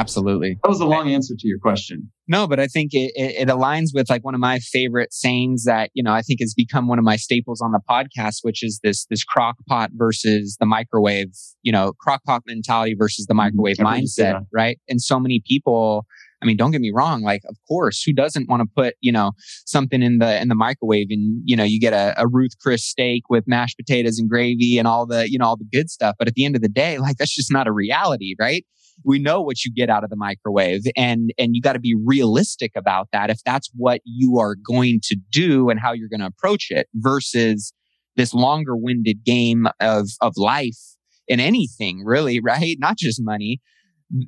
Absolutely. 0.00 0.56
That 0.62 0.70
was 0.70 0.80
a 0.80 0.86
long 0.86 1.10
answer 1.10 1.34
to 1.38 1.46
your 1.46 1.58
question. 1.58 2.10
No, 2.26 2.46
but 2.46 2.58
I 2.58 2.68
think 2.68 2.94
it, 2.94 3.12
it, 3.14 3.48
it, 3.48 3.48
aligns 3.48 3.88
with 3.92 4.08
like 4.08 4.24
one 4.24 4.34
of 4.34 4.40
my 4.40 4.60
favorite 4.60 5.12
sayings 5.12 5.64
that, 5.64 5.90
you 5.92 6.02
know, 6.02 6.12
I 6.12 6.22
think 6.22 6.40
has 6.40 6.54
become 6.54 6.88
one 6.88 6.98
of 6.98 7.04
my 7.04 7.16
staples 7.16 7.60
on 7.60 7.72
the 7.72 7.80
podcast, 7.88 8.38
which 8.42 8.62
is 8.62 8.80
this, 8.82 9.04
this 9.10 9.24
crock 9.24 9.56
pot 9.68 9.90
versus 9.92 10.56
the 10.58 10.64
microwave, 10.64 11.32
you 11.62 11.70
know, 11.70 11.92
crock 12.00 12.24
pot 12.24 12.42
mentality 12.46 12.94
versus 12.98 13.26
the 13.26 13.32
mm-hmm. 13.32 13.38
microwave 13.38 13.76
mm-hmm. 13.76 14.00
mindset, 14.00 14.32
yeah. 14.32 14.40
right? 14.52 14.78
And 14.88 15.02
so 15.02 15.20
many 15.20 15.42
people, 15.46 16.06
I 16.42 16.46
mean, 16.46 16.56
don't 16.56 16.70
get 16.70 16.80
me 16.80 16.92
wrong. 16.94 17.20
Like, 17.20 17.42
of 17.46 17.56
course, 17.68 18.02
who 18.02 18.14
doesn't 18.14 18.48
want 18.48 18.62
to 18.62 18.68
put, 18.74 18.94
you 19.00 19.12
know, 19.12 19.32
something 19.66 20.00
in 20.00 20.18
the, 20.18 20.40
in 20.40 20.48
the 20.48 20.54
microwave 20.54 21.08
and, 21.10 21.42
you 21.44 21.56
know, 21.56 21.64
you 21.64 21.78
get 21.78 21.92
a, 21.92 22.14
a 22.16 22.26
Ruth 22.26 22.52
Chris 22.62 22.82
steak 22.86 23.24
with 23.28 23.44
mashed 23.46 23.76
potatoes 23.76 24.18
and 24.18 24.30
gravy 24.30 24.78
and 24.78 24.88
all 24.88 25.04
the, 25.04 25.30
you 25.30 25.38
know, 25.38 25.44
all 25.44 25.58
the 25.58 25.68
good 25.70 25.90
stuff. 25.90 26.14
But 26.18 26.26
at 26.26 26.34
the 26.34 26.46
end 26.46 26.56
of 26.56 26.62
the 26.62 26.70
day, 26.70 26.96
like, 26.98 27.16
that's 27.18 27.34
just 27.34 27.52
not 27.52 27.66
a 27.66 27.72
reality, 27.72 28.34
right? 28.40 28.64
We 29.04 29.18
know 29.18 29.40
what 29.40 29.64
you 29.64 29.72
get 29.72 29.90
out 29.90 30.04
of 30.04 30.10
the 30.10 30.16
microwave 30.16 30.82
and, 30.96 31.30
and 31.38 31.54
you 31.54 31.62
got 31.62 31.72
to 31.74 31.80
be 31.80 31.96
realistic 32.04 32.72
about 32.76 33.08
that. 33.12 33.30
If 33.30 33.38
that's 33.44 33.70
what 33.74 34.00
you 34.04 34.38
are 34.38 34.54
going 34.54 35.00
to 35.04 35.16
do 35.30 35.70
and 35.70 35.80
how 35.80 35.92
you're 35.92 36.08
going 36.08 36.20
to 36.20 36.26
approach 36.26 36.66
it 36.70 36.88
versus 36.94 37.72
this 38.16 38.34
longer 38.34 38.76
winded 38.76 39.24
game 39.24 39.66
of, 39.80 40.08
of 40.20 40.34
life 40.36 40.78
in 41.28 41.40
anything 41.40 42.02
really, 42.04 42.40
right? 42.40 42.76
Not 42.78 42.98
just 42.98 43.20
money 43.22 43.60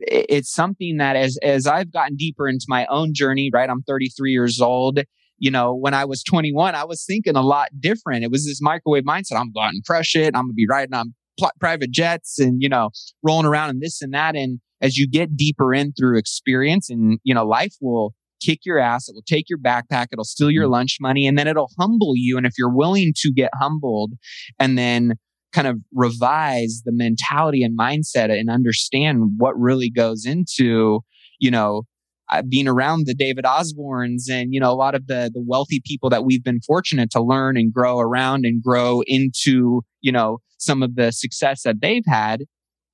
it's 0.00 0.52
something 0.52 0.98
that 0.98 1.16
as 1.16 1.38
as 1.42 1.66
I've 1.66 1.92
gotten 1.92 2.16
deeper 2.16 2.48
into 2.48 2.66
my 2.68 2.86
own 2.86 3.12
journey, 3.14 3.50
right? 3.52 3.68
I'm 3.68 3.82
33 3.82 4.32
years 4.32 4.60
old. 4.60 5.00
You 5.38 5.50
know, 5.50 5.74
when 5.74 5.92
I 5.92 6.04
was 6.04 6.22
21, 6.22 6.74
I 6.76 6.84
was 6.84 7.04
thinking 7.04 7.34
a 7.34 7.42
lot 7.42 7.68
different. 7.80 8.22
It 8.22 8.30
was 8.30 8.46
this 8.46 8.60
microwave 8.62 9.02
mindset. 9.04 9.40
I'm 9.40 9.50
going 9.52 9.72
to 9.72 9.82
crush 9.84 10.14
it. 10.14 10.36
I'm 10.36 10.44
gonna 10.44 10.52
be 10.52 10.66
riding 10.68 10.94
on 10.94 11.06
pl- 11.06 11.14
private 11.60 11.90
jets 11.90 12.38
and, 12.38 12.62
you 12.62 12.68
know, 12.68 12.90
rolling 13.22 13.46
around 13.46 13.70
and 13.70 13.80
this 13.80 14.02
and 14.02 14.12
that. 14.14 14.36
And 14.36 14.60
as 14.80 14.96
you 14.96 15.08
get 15.08 15.36
deeper 15.36 15.72
in 15.72 15.92
through 15.92 16.18
experience 16.18 16.90
and, 16.90 17.18
you 17.24 17.34
know, 17.34 17.46
life 17.46 17.74
will 17.80 18.14
kick 18.44 18.60
your 18.64 18.78
ass. 18.78 19.08
It 19.08 19.14
will 19.14 19.22
take 19.22 19.48
your 19.48 19.58
backpack. 19.58 20.08
It'll 20.12 20.24
steal 20.24 20.50
your 20.50 20.66
mm. 20.66 20.72
lunch 20.72 20.98
money 21.00 21.26
and 21.26 21.38
then 21.38 21.46
it'll 21.46 21.70
humble 21.78 22.14
you. 22.16 22.36
And 22.36 22.46
if 22.46 22.54
you're 22.58 22.74
willing 22.74 23.12
to 23.18 23.32
get 23.32 23.50
humbled 23.54 24.12
and 24.58 24.76
then 24.76 25.14
kind 25.52 25.68
of 25.68 25.78
revise 25.94 26.82
the 26.84 26.92
mentality 26.92 27.62
and 27.62 27.78
mindset 27.78 28.30
and 28.30 28.50
understand 28.50 29.34
what 29.36 29.58
really 29.58 29.90
goes 29.90 30.24
into, 30.24 31.00
you 31.38 31.50
know, 31.50 31.82
uh, 32.30 32.42
being 32.48 32.66
around 32.66 33.04
the 33.06 33.14
David 33.14 33.44
Osbornes 33.44 34.30
and 34.30 34.54
you 34.54 34.60
know 34.60 34.72
a 34.72 34.74
lot 34.74 34.94
of 34.94 35.06
the 35.06 35.30
the 35.34 35.42
wealthy 35.46 35.82
people 35.84 36.08
that 36.08 36.24
we've 36.24 36.42
been 36.42 36.60
fortunate 36.60 37.10
to 37.10 37.22
learn 37.22 37.58
and 37.58 37.72
grow 37.72 37.98
around 37.98 38.46
and 38.46 38.62
grow 38.62 39.02
into 39.06 39.82
you 40.00 40.12
know 40.12 40.38
some 40.62 40.82
of 40.82 40.94
the 40.94 41.10
success 41.10 41.62
that 41.62 41.80
they've 41.80 42.06
had 42.06 42.42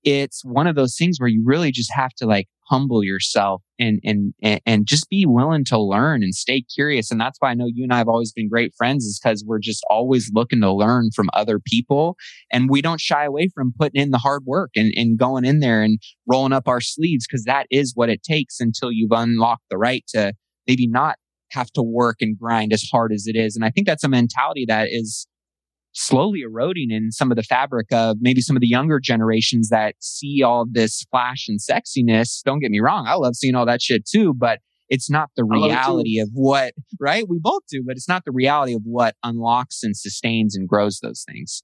it's 0.04 0.44
one 0.44 0.66
of 0.66 0.76
those 0.76 0.96
things 0.96 1.18
where 1.18 1.28
you 1.28 1.42
really 1.44 1.70
just 1.70 1.92
have 1.92 2.12
to 2.14 2.26
like 2.26 2.48
humble 2.68 3.02
yourself 3.02 3.62
and 3.78 4.00
and 4.04 4.34
and 4.64 4.86
just 4.86 5.08
be 5.08 5.24
willing 5.26 5.64
to 5.64 5.78
learn 5.78 6.22
and 6.22 6.34
stay 6.34 6.62
curious. 6.62 7.10
And 7.10 7.20
that's 7.20 7.38
why 7.40 7.50
i 7.50 7.54
know 7.54 7.66
you 7.66 7.82
and 7.82 7.92
i 7.92 7.98
have 7.98 8.08
always 8.08 8.32
been 8.32 8.48
great 8.48 8.72
friends 8.76 9.04
is 9.04 9.18
because 9.22 9.44
we're 9.46 9.58
just 9.58 9.84
always 9.90 10.30
looking 10.34 10.60
to 10.60 10.72
learn 10.72 11.10
from 11.14 11.28
other 11.32 11.58
people. 11.58 12.16
And 12.52 12.70
we 12.70 12.82
don't 12.82 13.00
shy 13.00 13.24
away 13.24 13.48
from 13.54 13.72
putting 13.78 14.00
in 14.00 14.10
the 14.10 14.18
hard 14.18 14.44
work 14.46 14.70
and, 14.76 14.92
and 14.96 15.18
going 15.18 15.44
in 15.44 15.60
there 15.60 15.82
and 15.82 15.98
rolling 16.26 16.52
up 16.52 16.68
our 16.68 16.80
sleeves 16.80 17.26
because 17.26 17.44
that 17.44 17.66
is 17.70 17.92
what 17.94 18.10
it 18.10 18.22
takes 18.22 18.60
until 18.60 18.92
you've 18.92 19.12
unlocked 19.12 19.64
the 19.70 19.78
right 19.78 20.04
to 20.08 20.32
maybe 20.66 20.86
not 20.86 21.16
have 21.52 21.70
to 21.72 21.82
work 21.82 22.16
and 22.20 22.38
grind 22.38 22.72
as 22.72 22.86
hard 22.92 23.12
as 23.12 23.26
it 23.26 23.36
is. 23.36 23.56
And 23.56 23.64
i 23.64 23.70
think 23.70 23.86
that's 23.86 24.04
a 24.04 24.08
mentality 24.08 24.64
that 24.68 24.88
is 24.90 25.26
slowly 25.92 26.40
eroding 26.40 26.90
in 26.90 27.10
some 27.10 27.30
of 27.30 27.36
the 27.36 27.42
fabric 27.42 27.92
of 27.92 28.18
maybe 28.20 28.40
some 28.40 28.56
of 28.56 28.60
the 28.60 28.68
younger 28.68 29.00
generations 29.00 29.68
that 29.68 29.94
see 30.00 30.42
all 30.42 30.66
this 30.70 31.04
flash 31.10 31.46
and 31.48 31.58
sexiness. 31.60 32.42
Don't 32.44 32.60
get 32.60 32.70
me 32.70 32.80
wrong. 32.80 33.06
I 33.06 33.14
love 33.14 33.34
seeing 33.34 33.54
all 33.54 33.66
that 33.66 33.82
shit 33.82 34.06
too, 34.06 34.34
but 34.34 34.60
it's 34.88 35.10
not 35.10 35.30
the 35.36 35.44
reality 35.44 36.18
of 36.18 36.30
what, 36.32 36.72
right? 36.98 37.28
We 37.28 37.38
both 37.40 37.62
do, 37.70 37.82
but 37.86 37.96
it's 37.96 38.08
not 38.08 38.24
the 38.24 38.32
reality 38.32 38.74
of 38.74 38.82
what 38.84 39.16
unlocks 39.22 39.82
and 39.82 39.96
sustains 39.96 40.56
and 40.56 40.68
grows 40.68 41.00
those 41.00 41.24
things. 41.28 41.62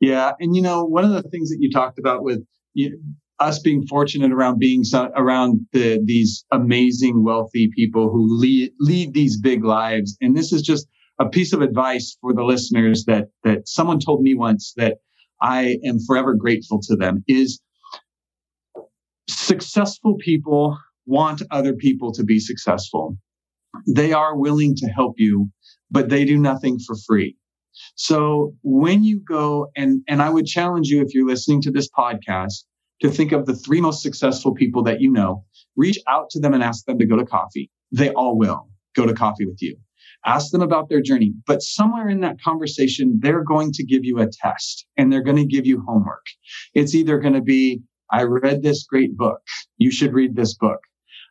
Yeah. 0.00 0.32
And 0.40 0.56
you 0.56 0.62
know, 0.62 0.84
one 0.84 1.04
of 1.04 1.10
the 1.10 1.22
things 1.28 1.50
that 1.50 1.58
you 1.60 1.70
talked 1.70 1.98
about 1.98 2.22
with 2.22 2.44
you 2.74 2.98
us 3.40 3.58
being 3.60 3.86
fortunate 3.86 4.32
around 4.32 4.58
being 4.58 4.82
so, 4.84 5.10
around 5.16 5.60
the, 5.72 6.00
these 6.04 6.44
amazing 6.52 7.22
wealthy 7.22 7.70
people 7.74 8.10
who 8.10 8.26
lead, 8.36 8.72
lead 8.80 9.14
these 9.14 9.38
big 9.38 9.64
lives. 9.64 10.16
And 10.20 10.36
this 10.36 10.52
is 10.52 10.62
just 10.62 10.88
a 11.18 11.28
piece 11.28 11.52
of 11.52 11.62
advice 11.62 12.16
for 12.20 12.32
the 12.32 12.44
listeners 12.44 13.04
that 13.06 13.28
that 13.44 13.68
someone 13.68 13.98
told 13.98 14.22
me 14.22 14.34
once 14.34 14.72
that 14.76 14.98
I 15.40 15.78
am 15.84 15.98
forever 16.06 16.34
grateful 16.34 16.80
to 16.82 16.96
them 16.96 17.24
is 17.28 17.60
successful 19.28 20.16
people 20.18 20.76
want 21.06 21.42
other 21.50 21.74
people 21.74 22.12
to 22.12 22.24
be 22.24 22.38
successful. 22.38 23.16
They 23.86 24.12
are 24.12 24.36
willing 24.36 24.74
to 24.76 24.86
help 24.86 25.14
you, 25.16 25.50
but 25.90 26.08
they 26.08 26.24
do 26.24 26.38
nothing 26.38 26.78
for 26.78 26.96
free. 27.06 27.36
So 27.94 28.54
when 28.62 29.04
you 29.04 29.20
go 29.20 29.68
and 29.76 30.02
and 30.08 30.22
I 30.22 30.30
would 30.30 30.46
challenge 30.46 30.88
you 30.88 31.02
if 31.02 31.14
you're 31.14 31.26
listening 31.26 31.62
to 31.62 31.70
this 31.70 31.88
podcast 31.90 32.64
to 33.00 33.10
think 33.10 33.30
of 33.32 33.46
the 33.46 33.54
three 33.54 33.80
most 33.80 34.02
successful 34.02 34.52
people 34.52 34.82
that 34.84 35.00
you 35.00 35.10
know, 35.12 35.44
reach 35.76 35.98
out 36.08 36.30
to 36.30 36.40
them 36.40 36.54
and 36.54 36.62
ask 36.62 36.84
them 36.86 36.98
to 36.98 37.06
go 37.06 37.16
to 37.16 37.24
coffee. 37.24 37.70
They 37.92 38.10
all 38.10 38.36
will 38.36 38.68
go 38.96 39.06
to 39.06 39.14
coffee 39.14 39.46
with 39.46 39.62
you 39.62 39.76
ask 40.24 40.50
them 40.50 40.62
about 40.62 40.88
their 40.88 41.00
journey. 41.00 41.32
But 41.46 41.62
somewhere 41.62 42.08
in 42.08 42.20
that 42.20 42.40
conversation, 42.40 43.18
they're 43.20 43.44
going 43.44 43.72
to 43.72 43.84
give 43.84 44.04
you 44.04 44.18
a 44.20 44.28
test 44.30 44.86
and 44.96 45.12
they're 45.12 45.22
going 45.22 45.36
to 45.36 45.46
give 45.46 45.66
you 45.66 45.82
homework. 45.86 46.26
It's 46.74 46.94
either 46.94 47.18
going 47.18 47.34
to 47.34 47.40
be, 47.40 47.82
I 48.10 48.22
read 48.22 48.62
this 48.62 48.84
great 48.84 49.16
book. 49.16 49.40
You 49.76 49.90
should 49.90 50.12
read 50.12 50.36
this 50.36 50.54
book. 50.54 50.80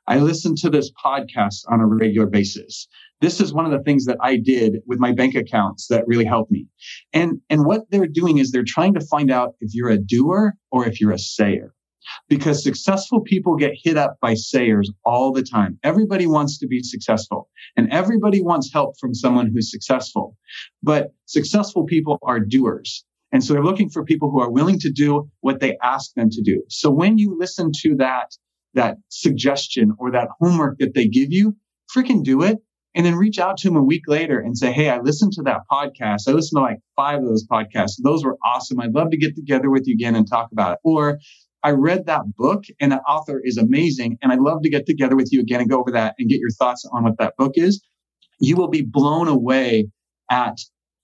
I 0.09 0.19
listen 0.19 0.55
to 0.57 0.69
this 0.69 0.91
podcast 1.03 1.63
on 1.69 1.81
a 1.81 1.85
regular 1.85 2.27
basis. 2.27 2.87
This 3.19 3.41
is 3.41 3.53
one 3.53 3.65
of 3.65 3.71
the 3.71 3.83
things 3.83 4.05
that 4.05 4.17
I 4.21 4.37
did 4.37 4.77
with 4.85 4.99
my 4.99 5.11
bank 5.11 5.35
accounts 5.35 5.87
that 5.87 6.07
really 6.07 6.23
helped 6.23 6.51
me. 6.51 6.67
And, 7.11 7.41
and 7.49 7.65
what 7.65 7.89
they're 7.89 8.07
doing 8.07 8.37
is 8.37 8.51
they're 8.51 8.63
trying 8.65 8.93
to 8.93 9.05
find 9.05 9.29
out 9.29 9.55
if 9.59 9.73
you're 9.73 9.89
a 9.89 9.97
doer 9.97 10.53
or 10.71 10.87
if 10.87 11.01
you're 11.01 11.11
a 11.11 11.19
sayer 11.19 11.73
because 12.29 12.63
successful 12.63 13.21
people 13.21 13.55
get 13.55 13.73
hit 13.81 13.97
up 13.97 14.17
by 14.21 14.33
sayers 14.33 14.91
all 15.05 15.31
the 15.31 15.43
time. 15.43 15.79
Everybody 15.83 16.27
wants 16.27 16.57
to 16.59 16.67
be 16.67 16.83
successful 16.83 17.49
and 17.75 17.91
everybody 17.91 18.41
wants 18.41 18.71
help 18.71 18.95
from 18.99 19.13
someone 19.13 19.51
who's 19.51 19.71
successful. 19.71 20.37
But 20.83 21.13
successful 21.25 21.85
people 21.85 22.19
are 22.23 22.39
doers. 22.39 23.05
And 23.31 23.43
so 23.43 23.53
they're 23.53 23.63
looking 23.63 23.89
for 23.89 24.03
people 24.03 24.31
who 24.31 24.39
are 24.39 24.51
willing 24.51 24.79
to 24.79 24.91
do 24.91 25.29
what 25.41 25.59
they 25.59 25.77
ask 25.83 26.13
them 26.13 26.29
to 26.29 26.41
do. 26.41 26.63
So 26.69 26.89
when 26.89 27.17
you 27.17 27.37
listen 27.37 27.71
to 27.81 27.95
that, 27.97 28.35
that 28.73 28.97
suggestion 29.09 29.93
or 29.99 30.11
that 30.11 30.29
homework 30.39 30.79
that 30.79 30.93
they 30.93 31.07
give 31.07 31.31
you, 31.31 31.55
freaking 31.95 32.23
do 32.23 32.43
it. 32.43 32.57
And 32.95 33.05
then 33.05 33.13
reach 33.13 33.37
out 33.37 33.57
to 33.57 33.67
them 33.67 33.77
a 33.77 33.83
week 33.83 34.07
later 34.07 34.39
and 34.39 34.57
say, 34.57 34.71
Hey, 34.71 34.89
I 34.89 34.99
listened 34.99 35.33
to 35.33 35.43
that 35.43 35.61
podcast. 35.71 36.27
I 36.27 36.31
listened 36.31 36.57
to 36.57 36.61
like 36.63 36.79
five 36.95 37.19
of 37.19 37.25
those 37.25 37.45
podcasts. 37.45 38.01
Those 38.01 38.23
were 38.23 38.37
awesome. 38.43 38.79
I'd 38.79 38.95
love 38.95 39.11
to 39.11 39.17
get 39.17 39.35
together 39.35 39.69
with 39.69 39.85
you 39.85 39.93
again 39.93 40.15
and 40.15 40.27
talk 40.27 40.49
about 40.51 40.73
it. 40.73 40.79
Or 40.83 41.19
I 41.67 41.71
read 41.71 42.05
that 42.05 42.21
book 42.37 42.63
and 42.79 42.93
the 42.93 43.01
author 43.01 43.41
is 43.43 43.57
amazing. 43.57 44.17
And 44.21 44.31
I'd 44.31 44.39
love 44.39 44.61
to 44.61 44.69
get 44.69 44.85
together 44.85 45.17
with 45.17 45.33
you 45.33 45.41
again 45.41 45.59
and 45.59 45.69
go 45.69 45.81
over 45.81 45.91
that 45.91 46.15
and 46.17 46.29
get 46.29 46.39
your 46.39 46.49
thoughts 46.51 46.85
on 46.93 47.03
what 47.03 47.17
that 47.17 47.35
book 47.35 47.55
is. 47.55 47.83
You 48.39 48.55
will 48.55 48.69
be 48.69 48.83
blown 48.83 49.27
away 49.27 49.89
at 50.31 50.57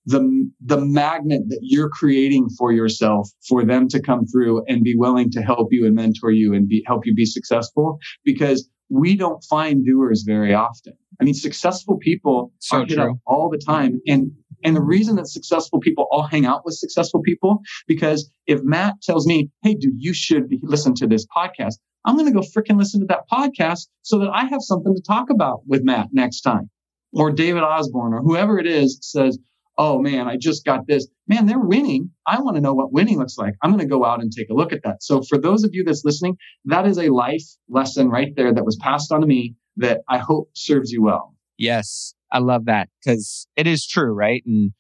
the, 0.06 0.50
the 0.64 0.80
magnet 0.80 1.42
that 1.50 1.60
you're 1.62 1.90
creating 1.90 2.48
for 2.58 2.72
yourself 2.72 3.30
for 3.46 3.66
them 3.66 3.90
to 3.90 4.02
come 4.02 4.26
through 4.26 4.64
and 4.70 4.86
be 4.86 4.96
willing 4.96 5.30
to 5.32 5.42
help 5.42 5.74
you 5.74 5.86
and 5.86 5.96
mentor 5.96 6.32
you 6.32 6.54
and 6.54 6.70
be, 6.70 6.82
help 6.88 7.06
you 7.06 7.14
be 7.14 7.26
successful 7.26 8.00
because 8.24 8.70
we 8.88 9.18
don't 9.18 9.44
find 9.44 9.86
doers 9.86 10.24
very 10.26 10.54
often. 10.54 10.94
I 11.20 11.26
mean, 11.26 11.34
successful 11.34 11.98
people 11.98 12.54
so 12.60 12.78
are 12.78 12.86
hit 12.86 13.00
up 13.00 13.18
all 13.28 13.50
the 13.50 13.58
time. 13.58 14.00
And 14.08 14.32
and 14.64 14.76
the 14.76 14.82
reason 14.82 15.16
that 15.18 15.28
successful 15.28 15.80
people 15.80 16.08
all 16.12 16.24
hang 16.24 16.46
out 16.46 16.66
with 16.66 16.76
successful 16.76 17.22
people, 17.22 17.62
because 17.88 18.30
if 18.48 18.62
Matt 18.64 19.02
tells 19.02 19.26
me, 19.28 19.50
Hey, 19.64 19.76
dude, 19.76 19.96
you 19.98 20.14
should 20.14 20.52
listen 20.62 20.94
to 20.96 21.08
this 21.08 21.26
podcast. 21.26 21.76
I'm 22.06 22.18
going 22.18 22.32
to 22.32 22.34
go 22.34 22.46
freaking 22.46 22.78
listen 22.78 23.00
to 23.02 23.08
that 23.08 23.30
podcast 23.32 23.88
so 24.02 24.20
that 24.20 24.30
I 24.30 24.46
have 24.46 24.62
something 24.62 24.94
to 24.94 25.02
talk 25.02 25.30
about 25.30 25.62
with 25.66 25.84
Matt 25.84 26.10
next 26.12 26.42
time. 26.42 26.70
Or 27.14 27.32
David 27.32 27.64
Osborne 27.64 28.14
or 28.14 28.22
whoever 28.22 28.60
it 28.60 28.68
is 28.68 28.98
says, 29.02 29.38
Oh 29.78 30.00
man, 30.00 30.28
I 30.28 30.38
just 30.38 30.66
got 30.66 30.86
this. 30.88 31.08
Man, 31.28 31.48
they're 31.48 31.60
winning. 31.60 32.12
I 32.28 32.40
want 32.42 32.56
to 32.58 32.62
know 32.62 32.74
what 32.74 32.92
winning 32.92 33.18
looks 33.18 33.38
like. 33.38 33.56
I'm 33.62 33.72
going 33.72 33.80
to 33.80 33.88
go 33.88 34.06
out 34.06 34.22
and 34.22 34.32
take 34.32 34.50
a 34.50 34.54
look 34.54 34.72
at 34.72 34.84
that. 34.84 35.02
So 35.02 35.24
for 35.24 35.38
those 35.38 35.64
of 35.64 35.72
you 35.74 35.84
that's 35.84 36.06
listening, 36.06 36.38
that 36.66 36.86
is 36.86 37.00
a 37.00 37.10
life 37.10 37.44
lesson 37.70 38.10
right 38.10 38.36
there 38.36 38.54
that 38.54 38.66
was 38.66 38.76
passed 38.76 39.12
on 39.12 39.22
to 39.22 39.28
me 39.28 39.56
that 39.78 40.02
I 40.08 40.20
hope 40.20 40.50
serves 40.54 40.92
you 40.92 41.02
well. 41.02 41.34
Yes. 41.58 42.14
I 42.34 42.40
love 42.40 42.66
that 42.66 42.90
because 43.04 43.48
it 43.56 43.68
is 43.68 43.88
true, 43.88 44.12
right? 44.12 44.44
And 44.46 44.72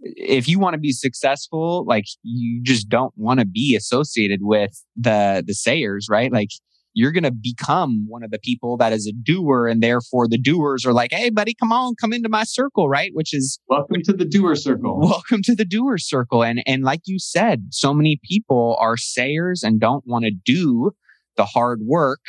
if 0.00 0.48
you 0.48 0.58
want 0.58 0.74
to 0.74 0.80
be 0.80 0.92
successful, 0.92 1.84
like 1.86 2.06
you 2.22 2.62
just 2.62 2.88
don't 2.88 3.12
want 3.16 3.40
to 3.40 3.46
be 3.46 3.76
associated 3.76 4.40
with 4.42 4.82
the 4.96 5.44
the 5.46 5.54
sayers, 5.54 6.08
right? 6.10 6.32
Like 6.32 6.48
you're 6.94 7.12
going 7.12 7.24
to 7.24 7.30
become 7.30 8.06
one 8.08 8.24
of 8.24 8.30
the 8.30 8.38
people 8.38 8.76
that 8.78 8.92
is 8.92 9.06
a 9.06 9.12
doer 9.12 9.68
and 9.68 9.82
therefore 9.82 10.26
the 10.26 10.38
doers 10.38 10.86
are 10.86 10.94
like, 10.94 11.12
"Hey 11.12 11.30
buddy, 11.30 11.54
come 11.54 11.72
on, 11.72 11.94
come 12.00 12.12
into 12.12 12.28
my 12.28 12.44
circle," 12.44 12.88
right? 12.88 13.10
Which 13.12 13.34
is 13.34 13.60
welcome 13.68 14.02
to 14.04 14.12
the 14.12 14.24
doer 14.24 14.54
circle. 14.54 14.98
Welcome 14.98 15.42
to 15.42 15.54
the 15.54 15.66
doer 15.66 15.98
circle. 15.98 16.42
And 16.42 16.62
and 16.66 16.84
like 16.84 17.02
you 17.04 17.18
said, 17.18 17.68
so 17.70 17.92
many 17.92 18.18
people 18.24 18.76
are 18.80 18.96
sayers 18.96 19.62
and 19.62 19.78
don't 19.78 20.06
want 20.06 20.24
to 20.24 20.30
do 20.30 20.92
the 21.36 21.44
hard 21.44 21.80
work 21.82 22.20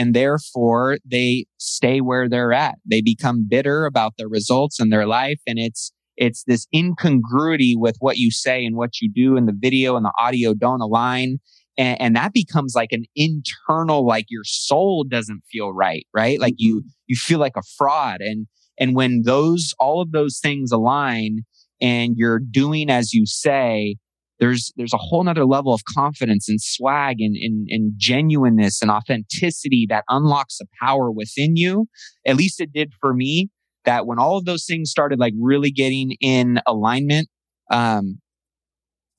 and 0.00 0.14
therefore 0.14 0.96
they 1.04 1.44
stay 1.58 2.00
where 2.00 2.26
they're 2.26 2.54
at. 2.54 2.76
They 2.86 3.02
become 3.02 3.46
bitter 3.46 3.84
about 3.84 4.14
the 4.16 4.28
results 4.28 4.80
in 4.80 4.88
their 4.88 5.06
life. 5.06 5.42
And 5.46 5.58
it's, 5.58 5.92
it's 6.16 6.42
this 6.44 6.66
incongruity 6.74 7.76
with 7.76 7.96
what 7.98 8.16
you 8.16 8.30
say 8.30 8.64
and 8.64 8.76
what 8.76 9.02
you 9.02 9.12
do 9.12 9.36
and 9.36 9.46
the 9.46 9.54
video 9.54 9.96
and 9.96 10.06
the 10.06 10.12
audio 10.18 10.54
don't 10.54 10.80
align. 10.80 11.36
And, 11.76 12.00
and 12.00 12.16
that 12.16 12.32
becomes 12.32 12.72
like 12.74 12.92
an 12.92 13.04
internal, 13.14 14.06
like 14.06 14.24
your 14.30 14.44
soul 14.44 15.04
doesn't 15.04 15.42
feel 15.52 15.74
right, 15.74 16.06
right? 16.14 16.40
Like 16.40 16.54
you, 16.56 16.78
mm-hmm. 16.78 16.88
you 17.08 17.16
feel 17.16 17.38
like 17.38 17.58
a 17.58 17.62
fraud. 17.76 18.22
And, 18.22 18.46
and 18.78 18.96
when 18.96 19.24
those, 19.26 19.74
all 19.78 20.00
of 20.00 20.12
those 20.12 20.38
things 20.38 20.72
align 20.72 21.40
and 21.78 22.14
you're 22.16 22.38
doing 22.38 22.88
as 22.88 23.12
you 23.12 23.26
say, 23.26 23.96
there's 24.40 24.72
there's 24.76 24.94
a 24.94 24.98
whole 24.98 25.22
nother 25.22 25.44
level 25.44 25.72
of 25.72 25.82
confidence 25.94 26.48
and 26.48 26.60
swag 26.60 27.16
and, 27.20 27.36
and, 27.36 27.68
and 27.70 27.92
genuineness 27.96 28.80
and 28.82 28.90
authenticity 28.90 29.86
that 29.88 30.04
unlocks 30.08 30.58
a 30.60 30.66
power 30.82 31.10
within 31.10 31.56
you. 31.56 31.86
At 32.26 32.36
least 32.36 32.60
it 32.60 32.72
did 32.72 32.92
for 33.00 33.14
me. 33.14 33.50
That 33.84 34.06
when 34.06 34.18
all 34.18 34.36
of 34.36 34.44
those 34.44 34.66
things 34.66 34.90
started 34.90 35.18
like 35.18 35.32
really 35.40 35.70
getting 35.70 36.16
in 36.20 36.60
alignment, 36.66 37.28
um, 37.70 38.18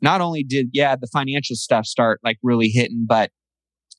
not 0.01 0.21
only 0.21 0.43
did 0.43 0.67
yeah 0.73 0.95
the 0.95 1.07
financial 1.07 1.55
stuff 1.55 1.85
start 1.85 2.19
like 2.23 2.37
really 2.43 2.69
hitting, 2.69 3.05
but 3.07 3.31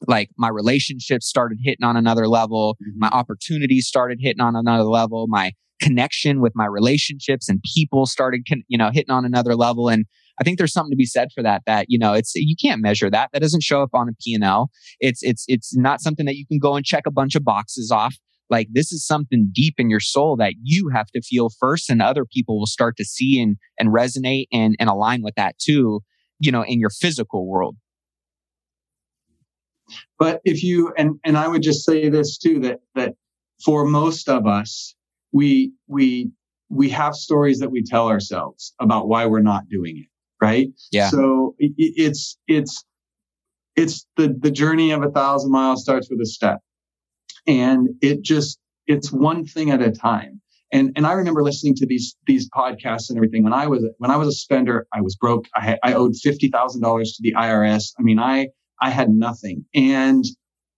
like 0.08 0.30
my 0.36 0.48
relationships 0.48 1.26
started 1.26 1.58
hitting 1.62 1.84
on 1.84 1.96
another 1.96 2.28
level, 2.28 2.74
mm-hmm. 2.74 2.98
my 2.98 3.08
opportunities 3.08 3.86
started 3.86 4.18
hitting 4.20 4.40
on 4.40 4.56
another 4.56 4.84
level, 4.84 5.26
my 5.28 5.52
connection 5.80 6.40
with 6.40 6.52
my 6.54 6.66
relationships 6.66 7.48
and 7.48 7.60
people 7.74 8.06
started, 8.06 8.42
you 8.68 8.78
know, 8.78 8.90
hitting 8.92 9.10
on 9.10 9.24
another 9.24 9.54
level. 9.54 9.88
And 9.88 10.06
I 10.42 10.44
think 10.44 10.58
there's 10.58 10.72
something 10.72 10.90
to 10.90 10.96
be 10.96 11.06
said 11.06 11.28
for 11.32 11.40
that. 11.44 11.62
That 11.66 11.86
you 11.88 12.00
know, 12.00 12.14
it's 12.14 12.32
you 12.34 12.56
can't 12.60 12.82
measure 12.82 13.08
that. 13.08 13.30
That 13.32 13.42
doesn't 13.42 13.62
show 13.62 13.80
up 13.80 13.90
on 13.94 14.08
a 14.08 14.12
P 14.20 14.34
and 14.34 14.42
L. 14.42 14.70
It's 14.98 15.22
it's 15.22 15.44
it's 15.46 15.76
not 15.76 16.00
something 16.00 16.26
that 16.26 16.34
you 16.34 16.44
can 16.48 16.58
go 16.58 16.74
and 16.74 16.84
check 16.84 17.04
a 17.06 17.12
bunch 17.12 17.36
of 17.36 17.44
boxes 17.44 17.92
off. 17.92 18.16
Like 18.50 18.66
this 18.72 18.90
is 18.90 19.06
something 19.06 19.50
deep 19.52 19.74
in 19.78 19.88
your 19.88 20.00
soul 20.00 20.36
that 20.38 20.54
you 20.60 20.90
have 20.92 21.06
to 21.14 21.22
feel 21.22 21.50
first, 21.60 21.88
and 21.88 22.02
other 22.02 22.24
people 22.24 22.58
will 22.58 22.66
start 22.66 22.96
to 22.96 23.04
see 23.04 23.40
and 23.40 23.56
and 23.78 23.90
resonate 23.90 24.46
and 24.52 24.74
and 24.80 24.90
align 24.90 25.22
with 25.22 25.36
that 25.36 25.60
too. 25.60 26.00
You 26.40 26.50
know, 26.50 26.64
in 26.64 26.80
your 26.80 26.90
physical 26.90 27.46
world. 27.46 27.76
But 30.18 30.40
if 30.44 30.64
you 30.64 30.92
and 30.98 31.20
and 31.24 31.38
I 31.38 31.46
would 31.46 31.62
just 31.62 31.84
say 31.84 32.08
this 32.08 32.36
too 32.36 32.58
that 32.60 32.80
that 32.96 33.14
for 33.64 33.84
most 33.84 34.28
of 34.28 34.48
us, 34.48 34.96
we 35.30 35.72
we 35.86 36.32
we 36.68 36.88
have 36.88 37.14
stories 37.14 37.60
that 37.60 37.70
we 37.70 37.84
tell 37.84 38.08
ourselves 38.08 38.74
about 38.80 39.06
why 39.06 39.26
we're 39.26 39.40
not 39.40 39.68
doing 39.68 39.98
it 39.98 40.11
right? 40.42 40.68
Yeah. 40.90 41.08
So 41.08 41.54
it, 41.58 41.72
it's 41.76 42.36
it's 42.46 42.84
it's 43.76 44.06
the 44.16 44.36
the 44.38 44.50
journey 44.50 44.90
of 44.90 45.02
a 45.02 45.10
thousand 45.10 45.50
miles 45.50 45.82
starts 45.82 46.08
with 46.10 46.20
a 46.20 46.26
step. 46.26 46.58
And 47.46 47.88
it 48.02 48.22
just 48.22 48.58
it's 48.86 49.10
one 49.10 49.44
thing 49.44 49.70
at 49.70 49.80
a 49.80 49.90
time. 49.90 50.40
And 50.72 50.92
and 50.96 51.06
i 51.06 51.12
remember 51.12 51.42
listening 51.42 51.74
to 51.76 51.86
these 51.86 52.16
these 52.26 52.48
podcasts 52.50 53.08
and 53.08 53.16
everything. 53.16 53.44
When 53.44 53.52
i 53.52 53.66
was 53.66 53.86
when 53.98 54.10
i 54.10 54.16
was 54.16 54.28
a 54.28 54.32
spender 54.32 54.86
i 54.92 55.00
was 55.00 55.16
broke. 55.16 55.46
I 55.56 55.60
had, 55.60 55.78
i 55.82 55.94
owed 55.94 56.12
$50000 56.12 56.40
to 56.40 57.14
the 57.20 57.34
irs 57.34 57.92
i 57.98 58.02
mean 58.02 58.18
i 58.18 58.48
i 58.80 58.90
had 58.90 59.10
nothing. 59.10 59.64
And 59.74 60.24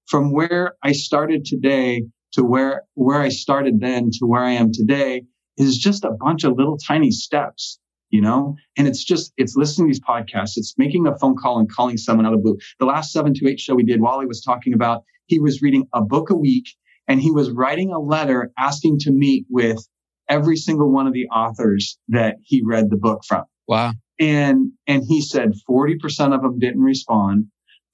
from 0.07 0.33
where 0.33 0.75
i 0.83 0.93
started 0.93 1.45
today 1.45 2.03
to 2.35 2.43
where 2.43 2.83
where 2.95 3.21
I 3.21 3.29
started 3.29 3.81
then 3.81 4.11
to 4.19 4.27
where 4.27 4.43
I 4.43 4.53
am 4.53 4.73
today 4.73 5.23
is 5.57 5.79
just 5.79 6.05
a 6.05 6.11
bunch 6.11 6.45
of 6.45 6.57
little 6.57 6.77
tiny 6.77 7.11
steps, 7.11 7.79
you 8.15 8.21
know? 8.21 8.55
And 8.79 8.87
it's 8.87 9.03
just 9.03 9.33
it's 9.37 9.57
listening 9.57 9.89
to 9.89 9.93
these 9.93 10.01
podcasts, 10.01 10.57
it's 10.57 10.75
making 10.79 11.09
a 11.09 11.19
phone 11.19 11.37
call 11.37 11.59
and 11.59 11.69
calling 11.69 11.97
someone 11.97 12.27
out 12.27 12.33
of 12.33 12.39
the 12.39 12.43
blue. 12.43 12.59
The 12.79 12.87
last 12.87 13.11
seven 13.11 13.35
to 13.35 13.49
eight 13.49 13.59
show 13.59 13.75
we 13.75 13.83
did, 13.83 14.01
Wally 14.01 14.25
was 14.25 14.41
talking 14.41 14.73
about 14.73 15.03
he 15.27 15.41
was 15.41 15.63
reading 15.63 15.89
a 15.93 16.01
book 16.01 16.31
a 16.31 16.37
week 16.37 16.69
and 17.09 17.21
he 17.21 17.33
was 17.33 17.51
writing 17.51 17.93
a 17.93 17.99
letter 17.99 18.53
asking 18.57 19.01
to 19.01 19.11
meet 19.11 19.47
with 19.51 19.85
every 20.29 20.57
single 20.57 20.93
one 20.93 21.09
of 21.09 21.13
the 21.13 21.27
authors 21.27 21.99
that 22.09 22.37
he 22.45 22.63
read 22.65 22.89
the 22.89 22.97
book 22.97 23.23
from. 23.27 23.43
Wow. 23.67 23.95
And 24.21 24.71
and 24.87 25.03
he 25.09 25.21
said 25.21 25.51
40% 25.69 26.35
of 26.35 26.43
them 26.43 26.61
didn't 26.61 26.83
respond. 26.83 27.47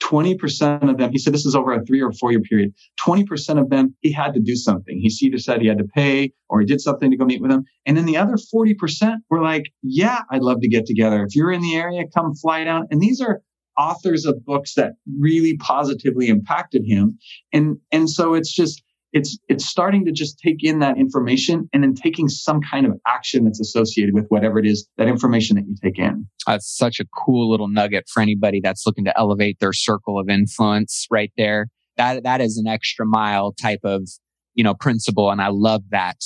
20% 0.03 0.91
of 0.91 0.99
them, 0.99 1.13
he 1.13 1.19
said 1.19 1.33
this 1.33 1.47
is 1.47 1.55
over 1.55 1.73
a 1.73 1.85
three 1.85 2.03
or 2.03 2.13
four 2.13 2.31
year 2.33 2.41
period. 2.41 2.75
20% 3.07 3.61
of 3.61 3.71
them, 3.71 3.95
he 4.01 4.13
had 4.13 4.35
to 4.35 4.41
do 4.41 4.57
something. 4.57 4.99
He 4.99 5.11
either 5.27 5.39
said 5.39 5.61
he 5.61 5.69
had 5.69 5.79
to 5.79 5.85
pay 5.85 6.33
or 6.49 6.61
he 6.61 6.67
did 6.67 6.81
something 6.81 7.11
to 7.11 7.17
go 7.17 7.25
meet 7.25 7.41
with 7.41 7.51
them. 7.51 7.65
And 7.87 7.97
then 7.97 8.07
the 8.07 8.17
other 8.17 8.37
40% 8.37 9.17
were 9.29 9.43
like, 9.43 9.73
yeah, 9.83 10.23
I'd 10.31 10.43
love 10.43 10.61
to 10.61 10.69
get 10.69 10.87
together. 10.87 11.25
If 11.25 11.37
you're 11.37 11.53
in 11.53 11.63
the 11.63 11.77
area, 11.77 12.05
come 12.15 12.35
fly 12.35 12.65
down. 12.65 12.87
And 12.91 13.01
these 13.01 13.21
are 13.21 13.43
authors 13.79 14.27
of 14.27 14.45
books 14.45 14.75
that 14.75 14.95
really 15.19 15.57
positively 15.57 16.29
impacted 16.29 16.83
him. 16.85 17.19
And, 17.53 17.79
and 17.93 18.11
so 18.11 18.35
it's 18.35 18.53
just, 18.53 18.83
it's 19.13 19.39
it's 19.49 19.67
starting 19.67 20.05
to 20.05 20.13
just 20.13 20.39
take 20.39 20.63
in 20.63 20.79
that 20.79 20.97
information 20.97 21.69
and 21.73 21.83
then 21.83 21.95
taking 21.95 22.29
some 22.29 22.61
kind 22.61 22.87
of 22.87 22.93
action 23.07 23.45
that's 23.45 23.61
associated 23.61 24.15
with 24.15 24.27
whatever 24.29 24.59
it 24.59 24.67
is 24.67 24.89
that 24.99 25.09
information 25.09 25.57
that 25.57 25.67
you 25.67 25.75
take 25.83 25.99
in 25.99 26.27
that's 26.47 26.77
such 26.77 27.01
a 27.01 27.05
cool 27.17 27.51
little 27.51 27.69
nugget 27.69 28.09
for 28.09 28.21
anybody 28.21 28.61
that's 28.63 28.87
looking 28.87 29.05
to 29.05 29.19
elevate 29.19 29.59
their 29.61 29.73
circle 29.73 30.19
of 30.19 30.29
influence 30.29 31.07
right 31.11 31.33
there 31.37 31.69
that 31.97 32.23
that 32.23 32.41
is 32.41 32.57
an 32.57 32.67
extra 32.67 33.05
mile 33.07 33.53
type 33.53 33.81
of 33.85 34.09
you 34.55 34.65
know 34.65 34.75
principle 34.75 35.31
and 35.31 35.41
i 35.41 35.49
love 35.49 35.83
that 35.91 36.17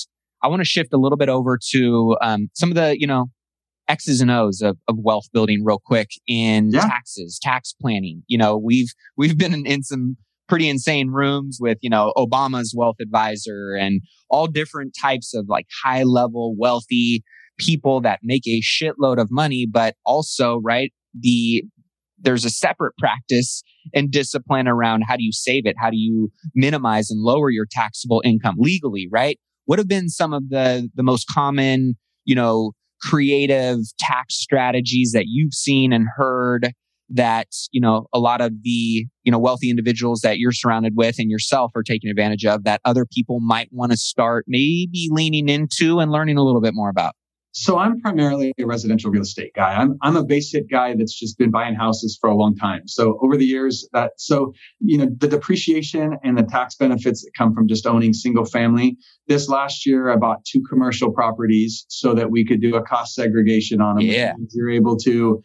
i 0.42 0.48
want 0.48 0.60
to 0.60 0.66
shift 0.66 0.92
a 0.92 0.98
little 0.98 1.18
bit 1.18 1.28
over 1.28 1.58
to 1.70 2.16
um, 2.20 2.48
some 2.54 2.70
of 2.70 2.74
the 2.74 2.98
you 2.98 3.06
know 3.06 3.26
X's 3.86 4.22
and 4.22 4.30
O's 4.30 4.62
of, 4.62 4.78
of 4.88 4.96
wealth 4.98 5.26
building 5.34 5.62
real 5.62 5.78
quick 5.84 6.08
in 6.26 6.70
yeah. 6.70 6.80
taxes, 6.80 7.38
tax 7.40 7.74
planning. 7.78 8.22
You 8.28 8.38
know, 8.38 8.56
we've 8.56 8.88
we've 9.16 9.36
been 9.36 9.52
in, 9.52 9.66
in 9.66 9.82
some 9.82 10.16
pretty 10.48 10.68
insane 10.68 11.10
rooms 11.10 11.58
with, 11.60 11.78
you 11.80 11.90
know, 11.90 12.12
Obama's 12.16 12.74
wealth 12.76 12.96
advisor 13.00 13.74
and 13.74 14.00
all 14.30 14.46
different 14.46 14.94
types 15.00 15.34
of 15.34 15.46
like 15.48 15.66
high 15.82 16.02
level 16.02 16.54
wealthy 16.58 17.22
people 17.58 18.00
that 18.00 18.20
make 18.22 18.46
a 18.46 18.60
shitload 18.60 19.18
of 19.18 19.28
money, 19.30 19.66
but 19.70 19.94
also, 20.04 20.60
right, 20.62 20.92
the 21.18 21.64
there's 22.18 22.44
a 22.44 22.50
separate 22.50 22.96
practice 22.98 23.62
and 23.92 24.10
discipline 24.10 24.66
around 24.66 25.02
how 25.06 25.16
do 25.16 25.22
you 25.22 25.32
save 25.32 25.66
it? 25.66 25.74
How 25.78 25.90
do 25.90 25.96
you 25.96 26.30
minimize 26.54 27.10
and 27.10 27.20
lower 27.20 27.50
your 27.50 27.66
taxable 27.70 28.22
income 28.24 28.54
legally, 28.58 29.08
right? 29.10 29.38
What 29.66 29.78
have 29.78 29.88
been 29.88 30.08
some 30.08 30.32
of 30.32 30.48
the 30.48 30.88
the 30.94 31.02
most 31.02 31.26
common, 31.28 31.94
you 32.24 32.34
know, 32.34 32.72
creative 33.02 33.78
tax 33.98 34.34
strategies 34.36 35.12
that 35.12 35.26
you've 35.26 35.54
seen 35.54 35.92
and 35.92 36.06
heard 36.16 36.72
that 37.10 37.48
you 37.70 37.80
know 37.80 38.06
a 38.12 38.18
lot 38.18 38.40
of 38.40 38.52
the 38.62 39.06
you 39.24 39.32
know 39.32 39.38
wealthy 39.38 39.70
individuals 39.70 40.20
that 40.20 40.38
you're 40.38 40.52
surrounded 40.52 40.94
with 40.96 41.18
and 41.18 41.30
yourself 41.30 41.72
are 41.74 41.82
taking 41.82 42.10
advantage 42.10 42.44
of 42.44 42.64
that 42.64 42.80
other 42.84 43.04
people 43.04 43.40
might 43.40 43.68
want 43.72 43.92
to 43.92 43.96
start 43.96 44.44
maybe 44.48 45.08
leaning 45.10 45.48
into 45.48 46.00
and 46.00 46.10
learning 46.10 46.36
a 46.36 46.42
little 46.42 46.60
bit 46.60 46.74
more 46.74 46.88
about? 46.88 47.14
So 47.56 47.78
i'm 47.78 48.00
primarily 48.00 48.52
a 48.58 48.66
residential 48.66 49.12
real 49.12 49.22
estate 49.22 49.52
guy. 49.54 49.74
I'm 49.74 49.96
i'm 50.02 50.16
a 50.16 50.24
basic 50.24 50.68
guy 50.68 50.94
that's 50.96 51.16
just 51.16 51.38
been 51.38 51.52
buying 51.52 51.74
houses 51.76 52.18
for 52.20 52.28
a 52.28 52.34
long 52.34 52.56
time. 52.56 52.88
So 52.88 53.18
over 53.22 53.36
the 53.36 53.44
years 53.44 53.88
that 53.92 54.12
so 54.16 54.52
you 54.80 54.98
know 54.98 55.08
the 55.18 55.28
depreciation 55.28 56.16
and 56.24 56.36
the 56.36 56.42
tax 56.42 56.74
benefits 56.74 57.22
that 57.22 57.30
come 57.36 57.54
from 57.54 57.68
just 57.68 57.86
owning 57.86 58.12
single 58.12 58.44
family. 58.44 58.96
This 59.28 59.48
last 59.48 59.86
year 59.86 60.10
i 60.10 60.16
bought 60.16 60.44
two 60.44 60.62
commercial 60.68 61.12
properties 61.12 61.86
so 61.88 62.12
that 62.14 62.30
we 62.30 62.44
could 62.44 62.60
do 62.60 62.74
a 62.74 62.82
cost 62.82 63.14
segregation 63.14 63.80
on 63.80 63.96
them. 63.96 64.06
Yeah. 64.06 64.32
You're 64.52 64.70
able 64.70 64.96
to 64.98 65.40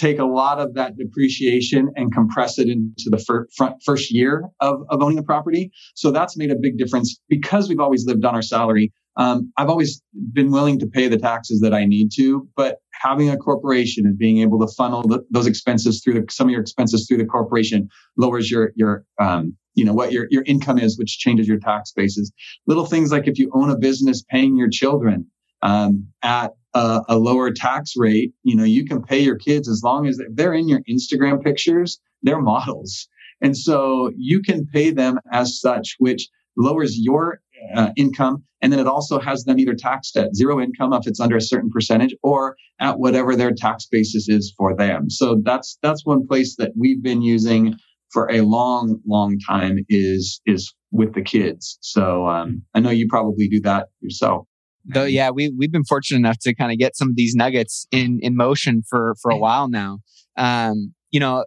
take 0.00 0.18
a 0.18 0.24
lot 0.24 0.58
of 0.58 0.74
that 0.74 0.96
depreciation 0.96 1.90
and 1.94 2.12
compress 2.12 2.58
it 2.58 2.68
into 2.68 3.10
the 3.10 3.18
fir- 3.18 3.46
front 3.54 3.76
first 3.84 4.10
year 4.10 4.44
of, 4.60 4.82
of 4.88 5.02
owning 5.02 5.16
the 5.16 5.22
property. 5.22 5.70
So 5.94 6.10
that's 6.10 6.36
made 6.36 6.50
a 6.50 6.56
big 6.56 6.78
difference 6.78 7.20
because 7.28 7.68
we've 7.68 7.80
always 7.80 8.06
lived 8.06 8.24
on 8.24 8.34
our 8.34 8.42
salary. 8.42 8.92
Um, 9.16 9.52
I've 9.58 9.68
always 9.68 10.00
been 10.32 10.50
willing 10.50 10.78
to 10.78 10.86
pay 10.86 11.08
the 11.08 11.18
taxes 11.18 11.60
that 11.60 11.74
I 11.74 11.84
need 11.84 12.10
to, 12.16 12.48
but 12.56 12.78
having 12.92 13.28
a 13.28 13.36
corporation 13.36 14.06
and 14.06 14.16
being 14.16 14.38
able 14.38 14.58
to 14.60 14.72
funnel 14.74 15.02
the, 15.02 15.22
those 15.30 15.46
expenses 15.46 16.00
through 16.02 16.14
the, 16.14 16.26
some 16.30 16.46
of 16.46 16.52
your 16.52 16.62
expenses 16.62 17.06
through 17.06 17.18
the 17.18 17.26
corporation 17.26 17.88
lowers 18.16 18.50
your 18.50 18.72
your 18.76 19.04
um, 19.20 19.56
you 19.74 19.84
know 19.84 19.92
what 19.92 20.12
your 20.12 20.26
your 20.30 20.44
income 20.46 20.78
is, 20.78 20.98
which 20.98 21.18
changes 21.18 21.46
your 21.46 21.58
tax 21.58 21.92
basis. 21.92 22.30
Little 22.66 22.86
things 22.86 23.10
like 23.12 23.26
if 23.26 23.38
you 23.38 23.50
own 23.52 23.70
a 23.70 23.76
business, 23.76 24.22
paying 24.22 24.56
your 24.56 24.70
children 24.70 25.26
um, 25.62 26.06
at 26.22 26.52
a, 26.74 27.00
a, 27.08 27.18
lower 27.18 27.50
tax 27.50 27.94
rate, 27.96 28.32
you 28.42 28.54
know, 28.54 28.64
you 28.64 28.84
can 28.84 29.02
pay 29.02 29.18
your 29.20 29.36
kids 29.36 29.68
as 29.68 29.82
long 29.82 30.06
as 30.06 30.20
they're 30.32 30.54
in 30.54 30.68
your 30.68 30.80
Instagram 30.88 31.42
pictures, 31.42 32.00
they're 32.22 32.40
models. 32.40 33.08
And 33.40 33.56
so 33.56 34.10
you 34.16 34.42
can 34.42 34.66
pay 34.66 34.90
them 34.90 35.18
as 35.32 35.60
such, 35.60 35.96
which 35.98 36.28
lowers 36.56 36.98
your 36.98 37.40
uh, 37.74 37.90
income. 37.96 38.44
And 38.62 38.72
then 38.72 38.80
it 38.80 38.86
also 38.86 39.18
has 39.18 39.44
them 39.44 39.58
either 39.58 39.74
taxed 39.74 40.16
at 40.16 40.34
zero 40.34 40.60
income 40.60 40.92
if 40.92 41.06
it's 41.06 41.20
under 41.20 41.36
a 41.36 41.40
certain 41.40 41.70
percentage 41.70 42.14
or 42.22 42.56
at 42.78 42.98
whatever 42.98 43.34
their 43.34 43.52
tax 43.52 43.86
basis 43.86 44.28
is 44.28 44.52
for 44.56 44.76
them. 44.76 45.08
So 45.08 45.40
that's, 45.42 45.78
that's 45.82 46.04
one 46.04 46.26
place 46.26 46.56
that 46.56 46.72
we've 46.76 47.02
been 47.02 47.22
using 47.22 47.74
for 48.12 48.30
a 48.30 48.42
long, 48.42 49.00
long 49.06 49.38
time 49.48 49.78
is, 49.88 50.40
is 50.44 50.74
with 50.90 51.14
the 51.14 51.22
kids. 51.22 51.78
So, 51.80 52.26
um, 52.26 52.62
I 52.74 52.80
know 52.80 52.90
you 52.90 53.06
probably 53.08 53.48
do 53.48 53.60
that 53.60 53.86
yourself. 54.00 54.46
Though, 54.84 55.04
yeah, 55.04 55.30
we 55.30 55.52
we've 55.56 55.72
been 55.72 55.84
fortunate 55.84 56.18
enough 56.18 56.38
to 56.40 56.54
kind 56.54 56.72
of 56.72 56.78
get 56.78 56.96
some 56.96 57.08
of 57.08 57.16
these 57.16 57.34
nuggets 57.34 57.86
in 57.90 58.18
in 58.22 58.36
motion 58.36 58.82
for 58.88 59.14
for 59.20 59.30
a 59.30 59.36
while 59.36 59.68
now. 59.68 59.98
Um, 60.36 60.94
you 61.10 61.20
know, 61.20 61.44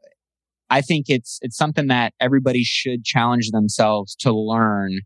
I 0.69 0.81
think 0.81 1.07
it's 1.09 1.39
it's 1.41 1.57
something 1.57 1.87
that 1.87 2.13
everybody 2.19 2.63
should 2.63 3.03
challenge 3.03 3.49
themselves 3.51 4.15
to 4.17 4.31
learn 4.31 4.99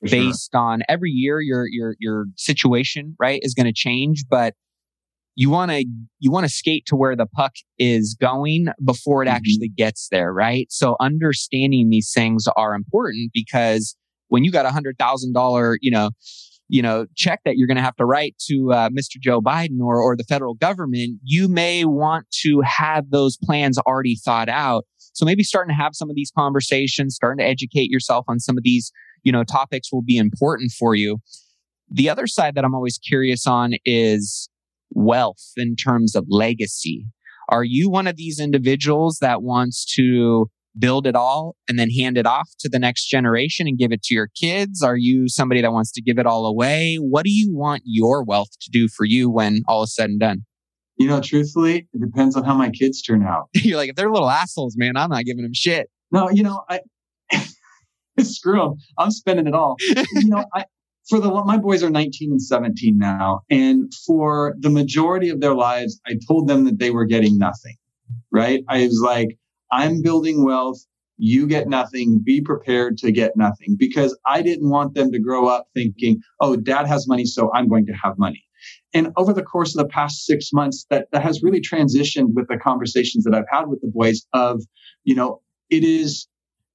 for 0.00 0.10
based 0.10 0.50
sure. 0.52 0.60
on 0.60 0.82
every 0.88 1.10
year 1.10 1.40
your 1.40 1.66
your 1.66 1.96
your 1.98 2.26
situation 2.36 3.16
right 3.18 3.40
is 3.42 3.54
going 3.54 3.66
to 3.66 3.72
change, 3.72 4.24
but 4.28 4.54
you 5.34 5.50
want 5.50 5.70
to 5.70 5.84
you 6.18 6.30
want 6.30 6.44
to 6.44 6.52
skate 6.52 6.84
to 6.86 6.96
where 6.96 7.16
the 7.16 7.26
puck 7.26 7.52
is 7.78 8.16
going 8.20 8.66
before 8.84 9.22
it 9.22 9.26
mm-hmm. 9.26 9.36
actually 9.36 9.68
gets 9.68 10.08
there, 10.10 10.32
right? 10.32 10.66
So 10.70 10.96
understanding 11.00 11.90
these 11.90 12.12
things 12.14 12.46
are 12.56 12.74
important 12.74 13.30
because 13.32 13.96
when 14.28 14.44
you 14.44 14.50
got 14.50 14.66
a 14.66 14.70
hundred 14.70 14.98
thousand 14.98 15.32
dollar, 15.32 15.78
you 15.80 15.90
know, 15.90 16.10
you 16.72 16.80
know, 16.80 17.04
check 17.14 17.40
that 17.44 17.58
you're 17.58 17.66
going 17.66 17.76
to 17.76 17.82
have 17.82 17.96
to 17.96 18.06
write 18.06 18.34
to 18.46 18.72
uh, 18.72 18.88
Mr. 18.88 19.20
Joe 19.20 19.42
Biden 19.42 19.80
or, 19.80 20.00
or 20.00 20.16
the 20.16 20.24
federal 20.24 20.54
government, 20.54 21.20
you 21.22 21.46
may 21.46 21.84
want 21.84 22.24
to 22.40 22.62
have 22.62 23.10
those 23.10 23.36
plans 23.36 23.76
already 23.76 24.16
thought 24.16 24.48
out. 24.48 24.86
So 25.12 25.26
maybe 25.26 25.42
starting 25.42 25.76
to 25.76 25.82
have 25.82 25.94
some 25.94 26.08
of 26.08 26.16
these 26.16 26.32
conversations, 26.34 27.14
starting 27.14 27.44
to 27.44 27.48
educate 27.48 27.90
yourself 27.90 28.24
on 28.26 28.40
some 28.40 28.56
of 28.56 28.64
these, 28.64 28.90
you 29.22 29.30
know, 29.30 29.44
topics 29.44 29.92
will 29.92 30.00
be 30.00 30.16
important 30.16 30.72
for 30.72 30.94
you. 30.94 31.18
The 31.90 32.08
other 32.08 32.26
side 32.26 32.54
that 32.54 32.64
I'm 32.64 32.74
always 32.74 32.96
curious 32.96 33.46
on 33.46 33.72
is 33.84 34.48
wealth 34.94 35.52
in 35.58 35.76
terms 35.76 36.16
of 36.16 36.24
legacy. 36.30 37.04
Are 37.50 37.64
you 37.64 37.90
one 37.90 38.06
of 38.06 38.16
these 38.16 38.40
individuals 38.40 39.18
that 39.20 39.42
wants 39.42 39.84
to 39.96 40.48
build 40.78 41.06
it 41.06 41.14
all 41.14 41.56
and 41.68 41.78
then 41.78 41.90
hand 41.90 42.16
it 42.16 42.26
off 42.26 42.48
to 42.60 42.68
the 42.68 42.78
next 42.78 43.06
generation 43.06 43.66
and 43.66 43.78
give 43.78 43.92
it 43.92 44.02
to 44.04 44.14
your 44.14 44.28
kids? 44.34 44.82
Are 44.82 44.96
you 44.96 45.28
somebody 45.28 45.60
that 45.62 45.72
wants 45.72 45.92
to 45.92 46.02
give 46.02 46.18
it 46.18 46.26
all 46.26 46.46
away? 46.46 46.96
What 46.96 47.24
do 47.24 47.30
you 47.30 47.54
want 47.54 47.82
your 47.84 48.22
wealth 48.24 48.50
to 48.60 48.70
do 48.70 48.88
for 48.88 49.04
you 49.04 49.30
when 49.30 49.62
all 49.68 49.82
is 49.82 49.94
said 49.94 50.10
and 50.10 50.20
done? 50.20 50.44
You 50.98 51.08
know, 51.08 51.20
truthfully, 51.20 51.88
it 51.92 52.00
depends 52.00 52.36
on 52.36 52.44
how 52.44 52.54
my 52.54 52.70
kids 52.70 53.02
turn 53.02 53.24
out. 53.24 53.48
You're 53.54 53.76
like, 53.76 53.90
if 53.90 53.96
they're 53.96 54.10
little 54.10 54.30
assholes, 54.30 54.76
man, 54.76 54.96
I'm 54.96 55.10
not 55.10 55.24
giving 55.24 55.42
them 55.42 55.54
shit. 55.54 55.90
No, 56.10 56.30
you 56.30 56.42
know, 56.42 56.62
I 56.68 56.80
screw 58.20 58.60
them. 58.60 58.74
I'm 58.98 59.10
spending 59.10 59.46
it 59.46 59.54
all. 59.54 59.76
you 59.80 60.28
know, 60.28 60.44
I, 60.54 60.66
for 61.08 61.18
the 61.18 61.30
my 61.44 61.56
boys 61.56 61.82
are 61.82 61.90
19 61.90 62.32
and 62.32 62.42
17 62.42 62.98
now, 62.98 63.40
and 63.50 63.92
for 64.06 64.54
the 64.60 64.70
majority 64.70 65.30
of 65.30 65.40
their 65.40 65.54
lives, 65.54 66.00
I 66.06 66.18
told 66.28 66.46
them 66.48 66.64
that 66.64 66.78
they 66.78 66.90
were 66.90 67.06
getting 67.06 67.38
nothing. 67.38 67.74
Right? 68.30 68.62
I 68.68 68.84
was 68.84 69.00
like, 69.02 69.38
I'm 69.72 70.02
building 70.02 70.44
wealth. 70.44 70.78
You 71.18 71.46
get 71.46 71.68
nothing. 71.68 72.20
Be 72.22 72.40
prepared 72.40 72.98
to 72.98 73.10
get 73.10 73.36
nothing 73.36 73.76
because 73.78 74.16
I 74.26 74.42
didn't 74.42 74.70
want 74.70 74.94
them 74.94 75.10
to 75.12 75.18
grow 75.18 75.46
up 75.46 75.66
thinking, 75.74 76.20
oh, 76.40 76.56
dad 76.56 76.86
has 76.86 77.08
money, 77.08 77.24
so 77.24 77.50
I'm 77.52 77.68
going 77.68 77.86
to 77.86 77.92
have 77.92 78.18
money. 78.18 78.44
And 78.94 79.12
over 79.16 79.32
the 79.32 79.42
course 79.42 79.76
of 79.76 79.82
the 79.82 79.88
past 79.88 80.24
six 80.24 80.52
months, 80.52 80.86
that, 80.90 81.08
that 81.12 81.22
has 81.22 81.42
really 81.42 81.60
transitioned 81.60 82.34
with 82.34 82.48
the 82.48 82.58
conversations 82.58 83.24
that 83.24 83.34
I've 83.34 83.48
had 83.50 83.66
with 83.66 83.80
the 83.80 83.88
boys 83.88 84.26
of, 84.32 84.62
you 85.04 85.14
know, 85.14 85.40
it 85.70 85.84
is 85.84 86.28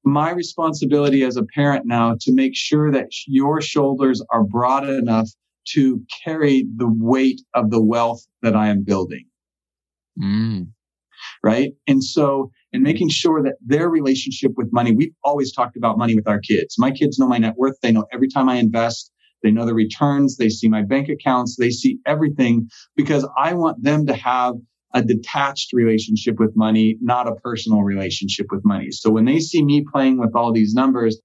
my 0.03 0.31
responsibility 0.31 1.23
as 1.23 1.37
a 1.37 1.43
parent 1.43 1.85
now 1.85 2.15
to 2.21 2.33
make 2.33 2.55
sure 2.55 2.91
that 2.91 3.09
your 3.27 3.61
shoulders 3.61 4.23
are 4.31 4.43
broad 4.43 4.89
enough 4.89 5.29
to 5.69 6.01
carry 6.23 6.65
the 6.77 6.87
weight 6.87 7.41
of 7.53 7.69
the 7.69 7.81
wealth 7.81 8.25
that 8.41 8.55
I 8.55 8.69
am 8.69 8.83
building. 8.83 9.25
Mm. 10.21 10.69
Right. 11.43 11.73
And 11.87 12.03
so, 12.03 12.51
in 12.77 12.83
making 12.83 13.09
sure 13.09 13.41
that 13.43 13.55
their 13.65 13.89
relationship 13.89 14.51
with 14.55 14.71
money, 14.71 14.91
we've 14.91 15.13
always 15.23 15.51
talked 15.51 15.75
about 15.75 15.97
money 15.97 16.15
with 16.15 16.27
our 16.27 16.39
kids. 16.39 16.75
My 16.77 16.91
kids 16.91 17.17
know 17.17 17.27
my 17.27 17.39
net 17.39 17.55
worth. 17.57 17.75
They 17.81 17.91
know 17.91 18.05
every 18.13 18.29
time 18.29 18.47
I 18.47 18.55
invest, 18.55 19.11
they 19.43 19.51
know 19.51 19.65
the 19.65 19.73
returns. 19.73 20.37
They 20.37 20.49
see 20.49 20.69
my 20.69 20.83
bank 20.83 21.09
accounts. 21.09 21.57
They 21.57 21.71
see 21.71 21.97
everything 22.05 22.69
because 22.95 23.27
I 23.35 23.53
want 23.53 23.83
them 23.83 24.05
to 24.05 24.13
have 24.13 24.55
a 24.93 25.01
detached 25.01 25.73
relationship 25.73 26.39
with 26.39 26.55
money, 26.55 26.97
not 27.01 27.27
a 27.27 27.35
personal 27.35 27.81
relationship 27.81 28.45
with 28.51 28.63
money. 28.63 28.91
So 28.91 29.09
when 29.09 29.25
they 29.25 29.39
see 29.39 29.63
me 29.63 29.83
playing 29.91 30.19
with 30.19 30.35
all 30.35 30.53
these 30.53 30.73
numbers, 30.73 31.19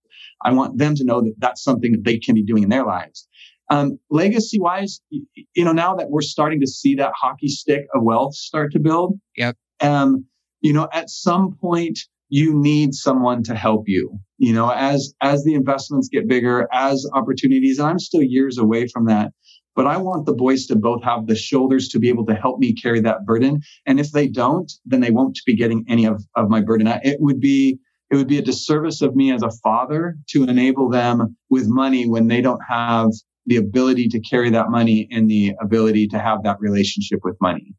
I 0.45 0.53
want 0.53 0.79
them 0.79 0.95
to 0.97 1.05
know 1.05 1.21
that 1.21 1.35
that's 1.39 1.63
something 1.63 1.93
that 1.93 2.05
they 2.05 2.19
can 2.19 2.35
be 2.35 2.43
doing 2.43 2.65
in 2.65 2.71
their 2.71 2.85
lives. 2.85 3.29
Um, 3.71 3.99
legacy 4.11 4.59
wise, 4.59 5.01
you 5.11 5.65
know, 5.65 5.73
now 5.73 5.95
that 5.97 6.11
we're 6.11 6.23
starting 6.23 6.61
to 6.61 6.67
see 6.67 6.95
that 6.97 7.13
hockey 7.15 7.49
stick 7.49 7.87
of 7.95 8.03
wealth 8.03 8.35
start 8.35 8.73
to 8.73 8.81
build, 8.81 9.19
yep. 9.37 9.57
Um, 9.81 10.27
you 10.63 10.73
know, 10.73 10.89
at 10.93 11.11
some 11.11 11.55
point 11.61 11.99
you 12.29 12.55
need 12.55 12.95
someone 12.95 13.43
to 13.43 13.55
help 13.55 13.87
you. 13.87 14.19
You 14.39 14.55
know, 14.55 14.71
as 14.71 15.13
as 15.21 15.45
the 15.45 15.55
investments 15.55 16.09
get 16.09 16.27
bigger, 16.27 16.67
as 16.73 17.07
opportunities, 17.13 17.79
and 17.79 17.89
I'm 17.89 17.99
still 17.99 18.23
years 18.23 18.57
away 18.57 18.89
from 18.89 19.05
that. 19.07 19.33
But 19.77 19.87
I 19.87 19.97
want 19.97 20.27
the 20.27 20.35
boys 20.35 20.67
to 20.67 20.77
both 20.77 21.03
have 21.03 21.27
the 21.27 21.35
shoulders 21.35 21.89
to 21.89 21.99
be 21.99 22.09
able 22.09 22.27
to 22.27 22.35
help 22.35 22.59
me 22.59 22.75
carry 22.75 23.01
that 23.01 23.25
burden. 23.25 23.61
And 23.87 23.99
if 23.99 24.13
they 24.13 24.29
don't, 24.29 24.71
then 24.85 25.01
they 25.01 25.11
won't 25.11 25.39
be 25.47 25.55
getting 25.55 25.85
any 25.89 26.05
of, 26.05 26.23
of 26.37 26.51
my 26.51 26.61
burden. 26.61 26.87
It 27.03 27.21
would 27.21 27.41
be 27.41 27.79
it 28.11 28.17
would 28.17 28.29
be 28.29 28.39
a 28.39 28.43
disservice 28.43 29.01
of 29.01 29.17
me 29.17 29.33
as 29.33 29.43
a 29.43 29.51
father 29.63 30.17
to 30.31 30.45
enable 30.45 30.91
them 30.91 31.37
with 31.49 31.67
money 31.69 32.09
when 32.09 32.29
they 32.29 32.43
don't 32.43 32.61
have 32.69 33.09
the 33.47 33.57
ability 33.57 34.09
to 34.09 34.21
carry 34.21 34.51
that 34.51 34.71
money 34.71 35.09
and 35.11 35.31
the 35.31 35.55
ability 35.61 36.07
to 36.09 36.19
have 36.19 36.43
that 36.45 36.61
relationship 36.61 37.21
with 37.25 37.37
money. 37.41 37.75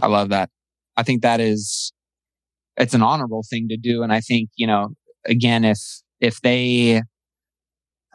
I 0.00 0.08
love 0.08 0.28
that. 0.28 0.50
I 0.96 1.02
think 1.02 1.22
that 1.22 1.40
is 1.40 1.92
it's 2.76 2.94
an 2.94 3.02
honorable 3.02 3.42
thing 3.48 3.68
to 3.68 3.76
do. 3.76 4.02
And 4.02 4.12
I 4.12 4.20
think, 4.20 4.50
you 4.56 4.66
know, 4.66 4.90
again, 5.26 5.64
if 5.64 5.78
if 6.20 6.40
they 6.40 7.02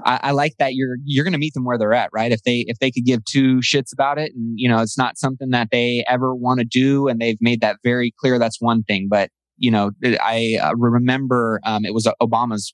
I, 0.04 0.20
I, 0.24 0.32
like 0.32 0.54
that 0.58 0.74
you're 0.74 0.98
you're 1.04 1.24
going 1.24 1.34
to 1.34 1.40
meet 1.40 1.54
them 1.54 1.64
where 1.64 1.78
they're 1.78 1.94
at, 1.94 2.10
right? 2.14 2.32
If 2.32 2.44
they 2.44 2.66
if 2.68 2.80
they 2.80 2.92
could 2.92 3.06
give 3.06 3.24
two 3.26 3.58
shits 3.58 3.94
about 3.94 4.18
it, 4.18 4.32
and 4.34 4.54
you 4.56 4.68
know 4.68 4.80
it's 4.80 4.98
not 4.98 5.18
something 5.18 5.50
that 5.52 5.70
they 5.72 6.04
ever 6.08 6.34
want 6.36 6.60
to 6.60 6.66
do, 6.66 7.08
and 7.08 7.20
they've 7.20 7.38
made 7.42 7.62
that 7.62 7.78
very 7.84 8.14
clear, 8.20 8.40
that's 8.40 8.60
one 8.60 8.84
thing. 8.84 9.08
But 9.10 9.30
you 9.58 9.70
know, 9.70 9.92
I 10.04 10.58
uh, 10.62 10.76
remember 10.76 11.60
um, 11.66 11.86
it 11.86 11.94
was 11.94 12.08
Obama's 12.22 12.74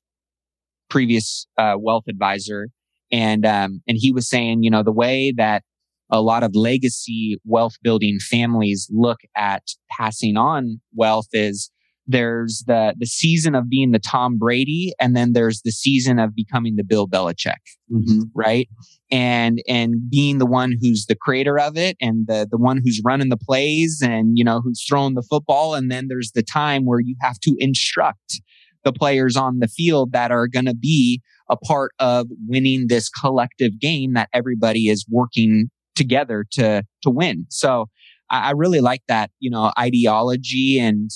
previous 0.90 1.48
uh, 1.58 1.76
wealth 1.78 2.06
advisor, 2.08 2.70
and 3.12 3.46
um, 3.46 3.82
and 3.88 3.98
he 4.00 4.12
was 4.12 4.30
saying, 4.30 4.64
you 4.64 4.70
know, 4.70 4.84
the 4.84 4.92
way 4.92 5.34
that 5.36 5.64
a 6.10 6.22
lot 6.22 6.44
of 6.44 6.56
legacy 6.56 7.38
wealth 7.46 7.76
building 7.82 8.20
families 8.20 8.90
look 8.92 9.20
at 9.36 9.64
passing 9.90 10.38
on 10.38 10.80
wealth 10.94 11.28
is 11.34 11.72
there's 12.08 12.64
the 12.68 12.96
the 12.98 13.06
season 13.06 13.54
of 13.54 13.70
being 13.70 13.92
the 13.92 14.00
Tom 14.00 14.38
Brady, 14.38 14.94
and 15.00 15.16
then 15.16 15.34
there's 15.34 15.62
the 15.64 15.72
season 15.72 16.20
of 16.20 16.34
becoming 16.34 16.78
the 16.78 16.84
Bill 16.84 17.08
Belichick, 17.08 17.56
mm-hmm. 17.92 18.22
right? 18.34 18.70
And 19.12 19.62
and 19.68 20.10
being 20.10 20.38
the 20.38 20.46
one 20.46 20.74
who's 20.80 21.06
the 21.06 21.16
creator 21.16 21.60
of 21.60 21.78
it, 21.78 21.98
and 22.00 22.26
the 22.28 22.48
the 22.50 22.58
one 22.58 22.80
who's 22.84 23.02
running 23.04 23.30
the 23.30 23.38
plays, 23.38 24.02
and 24.02 24.38
you 24.38 24.44
know 24.44 24.62
who's 24.62 24.84
throwing 24.88 25.16
the 25.16 25.28
football, 25.30 25.76
and 25.76 25.92
then 25.92 26.08
there's 26.08 26.32
the 26.32 26.44
time 26.44 26.86
where 26.86 27.02
you 27.02 27.16
have 27.22 27.40
to 27.42 27.56
instruct 27.60 28.42
the 28.86 28.94
players 28.94 29.36
on 29.36 29.60
the 29.60 29.68
field 29.68 30.14
that 30.14 30.32
are 30.32 30.48
going 30.48 30.66
to 30.66 30.76
be 30.76 31.22
a 31.50 31.58
part 31.58 31.92
of 32.00 32.28
winning 32.48 32.86
this 32.88 33.10
collective 33.10 33.80
game 33.80 34.14
that 34.14 34.30
everybody 34.34 34.88
is 34.88 35.06
working 35.10 35.70
together 35.98 36.46
to 36.52 36.84
to 37.04 37.10
win. 37.10 37.46
So 37.50 37.88
I, 38.30 38.50
I 38.50 38.52
really 38.52 38.80
like 38.80 39.02
that, 39.08 39.32
you 39.40 39.50
know, 39.50 39.72
ideology 39.78 40.80
and 40.80 41.10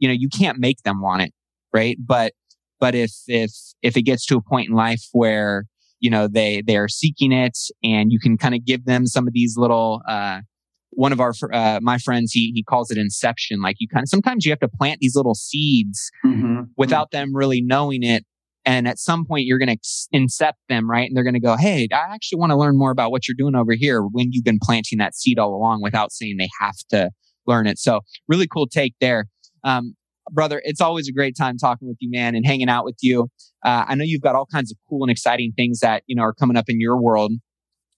you 0.00 0.06
know, 0.08 0.14
you 0.16 0.28
can't 0.28 0.58
make 0.58 0.82
them 0.84 1.00
want 1.00 1.22
it, 1.22 1.32
right? 1.74 1.96
But, 1.98 2.32
but 2.78 2.94
if, 2.94 3.10
if, 3.26 3.50
if 3.82 3.96
it 3.96 4.02
gets 4.02 4.24
to 4.26 4.36
a 4.36 4.40
point 4.40 4.68
in 4.68 4.76
life 4.76 5.02
where, 5.12 5.64
you 5.98 6.08
know, 6.08 6.28
they, 6.28 6.62
they 6.64 6.76
are 6.76 6.86
seeking 6.86 7.32
it 7.32 7.58
and 7.82 8.12
you 8.12 8.20
can 8.20 8.36
kind 8.36 8.54
of 8.54 8.64
give 8.64 8.84
them 8.84 9.06
some 9.06 9.26
of 9.26 9.32
these 9.32 9.56
little, 9.56 10.00
uh, 10.08 10.42
one 10.90 11.12
of 11.12 11.20
our, 11.20 11.32
uh, 11.52 11.80
my 11.82 11.98
friends, 11.98 12.30
he, 12.30 12.52
he 12.54 12.62
calls 12.62 12.92
it 12.92 12.96
inception. 12.96 13.60
Like 13.60 13.74
you 13.80 13.88
kind 13.88 14.04
of, 14.04 14.08
sometimes 14.08 14.44
you 14.44 14.52
have 14.52 14.60
to 14.60 14.68
plant 14.68 15.00
these 15.00 15.16
little 15.16 15.34
seeds 15.34 16.12
mm-hmm. 16.24 16.62
without 16.76 17.10
them 17.10 17.34
really 17.34 17.60
knowing 17.60 18.04
it. 18.04 18.24
And 18.64 18.86
at 18.86 18.98
some 18.98 19.24
point 19.24 19.46
you're 19.46 19.58
going 19.58 19.76
to 19.76 20.08
incept 20.14 20.58
them, 20.68 20.90
right? 20.90 21.06
And 21.06 21.16
they're 21.16 21.24
going 21.24 21.34
to 21.34 21.40
go, 21.40 21.56
Hey, 21.56 21.88
I 21.92 22.14
actually 22.14 22.38
want 22.38 22.50
to 22.50 22.56
learn 22.56 22.76
more 22.76 22.90
about 22.90 23.10
what 23.10 23.26
you're 23.26 23.36
doing 23.36 23.54
over 23.54 23.72
here 23.72 24.02
when 24.02 24.28
you've 24.32 24.44
been 24.44 24.58
planting 24.62 24.98
that 24.98 25.14
seed 25.14 25.38
all 25.38 25.54
along 25.54 25.82
without 25.82 26.12
saying 26.12 26.36
they 26.38 26.48
have 26.60 26.76
to 26.90 27.10
learn 27.46 27.66
it. 27.66 27.78
So 27.78 28.00
really 28.28 28.46
cool 28.46 28.66
take 28.66 28.94
there. 29.00 29.26
Um, 29.64 29.94
brother, 30.30 30.60
it's 30.64 30.80
always 30.80 31.08
a 31.08 31.12
great 31.12 31.36
time 31.36 31.56
talking 31.56 31.88
with 31.88 31.96
you, 32.00 32.10
man, 32.10 32.34
and 32.34 32.46
hanging 32.46 32.68
out 32.68 32.84
with 32.84 32.98
you. 33.00 33.28
Uh, 33.64 33.84
I 33.88 33.94
know 33.94 34.04
you've 34.04 34.22
got 34.22 34.34
all 34.34 34.46
kinds 34.46 34.70
of 34.70 34.76
cool 34.88 35.02
and 35.02 35.10
exciting 35.10 35.52
things 35.56 35.80
that 35.80 36.02
you 36.06 36.14
know 36.14 36.22
are 36.22 36.34
coming 36.34 36.56
up 36.56 36.66
in 36.68 36.80
your 36.80 37.00
world. 37.00 37.32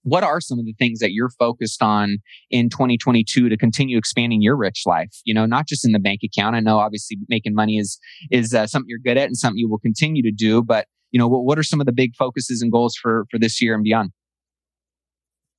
What 0.03 0.25
are 0.25 0.41
some 0.41 0.59
of 0.59 0.65
the 0.65 0.75
things 0.79 1.01
that 1.01 1.13
you're 1.13 1.31
focused 1.39 1.83
on 1.83 2.19
in 2.51 2.71
2022 2.71 3.49
to 3.49 3.57
continue 3.57 3.99
expanding 3.99 4.43
your 4.43 4.57
rich 4.57 4.83
life? 4.87 5.11
You 5.25 5.35
know, 5.35 5.47
not 5.47 5.67
just 5.67 5.85
in 5.85 5.93
the 5.93 5.99
bank 5.99 6.21
account. 6.25 6.57
I 6.57 6.61
know 6.61 6.79
obviously 6.79 7.19
making 7.29 7.55
money 7.55 7.79
is 7.79 7.99
is 8.31 8.55
uh, 8.55 8.67
something 8.67 8.89
you're 8.89 8.99
good 8.99 9.19
at 9.19 9.27
and 9.27 9.37
something 9.37 9.59
you 9.59 9.69
will 9.69 9.79
continue 9.79 10.23
to 10.23 10.33
do. 10.33 10.63
But 10.63 10.87
you 11.11 11.19
know, 11.19 11.29
what, 11.29 11.45
what 11.45 11.59
are 11.59 11.63
some 11.63 11.81
of 11.81 11.87
the 11.87 11.93
big 11.93 12.15
focuses 12.17 12.63
and 12.63 12.73
goals 12.73 12.97
for 13.01 13.27
for 13.31 13.39
this 13.39 13.61
year 13.61 13.75
and 13.75 13.85
beyond? 13.85 14.11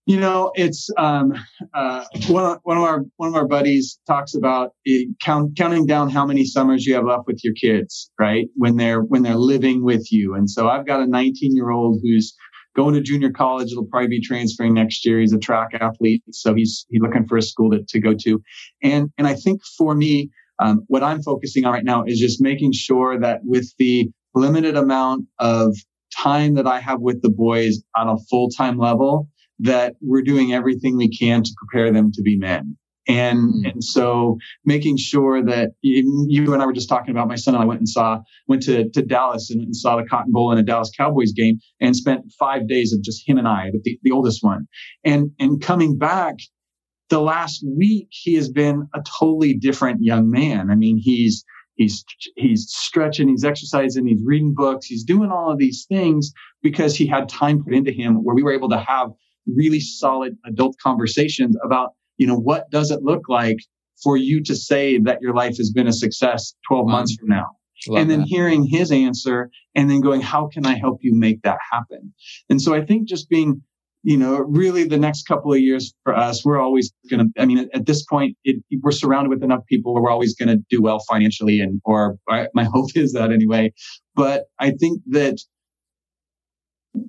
You 0.07 0.19
know, 0.19 0.51
it's 0.55 0.89
um, 0.97 1.33
uh, 1.75 2.05
one 2.27 2.57
one 2.63 2.77
of 2.77 2.83
our 2.83 3.05
one 3.17 3.29
of 3.29 3.35
our 3.35 3.47
buddies 3.47 3.99
talks 4.07 4.33
about 4.33 4.71
it, 4.83 5.09
count, 5.21 5.55
counting 5.55 5.85
down 5.85 6.09
how 6.09 6.25
many 6.25 6.43
summers 6.43 6.87
you 6.87 6.95
have 6.95 7.05
left 7.05 7.27
with 7.27 7.43
your 7.43 7.53
kids, 7.53 8.09
right? 8.19 8.47
When 8.55 8.77
they're 8.77 9.01
when 9.01 9.21
they're 9.21 9.35
living 9.35 9.83
with 9.83 10.11
you. 10.11 10.33
And 10.33 10.49
so 10.49 10.67
I've 10.67 10.87
got 10.87 11.01
a 11.01 11.05
19 11.07 11.55
year 11.55 11.69
old 11.69 11.99
who's 12.01 12.35
going 12.75 12.93
to 12.95 13.01
junior 13.01 13.31
college. 13.31 13.71
It'll 13.71 13.85
probably 13.85 14.07
be 14.07 14.21
transferring 14.21 14.73
next 14.73 15.05
year. 15.05 15.19
He's 15.19 15.33
a 15.33 15.39
track 15.39 15.69
athlete, 15.73 16.23
so 16.31 16.53
he's 16.53 16.85
he's 16.89 17.01
looking 17.01 17.27
for 17.27 17.37
a 17.37 17.41
school 17.41 17.71
to, 17.71 17.83
to 17.87 17.99
go 17.99 18.13
to. 18.13 18.41
And 18.83 19.09
and 19.17 19.27
I 19.27 19.35
think 19.35 19.61
for 19.77 19.95
me, 19.95 20.29
um, 20.59 20.83
what 20.87 21.03
I'm 21.03 21.21
focusing 21.21 21.65
on 21.65 21.73
right 21.73 21.83
now 21.83 22.03
is 22.05 22.19
just 22.19 22.41
making 22.41 22.73
sure 22.73 23.19
that 23.19 23.41
with 23.43 23.73
the 23.77 24.09
limited 24.35 24.77
amount 24.77 25.25
of 25.39 25.75
time 26.15 26.55
that 26.55 26.67
I 26.67 26.79
have 26.79 26.99
with 26.99 27.21
the 27.21 27.29
boys 27.29 27.81
on 27.95 28.09
a 28.09 28.17
full 28.29 28.49
time 28.49 28.77
level 28.77 29.27
that 29.59 29.95
we're 30.01 30.23
doing 30.23 30.53
everything 30.53 30.97
we 30.97 31.09
can 31.09 31.43
to 31.43 31.51
prepare 31.57 31.91
them 31.91 32.11
to 32.13 32.21
be 32.21 32.37
men. 32.37 32.77
And, 33.07 33.39
mm. 33.39 33.71
and 33.71 33.83
so 33.83 34.37
making 34.65 34.97
sure 34.97 35.43
that 35.43 35.71
you, 35.81 36.25
you, 36.29 36.53
and 36.53 36.61
I 36.61 36.65
were 36.65 36.73
just 36.73 36.89
talking 36.89 37.11
about 37.11 37.27
my 37.27 37.35
son 37.35 37.55
and 37.55 37.63
I 37.63 37.65
went 37.65 37.79
and 37.79 37.89
saw, 37.89 38.19
went 38.47 38.63
to, 38.63 38.89
to 38.89 39.01
Dallas 39.01 39.49
and, 39.49 39.61
and 39.61 39.75
saw 39.75 39.97
the 39.97 40.03
Cotton 40.03 40.31
Bowl 40.31 40.51
and 40.51 40.59
a 40.59 40.63
Dallas 40.63 40.91
Cowboys 40.95 41.31
game 41.31 41.59
and 41.79 41.95
spent 41.95 42.31
five 42.37 42.67
days 42.67 42.93
of 42.93 43.01
just 43.01 43.27
him 43.27 43.37
and 43.37 43.47
I 43.47 43.69
with 43.73 43.83
the, 43.83 43.99
the 44.03 44.11
oldest 44.11 44.43
one. 44.43 44.67
And, 45.03 45.31
and 45.39 45.61
coming 45.61 45.97
back 45.97 46.35
the 47.09 47.19
last 47.19 47.65
week, 47.67 48.07
he 48.11 48.35
has 48.35 48.49
been 48.49 48.87
a 48.93 49.01
totally 49.19 49.53
different 49.53 50.03
young 50.03 50.29
man. 50.29 50.69
I 50.69 50.75
mean, 50.75 50.97
he's, 51.01 51.43
he's 51.75 52.05
he's 52.35 52.67
stretching 52.69 53.29
he's 53.29 53.45
exercising 53.45 54.05
he's 54.05 54.21
reading 54.25 54.53
books 54.53 54.87
he's 54.87 55.05
doing 55.05 55.31
all 55.31 55.49
of 55.49 55.57
these 55.57 55.85
things 55.87 56.33
because 56.61 56.97
he 56.97 57.07
had 57.07 57.29
time 57.29 57.63
put 57.63 57.73
into 57.73 57.93
him 57.93 58.15
where 58.25 58.35
we 58.35 58.43
were 58.43 58.53
able 58.53 58.67
to 58.69 58.77
have 58.77 59.09
really 59.47 59.79
solid 59.79 60.37
adult 60.45 60.75
conversations 60.81 61.55
about, 61.63 61.91
you 62.21 62.27
know, 62.27 62.37
what 62.37 62.69
does 62.69 62.91
it 62.91 63.01
look 63.01 63.23
like 63.29 63.57
for 64.03 64.15
you 64.15 64.43
to 64.43 64.55
say 64.55 64.99
that 64.99 65.23
your 65.23 65.33
life 65.33 65.57
has 65.57 65.71
been 65.71 65.87
a 65.87 65.91
success 65.91 66.53
12 66.67 66.85
wow. 66.85 66.91
months 66.91 67.15
from 67.15 67.29
now? 67.29 67.47
Love 67.87 67.99
and 67.99 68.11
then 68.11 68.19
that. 68.19 68.27
hearing 68.27 68.63
his 68.63 68.91
answer 68.91 69.49
and 69.73 69.89
then 69.89 70.01
going, 70.01 70.21
how 70.21 70.47
can 70.53 70.63
I 70.67 70.77
help 70.77 70.99
you 71.01 71.15
make 71.15 71.41
that 71.41 71.57
happen? 71.71 72.13
And 72.47 72.61
so 72.61 72.75
I 72.75 72.85
think 72.85 73.09
just 73.09 73.27
being 73.27 73.63
you 74.03 74.17
know, 74.17 74.37
really 74.37 74.83
the 74.83 74.97
next 74.97 75.27
couple 75.27 75.53
of 75.53 75.59
years 75.59 75.93
for 76.03 76.15
us, 76.15 76.43
we're 76.43 76.59
always 76.59 76.91
going 77.09 77.19
to, 77.19 77.41
I 77.41 77.45
mean, 77.45 77.69
at, 77.73 77.85
this 77.85 78.03
point, 78.03 78.35
it, 78.43 78.63
we're 78.81 78.91
surrounded 78.91 79.29
with 79.29 79.43
enough 79.43 79.63
people 79.67 79.93
where 79.93 80.01
we're 80.01 80.09
always 80.11 80.35
going 80.35 80.49
to 80.49 80.63
do 80.71 80.81
well 80.81 81.03
financially. 81.07 81.59
And, 81.59 81.81
or 81.85 82.17
my 82.27 82.63
hope 82.63 82.95
is 82.95 83.13
that 83.13 83.31
anyway. 83.31 83.73
But 84.15 84.45
I 84.59 84.71
think 84.71 85.01
that 85.11 85.37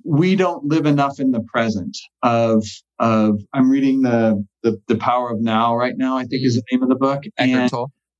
we 0.03 0.35
don't 0.35 0.65
live 0.65 0.85
enough 0.85 1.19
in 1.19 1.31
the 1.31 1.41
present 1.41 1.97
of, 2.21 2.65
of, 2.99 3.41
I'm 3.53 3.69
reading 3.69 4.01
the, 4.01 4.43
the, 4.61 4.79
the 4.87 4.95
power 4.95 5.29
of 5.31 5.41
now 5.41 5.75
right 5.75 5.97
now, 5.97 6.17
I 6.17 6.23
think 6.23 6.45
is 6.45 6.55
the 6.55 6.61
mm. 6.61 6.65
name 6.71 6.83
of 6.83 6.89
the 6.89 6.95
book. 6.95 7.23
And 7.37 7.69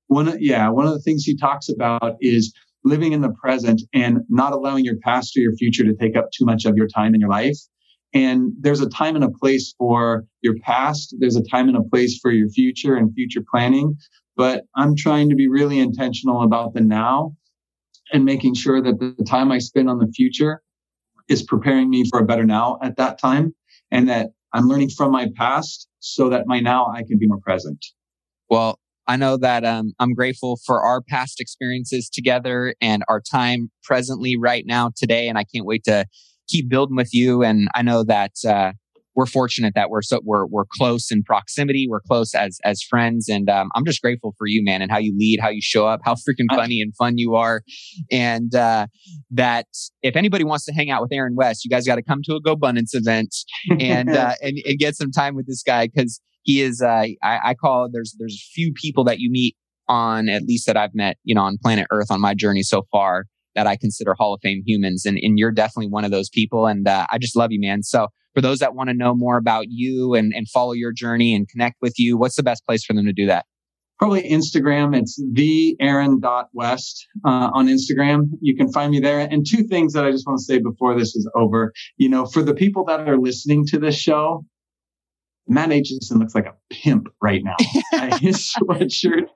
one, 0.07 0.38
yeah, 0.39 0.70
one 0.70 0.86
of 0.86 0.93
the 0.93 0.99
things 0.99 1.24
he 1.24 1.38
talks 1.38 1.70
about 1.70 2.18
is 2.20 2.53
living 2.84 3.14
in 3.14 3.22
the 3.22 3.32
present 3.41 3.82
and 3.93 4.20
not 4.30 4.51
allowing 4.51 4.84
your 4.84 4.97
past 4.97 5.38
or 5.38 5.39
your 5.39 5.55
future 5.55 5.84
to 5.84 5.93
take 5.93 6.18
up 6.18 6.32
too 6.32 6.45
much 6.45 6.66
of 6.66 6.76
your 6.76 6.88
time 6.88 7.16
in 7.16 7.22
your 7.22 7.30
life 7.30 7.57
and 8.14 8.53
there's 8.59 8.82
a 8.82 8.89
time 8.89 9.16
and 9.16 9.24
a 9.24 9.30
place 9.30 9.74
for 9.78 10.26
your 10.41 10.55
past. 10.59 11.16
There's 11.18 11.36
a 11.36 11.43
time 11.43 11.68
and 11.68 11.78
a 11.78 11.84
place 11.84 12.20
for 12.22 12.32
your 12.32 12.49
future 12.49 12.95
and 12.95 13.14
future 13.14 13.43
planning. 13.49 13.97
But 14.36 14.66
I'm 14.76 14.95
trying 14.95 15.30
to 15.30 15.36
be 15.36 15.47
really 15.47 15.80
intentional 15.80 16.43
about 16.43 16.74
the 16.74 16.82
now 16.82 17.36
and 18.11 18.24
making 18.24 18.53
sure 18.55 18.82
that 18.82 18.99
the 18.99 19.24
time 19.24 19.51
I 19.51 19.57
spend 19.57 19.89
on 19.89 19.97
the 19.97 20.11
future 20.16 20.61
is 21.30 21.44
preparing 21.44 21.90
me 21.90 22.06
for 22.10 22.20
a 22.20 22.26
better 22.26 22.44
now 22.44 22.78
at 22.82 22.98
that 22.98 23.20
time 23.20 23.54
and 23.92 24.10
that 24.10 24.32
I'm 24.54 24.68
learning 24.68 24.90
from 24.90 25.12
my 25.12 25.30
past 25.36 25.88
so 26.00 26.30
that 26.30 26.48
my 26.48 26.60
now 26.60 26.88
I 26.88 27.04
can 27.04 27.18
be 27.18 27.28
more 27.28 27.40
present. 27.40 27.86
Well, 28.50 28.80
I 29.08 29.18
know 29.18 29.38
that 29.38 29.66
um, 29.66 29.94
I'm 30.00 30.14
grateful 30.14 30.60
for 30.66 30.84
our 30.84 31.02
past 31.02 31.42
experiences 31.42 32.10
together 32.10 32.76
and 32.80 33.04
our 33.10 33.20
time 33.20 33.72
presently 33.84 34.38
right 34.38 34.66
now 34.66 34.92
today. 34.96 35.28
And 35.28 35.38
I 35.38 35.44
can't 35.44 35.66
wait 35.66 35.84
to 35.86 36.06
keep 36.48 36.70
building 36.70 36.96
with 36.96 37.14
you. 37.14 37.44
And 37.44 37.68
I 37.76 37.82
know 37.82 38.04
that 38.04 38.32
uh, 38.48 38.74
we're 39.16 39.26
fortunate 39.26 39.74
that 39.76 39.89
we're 39.89 40.01
so 40.01 40.20
we're 40.24 40.45
we're 40.45 40.66
close 40.66 41.11
in 41.11 41.24
proximity. 41.24 41.88
We're 41.89 42.01
close 42.01 42.34
as 42.34 42.59
as 42.64 42.82
friends, 42.82 43.30
and 43.30 43.49
um, 43.49 43.70
I'm 43.76 43.86
just 43.86 44.01
grateful 44.01 44.34
for 44.38 44.47
you, 44.47 44.64
man, 44.64 44.82
and 44.82 44.91
how 44.91 44.97
you 44.97 45.16
lead, 45.18 45.39
how 45.39 45.49
you 45.49 45.61
show 45.61 45.88
up, 45.88 46.01
how 46.03 46.16
freaking 46.16 46.47
funny 46.49 46.82
and 46.82 46.95
fun 46.95 47.18
you 47.18 47.36
are, 47.36 47.61
and 48.11 48.53
uh, 48.55 48.88
that 49.32 49.68
if 50.01 50.16
anybody 50.16 50.43
wants 50.43 50.66
to 50.66 50.74
hang 50.74 50.89
out 50.89 51.01
with 51.01 51.11
Aaron 51.11 51.36
West, 51.36 51.64
you 51.64 51.70
guys 51.70 51.86
got 51.86 51.95
to 51.95 52.03
come 52.03 52.22
to 52.24 52.36
a 52.36 52.41
GoBundance 52.41 52.93
event 52.93 53.36
and 53.80 54.09
uh, 54.09 54.34
and 54.41 54.57
and 54.66 54.80
get 54.80 54.95
some 54.95 55.11
time 55.11 55.36
with 55.36 55.47
this 55.47 55.64
guy 55.64 55.88
because 55.88 56.20
he 56.43 56.61
is. 56.61 56.82
Uh, 56.82 57.07
I, 57.22 57.39
I 57.43 57.53
call 57.53 57.89
there's 57.91 58.16
there's 58.20 58.49
few 58.53 58.74
people 58.74 59.03
that 59.05 59.20
you 59.20 59.30
meet 59.32 59.55
on 59.88 60.30
at 60.30 60.43
least 60.43 60.66
that 60.68 60.78
I've 60.78 60.95
met, 60.95 61.18
you 61.24 61.36
know, 61.36 61.41
on 61.41 61.57
planet 61.61 61.88
Earth 61.91 62.09
on 62.09 62.22
my 62.22 62.34
journey 62.34 62.64
so 62.64 62.84
far 62.91 63.26
that 63.55 63.68
I 63.68 63.76
consider 63.76 64.14
Hall 64.14 64.34
of 64.34 64.41
Fame 64.41 64.64
humans. 64.66 65.05
And, 65.05 65.18
and 65.22 65.38
you're 65.38 65.51
definitely 65.51 65.89
one 65.89 66.05
of 66.05 66.11
those 66.11 66.30
people. 66.30 66.66
And 66.68 66.88
uh, 66.88 67.05
I 67.11 67.18
just 67.18 67.36
love 67.36 67.51
you, 67.51 67.59
man. 67.59 67.84
So 67.84 68.07
for 68.34 68.42
those 68.42 68.60
that 68.60 68.76
want 68.76 68.90
to 68.90 68.94
know 68.94 69.16
more 69.16 69.38
about 69.38 69.66
you 69.70 70.14
and, 70.14 70.34
and 70.36 70.48
follow 70.50 70.74
your 70.74 70.92
journey 70.92 71.34
and 71.34 71.48
connect 71.48 71.78
with 71.82 71.98
you, 71.98 72.18
what's 72.18 72.36
the 72.36 72.44
best 72.44 72.66
place 72.66 72.84
for 72.84 72.94
them 72.94 73.06
to 73.06 73.14
do 73.14 73.28
that? 73.28 73.46
Probably 74.00 74.30
Instagram. 74.30 74.98
It's 74.98 75.22
the 75.32 75.78
Aaron.west 75.80 77.08
uh, 77.26 77.52
on 77.54 77.68
Instagram. 77.68 78.32
You 78.42 78.56
can 78.56 78.72
find 78.72 78.92
me 78.92 79.00
there. 79.00 79.20
And 79.20 79.46
two 79.48 79.64
things 79.64 79.94
that 79.94 80.04
I 80.04 80.12
just 80.12 80.28
want 80.28 80.40
to 80.40 80.44
say 80.44 80.58
before 80.60 80.98
this 80.98 81.16
is 81.16 81.30
over. 81.36 81.72
You 81.98 82.10
know, 82.10 82.26
for 82.26 82.42
the 82.42 82.54
people 82.54 82.84
that 82.86 83.08
are 83.08 83.18
listening 83.18 83.66
to 83.68 83.80
this 83.80 83.96
show, 83.96 84.46
Matt 85.48 85.70
Aitchison 85.70 86.20
looks 86.20 86.36
like 86.36 86.48
a 86.48 86.56
pimp 86.70 87.08
right 87.22 87.44
now. 87.44 87.56
His 88.20 88.54
sweatshirt 88.54 89.28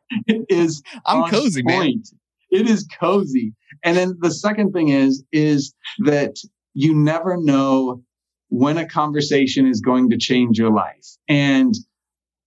is 0.50 0.82
I'm 1.06 1.30
cozy, 1.30 1.64
point. 1.64 1.80
man 1.80 2.04
it 2.50 2.70
is 2.70 2.88
cozy. 3.00 3.54
And 3.84 3.98
then 3.98 4.18
the 4.20 4.32
second 4.32 4.72
thing 4.72 4.89
is, 4.89 5.24
is 5.32 5.74
that 6.00 6.36
you 6.74 6.93
never 6.93 7.38
know 7.38 8.04
when 8.50 8.78
a 8.78 8.88
conversation 8.88 9.68
is 9.68 9.82
going 9.82 10.10
to 10.10 10.18
change 10.18 10.58
your 10.58 10.72
life. 10.72 11.06
And, 11.28 11.74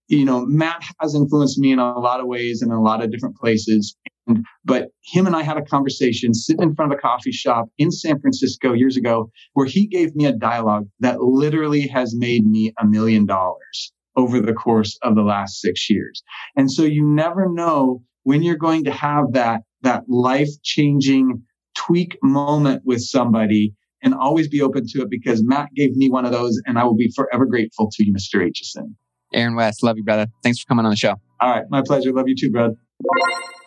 you 0.09 0.25
know, 0.25 0.45
Matt 0.47 0.83
has 1.01 1.15
influenced 1.15 1.59
me 1.59 1.73
in 1.73 1.79
a 1.79 1.99
lot 1.99 2.21
of 2.21 2.27
ways 2.27 2.63
and 2.63 2.71
in 2.71 2.77
a 2.77 2.83
lot 2.83 3.03
of 3.03 3.11
different 3.11 3.37
places. 3.37 3.97
And, 4.27 4.45
but 4.65 4.89
him 5.05 5.27
and 5.27 5.37
I 5.37 5.43
had 5.43 5.57
a 5.57 5.65
conversation 5.65 6.35
sitting 6.35 6.63
in 6.63 6.75
front 6.75 6.93
of 6.93 6.99
a 6.99 7.01
coffee 7.01 7.33
shop 7.33 7.69
in 7.79 7.91
San 7.91 8.21
Francisco 8.21 8.73
years 8.73 8.97
ago 8.97 9.31
where 9.55 9.67
he 9.67 9.87
gave 9.87 10.15
me 10.15 10.27
a 10.27 10.33
dialogue 10.33 10.89
that 11.01 11.21
literally 11.21 11.87
has 11.89 12.15
made 12.17 12.47
me 12.47 12.73
a 12.81 12.87
million 12.87 13.27
dollars 13.27 13.93
over 14.17 14.41
the 14.41 14.53
course 14.53 14.99
of 15.03 15.15
the 15.15 15.23
last 15.23 15.61
six 15.61 15.89
years. 15.89 16.23
And 16.57 16.71
so 16.71 16.83
you 16.83 17.05
never 17.05 17.49
know 17.49 18.03
when 18.25 18.43
you're 18.43 18.57
going 18.57 18.85
to 18.85 18.93
have 18.93 19.33
that 19.33 19.63
that 19.83 20.03
life 20.09 20.51
changing 20.63 21.43
tweak 21.75 22.19
moment 22.23 22.83
with 22.85 23.01
somebody 23.01 23.73
and 24.03 24.15
always 24.15 24.49
be 24.49 24.63
open 24.63 24.87
to 24.89 25.03
it 25.03 25.11
because 25.11 25.43
Matt 25.43 25.75
gave 25.75 25.97
me 25.97 26.09
one 26.11 26.25
of 26.25 26.33
those 26.33 26.61
and 26.67 26.79
I 26.79 26.85
will 26.85 26.97
be 26.97 27.11
forever 27.15 27.47
grateful 27.47 27.91
to 27.93 28.05
you, 28.05 28.13
Mr. 28.13 28.41
Aitchison. 28.41 28.95
Aaron 29.33 29.55
West, 29.55 29.83
love 29.83 29.97
you, 29.97 30.05
brother. 30.05 30.27
Thanks 30.43 30.61
for 30.61 30.67
coming 30.67 30.85
on 30.85 30.91
the 30.91 30.97
show. 30.97 31.15
All 31.41 31.51
right. 31.51 31.65
My 31.71 31.83
pleasure. 31.83 32.13
Love 32.13 32.29
you 32.29 32.35
too, 32.37 32.51
bro. 32.51 32.75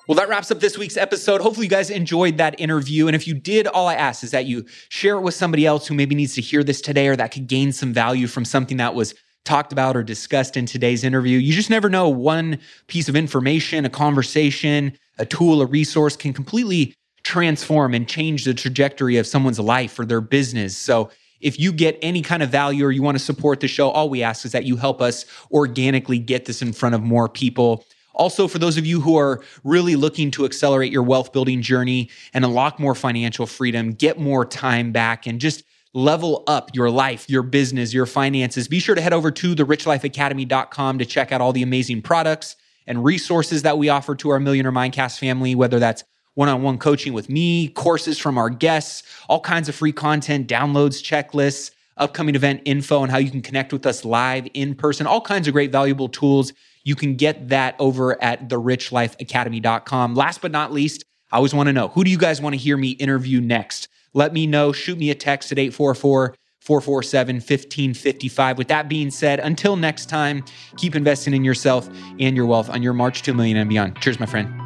Well, 0.08 0.18
that 0.18 0.28
wraps 0.28 0.52
up 0.52 0.60
this 0.60 0.78
week's 0.78 0.98
episode. 0.98 1.40
Hopefully, 1.40 1.66
you 1.66 1.70
guys 1.70 1.90
enjoyed 1.90 2.38
that 2.38 2.60
interview. 2.60 3.08
And 3.08 3.16
if 3.16 3.26
you 3.26 3.34
did, 3.34 3.68
all 3.68 3.88
I 3.88 3.96
ask 3.96 4.24
is 4.24 4.32
that 4.32 4.46
you 4.46 4.66
share 4.90 5.16
it 5.16 5.22
with 5.22 5.34
somebody 5.34 5.66
else 5.66 5.88
who 5.88 5.96
maybe 5.96 6.14
needs 6.14 6.36
to 6.36 6.42
hear 6.42 6.62
this 6.64 6.82
today 6.82 7.08
or 7.08 7.16
that 7.16 7.32
could 7.32 7.48
gain 7.48 7.72
some 7.72 7.94
value 7.94 8.28
from 8.28 8.44
something 8.44 8.78
that 8.78 8.96
was 8.96 9.16
talked 9.46 9.72
about 9.72 9.96
or 9.96 10.04
discussed 10.04 10.58
in 10.58 10.66
today's 10.66 11.04
interview. 11.06 11.38
You 11.38 11.54
just 11.54 11.70
never 11.70 11.90
know. 11.90 12.10
One 12.10 12.60
piece 12.88 13.08
of 13.08 13.16
information, 13.16 13.86
a 13.86 13.90
conversation, 13.90 14.98
a 15.18 15.26
tool, 15.26 15.62
a 15.62 15.66
resource 15.66 16.18
can 16.18 16.34
completely 16.34 16.94
transform 17.24 17.94
and 17.94 18.08
change 18.08 18.46
the 18.46 18.54
trajectory 18.54 19.18
of 19.18 19.28
someone's 19.28 19.60
life 19.60 19.98
or 19.98 20.06
their 20.06 20.22
business. 20.22 20.78
So, 20.78 21.10
if 21.40 21.60
you 21.60 21.74
get 21.74 22.00
any 22.02 22.22
kind 22.22 22.42
of 22.42 22.50
value 22.50 22.86
or 22.86 22.92
you 22.92 23.02
want 23.02 23.18
to 23.18 23.24
support 23.24 23.60
the 23.60 23.68
show, 23.68 23.90
all 23.90 24.10
we 24.10 24.24
ask 24.24 24.46
is 24.46 24.54
that 24.54 24.64
you 24.64 24.78
help 24.78 25.02
us 25.02 25.26
organically 25.52 26.18
get 26.18 26.46
this 26.46 26.62
in 26.62 26.72
front 26.72 26.96
of 26.96 27.02
more 27.02 27.28
people. 27.28 27.86
Also, 28.14 28.48
for 28.48 28.60
those 28.60 28.78
of 28.78 28.86
you 28.86 29.02
who 29.02 29.18
are 29.18 29.44
really 29.66 29.98
looking 29.98 30.32
to 30.32 30.46
accelerate 30.46 30.92
your 30.92 31.04
wealth 31.04 31.34
building 31.34 31.62
journey 31.62 32.10
and 32.34 32.46
unlock 32.46 32.80
more 32.80 32.96
financial 32.96 33.46
freedom, 33.46 33.92
get 33.92 34.18
more 34.18 34.46
time 34.46 34.94
back, 34.94 35.28
and 35.28 35.42
just 35.42 35.64
level 35.94 36.44
up 36.48 36.74
your 36.74 36.90
life, 36.90 37.30
your 37.30 37.44
business, 37.44 37.94
your 37.94 38.06
finances, 38.06 38.68
be 38.68 38.80
sure 38.80 38.96
to 38.96 39.02
head 39.02 39.14
over 39.14 39.30
to 39.30 39.54
the 39.54 39.64
richlifeacademy.com 39.64 40.98
to 40.98 41.06
check 41.06 41.32
out 41.32 41.42
all 41.42 41.54
the 41.54 41.64
amazing 41.64 42.02
products 42.02 42.56
and 42.88 43.04
resources 43.04 43.64
that 43.64 43.78
we 43.78 43.90
offer 43.90 44.16
to 44.16 44.30
our 44.30 44.40
Millionaire 44.40 44.72
Mindcast 44.72 45.20
family, 45.20 45.56
whether 45.56 45.80
that's 45.80 46.04
one 46.36 46.50
on 46.50 46.62
one 46.64 46.78
coaching 46.78 47.14
with 47.14 47.30
me, 47.30 47.70
courses 47.70 48.18
from 48.18 48.38
our 48.38 48.50
guests, 48.50 49.04
all 49.30 49.40
kinds 49.40 49.70
of 49.70 49.76
free 49.76 49.92
content, 49.92 50.48
downloads, 50.48 51.02
checklists, 51.02 51.72
upcoming 51.98 52.36
event 52.36 52.62
info, 52.66 53.04
and 53.04 53.12
how 53.12 53.18
you 53.18 53.30
can 53.30 53.42
connect 53.42 53.72
with 53.72 53.86
us 53.86 54.04
live 54.04 54.48
in 54.54 54.76
person, 54.76 55.06
all 55.06 55.22
kinds 55.22 55.48
of 55.48 55.54
great 55.54 55.72
valuable 55.72 56.10
tools. 56.10 56.54
You 56.84 56.96
can 56.96 57.16
get 57.16 57.50
that 57.50 57.76
over 57.80 58.22
at 58.22 58.50
therichlifeacademy.com. 58.50 60.16
Last 60.16 60.42
but 60.42 60.52
not 60.52 60.72
least, 60.72 61.04
I 61.32 61.38
always 61.38 61.54
want 61.54 61.68
to 61.68 61.74
know 61.74 61.88
who 61.90 62.04
do 62.04 62.12
you 62.12 62.18
guys 62.18 62.42
want 62.42 62.54
to 62.54 62.60
hear 62.60 62.78
me 62.78 62.92
interview 62.92 63.40
next? 63.42 63.88
Let 64.14 64.34
me 64.34 64.46
know. 64.46 64.72
Shoot 64.72 64.98
me 64.98 65.10
a 65.10 65.16
text 65.16 65.52
at 65.52 65.60
844 65.60 66.36
447 66.60 67.36
1555. 67.36 68.58
With 68.58 68.68
that 68.70 68.88
being 68.88 69.12
said, 69.12 69.40
until 69.40 69.76
next 69.76 70.08
time, 70.08 70.46
keep 70.78 70.96
investing 70.96 71.34
in 71.34 71.44
yourself 71.44 71.90
and 72.20 72.36
your 72.36 72.46
wealth 72.46 72.70
on 72.70 72.84
your 72.84 72.94
march 72.94 73.22
to 73.24 73.32
a 73.32 73.34
million 73.34 73.58
and 73.58 73.70
beyond. 73.70 74.00
Cheers, 74.02 74.20
my 74.20 74.26
friend. 74.26 74.63